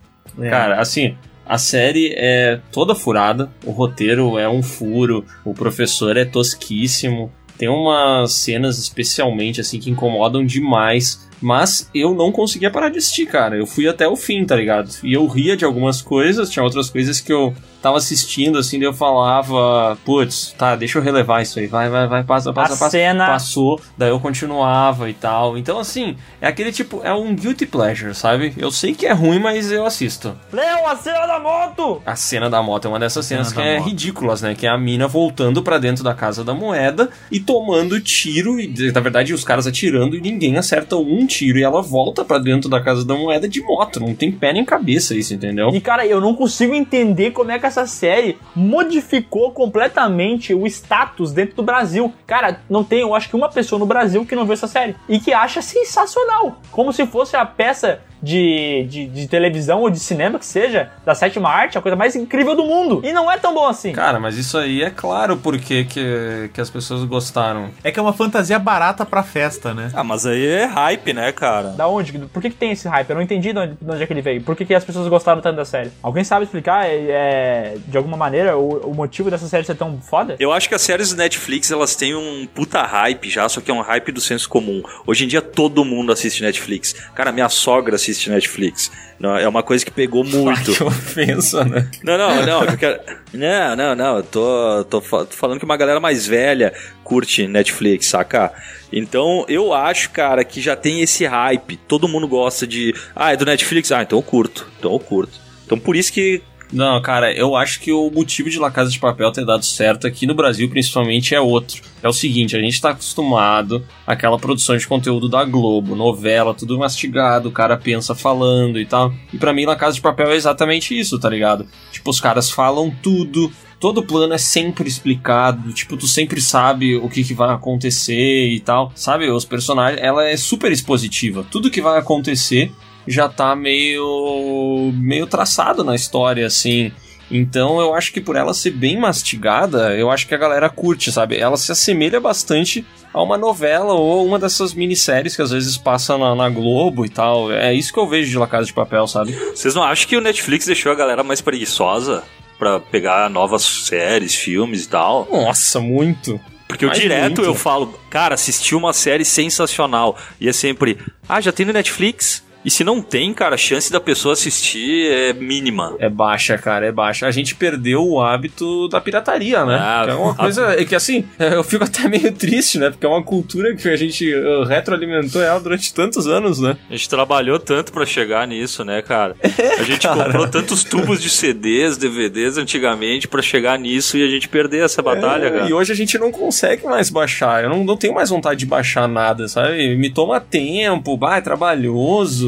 [0.51, 1.16] Cara, assim,
[1.47, 7.32] a série é toda furada, o roteiro é um furo, o professor é tosquíssimo.
[7.59, 11.28] Tem umas cenas especialmente assim que incomodam demais.
[11.40, 13.56] Mas eu não conseguia parar de assistir, cara.
[13.56, 14.90] Eu fui até o fim, tá ligado?
[15.04, 18.87] E eu ria de algumas coisas, tinha outras coisas que eu tava assistindo, assim, daí
[18.89, 22.76] eu falava, putz, tá, deixa eu relevar isso aí, vai, vai, vai, passa, passa, a
[22.76, 22.91] passa.
[22.91, 23.26] cena.
[23.26, 25.57] Passou, daí eu continuava e tal.
[25.57, 28.53] Então, assim, é aquele tipo, é um guilty pleasure, sabe?
[28.57, 30.37] Eu sei que é ruim, mas eu assisto.
[30.53, 32.03] Léo, a cena da moto!
[32.05, 33.87] A cena da moto é uma dessas cenas Cena que é moto.
[33.89, 34.55] ridículas, né?
[34.55, 38.91] Que é a mina voltando pra dentro da casa da moeda e tomando tiro, e
[38.93, 42.68] na verdade os caras atirando e ninguém acerta um tiro e ela volta pra dentro
[42.68, 44.01] da casa da moeda de moto.
[44.01, 45.68] Não tem pé nem cabeça isso, entendeu?
[45.70, 51.33] E cara, eu não consigo entender como é que essa série modificou completamente o status
[51.33, 52.12] dentro do Brasil.
[52.27, 54.97] Cara, não tem, eu acho que uma pessoa no Brasil que não viu essa série
[55.09, 56.61] e que acha sensacional.
[56.71, 61.14] Como se fosse a peça de, de, de televisão ou de cinema que seja, da
[61.14, 63.01] sétima arte, a coisa mais incrível do mundo.
[63.05, 63.93] E não é tão bom assim.
[63.93, 67.71] Cara, mas isso aí é claro porque que, que as pessoas gostaram.
[67.83, 69.91] É que é uma fantasia barata pra festa, né?
[69.95, 71.69] Ah, mas aí é hype, né, cara?
[71.71, 72.12] Da onde?
[72.19, 73.09] Por que, que tem esse hype?
[73.11, 74.43] Eu não entendi de onde, de onde é que ele veio.
[74.43, 75.91] Por que, que as pessoas gostaram tanto da série?
[76.03, 79.99] Alguém sabe explicar, é, é, de alguma maneira, o, o motivo dessa série ser tão
[80.01, 80.37] foda?
[80.39, 83.71] Eu acho que as séries do Netflix, elas têm um puta hype já, só que
[83.71, 84.83] é um hype do senso comum.
[85.07, 86.95] Hoje em dia todo mundo assiste Netflix.
[87.14, 88.90] Cara, minha sogra assiste Netflix.
[89.18, 90.72] Não, é uma coisa que pegou muito.
[90.76, 91.88] Que ofensa, né?
[92.04, 92.64] Não, não, não.
[92.64, 93.00] eu quero-
[93.32, 94.16] Não, não, não.
[94.18, 98.52] Eu tô, tô falando que uma galera mais velha curte Netflix, saca?
[98.92, 101.76] Então eu acho, cara, que já tem esse hype.
[101.88, 102.94] Todo mundo gosta de.
[103.14, 103.90] Ah, é do Netflix?
[103.92, 104.66] Ah, então eu curto.
[104.78, 105.32] Então eu curto.
[105.66, 106.40] Então por isso que
[106.73, 110.07] Não, cara, eu acho que o motivo de La Casa de Papel ter dado certo
[110.07, 111.83] aqui no Brasil, principalmente, é outro.
[112.03, 116.79] É o seguinte, a gente tá acostumado àquela produção de conteúdo da Globo, novela, tudo
[116.79, 119.12] mastigado, o cara pensa falando e tal.
[119.33, 121.66] E pra mim, La Casa de Papel é exatamente isso, tá ligado?
[121.91, 123.51] Tipo, os caras falam tudo,
[123.81, 128.61] todo plano é sempre explicado, tipo, tu sempre sabe o que, que vai acontecer e
[128.61, 128.93] tal.
[128.95, 131.47] Sabe, os personagens, ela é super expositiva.
[131.51, 132.71] Tudo que vai acontecer
[133.09, 136.92] já tá meio meio traçado na história assim.
[137.30, 141.12] Então eu acho que por ela ser bem mastigada, eu acho que a galera curte,
[141.12, 141.36] sabe?
[141.36, 146.16] Ela se assemelha bastante a uma novela ou uma dessas minisséries que às vezes passa
[146.16, 147.52] na, na Globo e tal.
[147.52, 149.32] É isso que eu vejo de La Casa de Papel, sabe?
[149.32, 152.22] Vocês não acham que o Netflix deixou a galera mais preguiçosa
[152.59, 155.28] pra pegar novas séries, filmes e tal?
[155.30, 156.40] Nossa, muito.
[156.66, 157.42] Porque eu Mas direto muito.
[157.44, 160.16] eu falo, cara, assisti uma série sensacional.
[160.40, 160.98] E é sempre,
[161.28, 162.44] ah, já tem no Netflix?
[162.64, 165.96] E se não tem, cara, a chance da pessoa assistir é mínima.
[165.98, 167.26] É baixa, cara, é baixa.
[167.26, 169.78] A gente perdeu o hábito da pirataria, né?
[169.80, 172.90] Ah, é uma coisa é que assim, eu fico até meio triste, né?
[172.90, 176.76] Porque é uma cultura que a gente uh, retroalimentou ela durante tantos anos, né?
[176.90, 179.36] A gente trabalhou tanto pra chegar nisso, né, cara?
[179.78, 184.48] A gente comprou tantos tubos de CDs, DVDs antigamente pra chegar nisso e a gente
[184.48, 185.68] perder essa batalha, É, cara.
[185.68, 187.62] E hoje a gente não consegue mais baixar.
[187.62, 189.96] Eu não, não tenho mais vontade de baixar nada, sabe?
[189.96, 192.47] Me toma tempo, bah, é trabalhoso.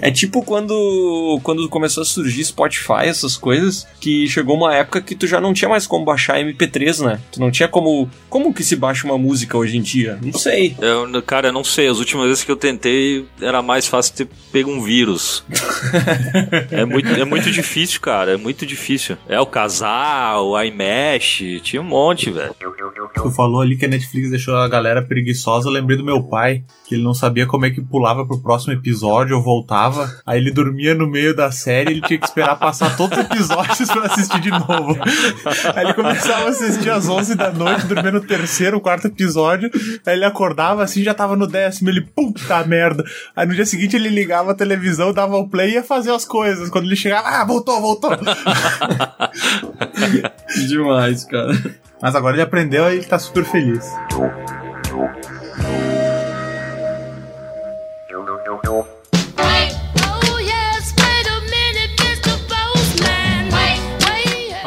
[0.00, 5.14] É tipo quando, quando começou a surgir Spotify, essas coisas, que chegou uma época que
[5.14, 7.20] tu já não tinha mais como baixar MP3, né?
[7.30, 8.08] Tu não tinha como.
[8.28, 10.18] Como que se baixa uma música hoje em dia?
[10.22, 10.76] Não sei.
[10.80, 11.88] Eu, cara, eu não sei.
[11.88, 15.44] As últimas vezes que eu tentei, era mais fácil ter pego um vírus.
[16.70, 18.32] é, muito, é muito difícil, cara.
[18.32, 19.16] É muito difícil.
[19.28, 22.54] É o casal, o iMesh, tinha um monte, velho.
[23.14, 25.68] Tu falou ali que a Netflix deixou a galera preguiçosa.
[25.68, 28.72] Eu lembrei do meu pai, que ele não sabia como é que pulava pro próximo
[28.72, 30.10] episódio ou voltava.
[30.26, 33.88] Aí ele dormia no meio da série ele tinha que esperar passar todos os episódios
[33.88, 34.96] pra assistir de novo.
[35.74, 39.70] Aí ele começava a assistir às 11 da noite, dormia no terceiro, quarto episódio.
[40.06, 41.88] Aí ele acordava assim, já tava no décimo.
[41.88, 43.04] Ele, puta merda.
[43.36, 46.24] Aí no dia seguinte ele ligava a televisão, dava o play e ia fazer as
[46.24, 46.68] coisas.
[46.70, 48.10] Quando ele chegava, ah, voltou, voltou.
[50.68, 51.52] Demais, cara.
[52.00, 53.86] Mas agora ele aprendeu e ele tá super feliz.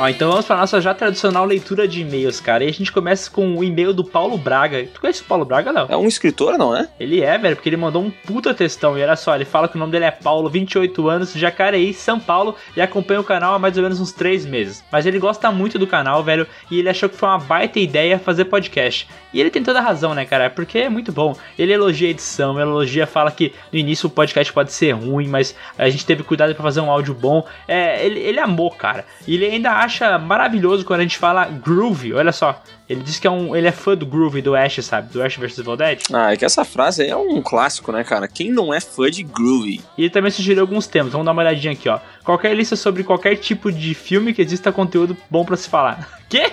[0.05, 2.63] Ó, então vamos pra nossa já tradicional leitura de e-mails, cara.
[2.63, 4.85] E a gente começa com o e-mail do Paulo Braga.
[4.93, 5.87] Tu conhece o Paulo Braga, não?
[5.89, 6.87] É um escritor, não é?
[6.99, 8.95] Ele é, velho, porque ele mandou um puta textão.
[8.95, 12.19] E olha só, ele fala que o nome dele é Paulo, 28 anos, Jacareí, São
[12.19, 14.83] Paulo, e acompanha o canal há mais ou menos uns 3 meses.
[14.91, 18.19] Mas ele gosta muito do canal, velho, e ele achou que foi uma baita ideia
[18.19, 19.07] fazer podcast.
[19.33, 20.51] E ele tem toda a razão, né, cara?
[20.51, 21.35] Porque é muito bom.
[21.57, 25.27] Ele elogia a edição, ele elogia, fala que no início o podcast pode ser ruim,
[25.27, 27.43] mas a gente teve cuidado pra fazer um áudio bom.
[27.67, 29.03] É, ele, ele amou, cara.
[29.27, 32.13] E ele ainda acha maravilhoso quando a gente fala groovy.
[32.13, 35.11] Olha só, ele diz que é um, ele é fã do groovy do Ash, sabe?
[35.11, 36.01] Do Ash vs Evil Dead.
[36.13, 38.27] Ah, é que essa frase aí é um clássico, né, cara?
[38.27, 39.81] Quem não é fã de Groovy?
[39.97, 41.11] E ele também sugeriu alguns temas.
[41.11, 41.99] Vamos dar uma olhadinha aqui, ó.
[42.23, 46.19] Qualquer lista sobre qualquer tipo de filme que exista conteúdo bom pra se falar.
[46.29, 46.51] Quê?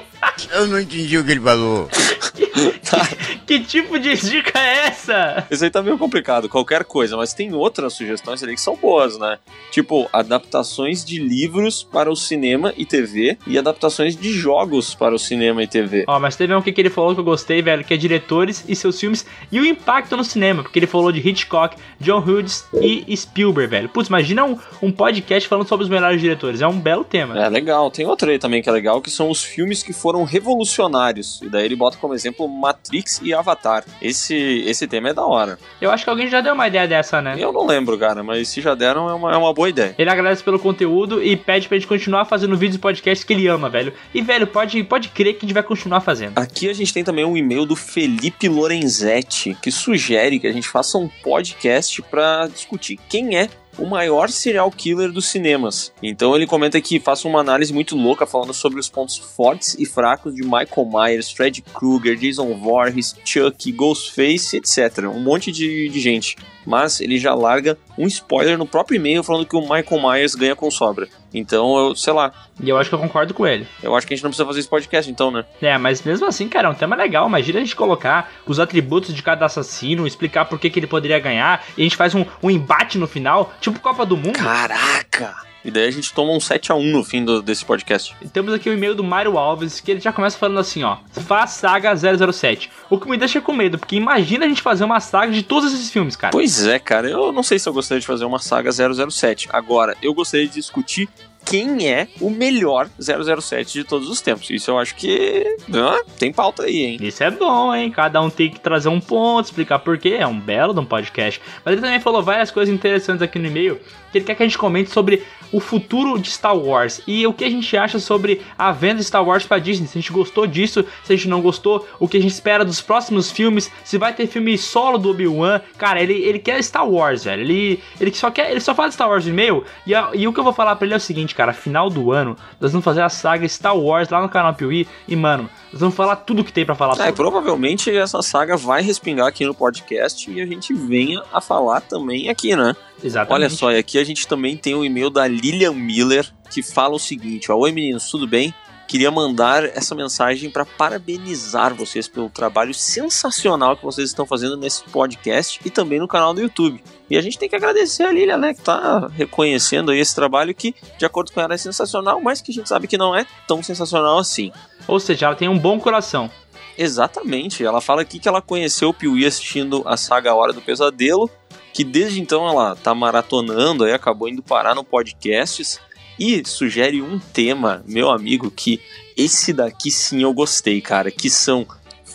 [0.53, 1.89] Eu não entendi o que ele falou.
[3.47, 5.47] Que tipo de dica é essa?
[5.51, 9.19] Isso aí tá meio complicado, qualquer coisa, mas tem outras sugestões ali que são boas,
[9.19, 9.39] né?
[9.71, 15.19] Tipo, adaptações de livros para o cinema e TV e adaptações de jogos para o
[15.19, 16.05] cinema e TV.
[16.07, 18.77] Ó, mas teve um que ele falou que eu gostei, velho, que é diretores e
[18.77, 23.15] seus filmes e o impacto no cinema, porque ele falou de Hitchcock, John Hughes e
[23.17, 23.89] Spielberg, velho.
[23.89, 26.61] Putz, imagina um, um podcast falando sobre os melhores diretores.
[26.61, 27.39] É um belo tema.
[27.39, 30.25] É legal, tem outra aí também que é legal, que são os filmes que foram
[30.25, 31.41] revolucionários.
[31.43, 33.85] E daí ele bota como exemplo Matrix e Avatar.
[34.01, 35.59] Esse, esse tema é da hora.
[35.81, 37.37] Eu acho que alguém já deu uma ideia dessa, né?
[37.39, 39.95] Eu não lembro, cara, mas se já deram, é uma, é uma boa ideia.
[39.99, 43.47] Ele agradece pelo conteúdo e pede pra gente continuar fazendo vídeos e podcasts que ele
[43.47, 43.93] ama, velho.
[44.15, 46.39] E, velho, pode, pode crer que a gente vai continuar fazendo.
[46.39, 50.69] Aqui a gente tem também um e-mail do Felipe Lorenzetti, que sugere que a gente
[50.69, 55.93] faça um podcast pra discutir quem é o maior serial killer dos cinemas.
[56.03, 59.87] Então ele comenta que faça uma análise muito louca falando sobre os pontos fortes e
[59.87, 65.05] fracos de Michael Myers, Fred Krueger, Jason Voorhees, Chuck, Ghostface, etc.
[65.07, 66.37] Um monte de, de gente.
[66.67, 70.55] Mas ele já larga um spoiler no próprio e-mail falando que o Michael Myers ganha
[70.55, 71.09] com sobra.
[71.35, 73.67] Então, eu sei lá, E eu acho que eu concordo com ele.
[73.83, 75.45] eu acho que a gente não precisa fazer esse podcast então, né?
[75.61, 77.27] É, mas mesmo assim, cara, é um tema legal.
[77.27, 81.19] Imagina a gente colocar os atributos de cada assassino, explicar por que, que ele poderia
[81.19, 84.39] ganhar, e a gente faz um, um embate no final, tipo Copa do Mundo.
[84.39, 85.52] Caraca!
[85.65, 88.17] E daí a gente toma um 7x1 no fim do- desse podcast.
[88.33, 90.97] Temos aqui o e-mail do Mário Alves, que ele já começa falando assim, ó.
[91.27, 92.71] Faz saga 007.
[92.91, 95.73] O que me deixa com medo, porque imagina a gente fazer uma saga de todos
[95.73, 96.33] esses filmes, cara.
[96.33, 99.49] Pois é, cara, eu não sei se eu gostaria de fazer uma saga 007.
[99.53, 101.09] Agora, eu gostaria de discutir
[101.45, 104.49] quem é o melhor 007 de todos os tempos.
[104.51, 106.99] Isso eu acho que ah, tem pauta aí, hein?
[107.01, 107.91] Isso é bom, hein?
[107.91, 110.17] Cada um tem que trazer um ponto, explicar por quê.
[110.19, 111.41] É um belo de um podcast.
[111.65, 113.81] Mas ele também falou várias coisas interessantes aqui no e-mail
[114.13, 117.33] que ele quer que a gente comente sobre o futuro de Star Wars e o
[117.33, 119.87] que a gente acha sobre a venda de Star Wars pra Disney.
[119.87, 122.65] Se a gente gostou disso, se a gente não gostou, o que a gente espera
[122.65, 125.61] dos próximos filmes, se vai ter filme solo do Obi-Wan.
[125.79, 127.43] Cara, ele, ele quer Star Wars, velho.
[127.43, 129.65] Ele, ele só quer, ele só fala de Star Wars no e-mail.
[129.87, 132.13] E, e o que eu vou falar pra ele é o seguinte, cara, final do
[132.13, 135.81] ano, nós vamos fazer a saga Star Wars lá no canal Piuí e, mano, nós
[135.81, 137.13] vamos falar tudo que tem pra falar É, sobre.
[137.13, 142.29] provavelmente essa saga vai respingar aqui no podcast e a gente venha a falar também
[142.29, 142.75] aqui, né?
[143.03, 143.33] Exatamente.
[143.35, 146.95] Olha só, e aqui a gente também tem um e-mail da Lilian Miller que fala
[146.95, 148.55] o seguinte: ó, Oi meninos, tudo bem?
[148.87, 154.83] Queria mandar essa mensagem para parabenizar vocês pelo trabalho sensacional que vocês estão fazendo nesse
[154.85, 156.83] podcast e também no canal do YouTube.
[157.13, 160.55] E a gente tem que agradecer a Lilian, né, que tá reconhecendo aí esse trabalho
[160.55, 163.27] que, de acordo com ela, é sensacional, mas que a gente sabe que não é
[163.47, 164.51] tão sensacional assim.
[164.89, 166.31] Ou seja, ela tem um bom coração.
[166.79, 167.63] Exatamente.
[167.63, 171.31] Ela fala aqui que ela conheceu o Piuí assistindo a saga A Hora do Pesadelo,
[171.75, 175.79] que desde então ela tá maratonando, aí acabou indo parar no podcasts
[176.19, 178.81] e sugere um tema, meu amigo, que
[179.19, 181.67] esse daqui sim eu gostei, cara, que são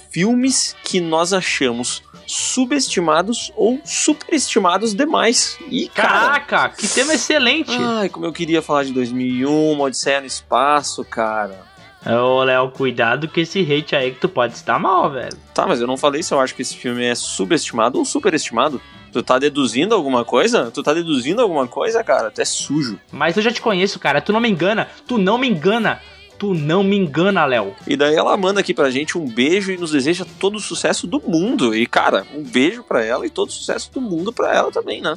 [0.09, 5.57] filmes que nós achamos subestimados ou superestimados demais.
[5.71, 7.71] E cara, Caraca, que tema excelente!
[7.79, 11.65] ai, como eu queria falar de 2001, uma Odisseia no espaço, cara.
[12.05, 15.35] Ô, Léo, cuidado com esse hate aí que tu pode estar mal, velho.
[15.53, 18.79] Tá, mas eu não falei se eu acho que esse filme é subestimado ou superestimado.
[19.11, 20.69] Tu tá deduzindo alguma coisa?
[20.71, 22.29] Tu tá deduzindo alguma coisa, cara?
[22.29, 22.99] Tu é sujo.
[23.11, 24.21] Mas eu já te conheço, cara.
[24.21, 24.87] Tu não me engana.
[25.07, 25.99] Tu não me engana.
[26.37, 27.73] Tu não me engana, Léo.
[27.87, 31.07] E daí ela manda aqui pra gente um beijo e nos deseja todo o sucesso
[31.07, 31.75] do mundo.
[31.75, 35.01] E, cara, um beijo pra ela e todo o sucesso do mundo pra ela também,
[35.01, 35.15] né?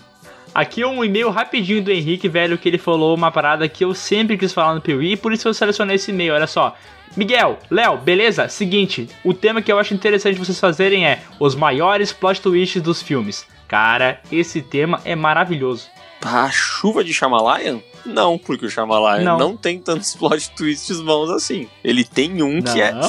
[0.54, 3.94] Aqui é um e-mail rapidinho do Henrique, velho, que ele falou uma parada que eu
[3.94, 6.76] sempre quis falar no Piuí, e por isso eu selecionei esse e-mail, olha só.
[7.16, 8.48] Miguel, Léo, beleza?
[8.48, 13.00] Seguinte, o tema que eu acho interessante vocês fazerem é os maiores plot twists dos
[13.00, 13.46] filmes.
[13.68, 15.88] Cara, esse tema é maravilhoso.
[16.20, 17.80] A chuva de Shyamalan?
[18.04, 19.38] Não, porque o Shyamalan Não.
[19.38, 21.68] não, tem tantos plot twists bons assim.
[21.84, 22.92] Ele tem um que é...
[22.92, 23.08] Não.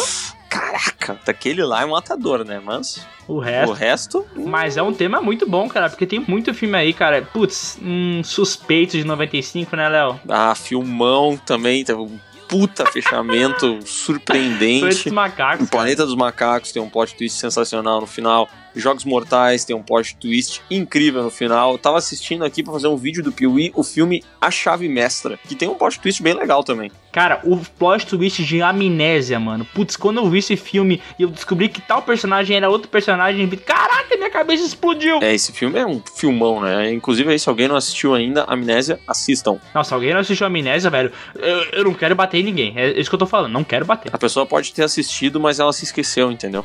[0.50, 2.62] Caraca, daquele lá é matador, né?
[2.62, 3.70] Mas O resto.
[3.72, 4.26] o resto...
[4.36, 7.22] Mas é um tema muito bom, cara, porque tem muito filme aí, cara.
[7.22, 10.20] Putz, um suspeito de 95, né, Léo?
[10.28, 12.20] Ah, filmão também, teve um
[12.50, 14.82] puta fechamento surpreendente.
[14.82, 15.68] Foi esses macacos.
[15.68, 18.50] O Planeta dos Macacos tem um plot twist sensacional no final.
[18.76, 21.74] Jogos Mortais tem um plot twist incrível no final.
[21.74, 25.38] Eu tava assistindo aqui pra fazer um vídeo do Piuí, o filme A Chave Mestra,
[25.48, 26.92] que tem um plot twist bem legal também.
[27.12, 29.66] Cara, o plot twist de amnésia, mano.
[29.66, 33.48] Putz, quando eu vi esse filme e eu descobri que tal personagem era outro personagem,
[33.50, 35.20] caraca, minha cabeça explodiu.
[35.22, 36.94] É, esse filme é um filmão, né?
[36.94, 39.60] Inclusive aí, se alguém não assistiu ainda, Amnésia, assistam.
[39.76, 41.12] Nossa, alguém não assistiu Amnésia, velho?
[41.36, 42.74] Eu, eu não quero bater em ninguém.
[42.78, 44.10] É isso que eu tô falando, não quero bater.
[44.14, 46.64] A pessoa pode ter assistido, mas ela se esqueceu, entendeu?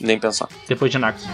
[0.00, 0.48] Nem pensar.
[0.68, 1.26] Depois de Narcos.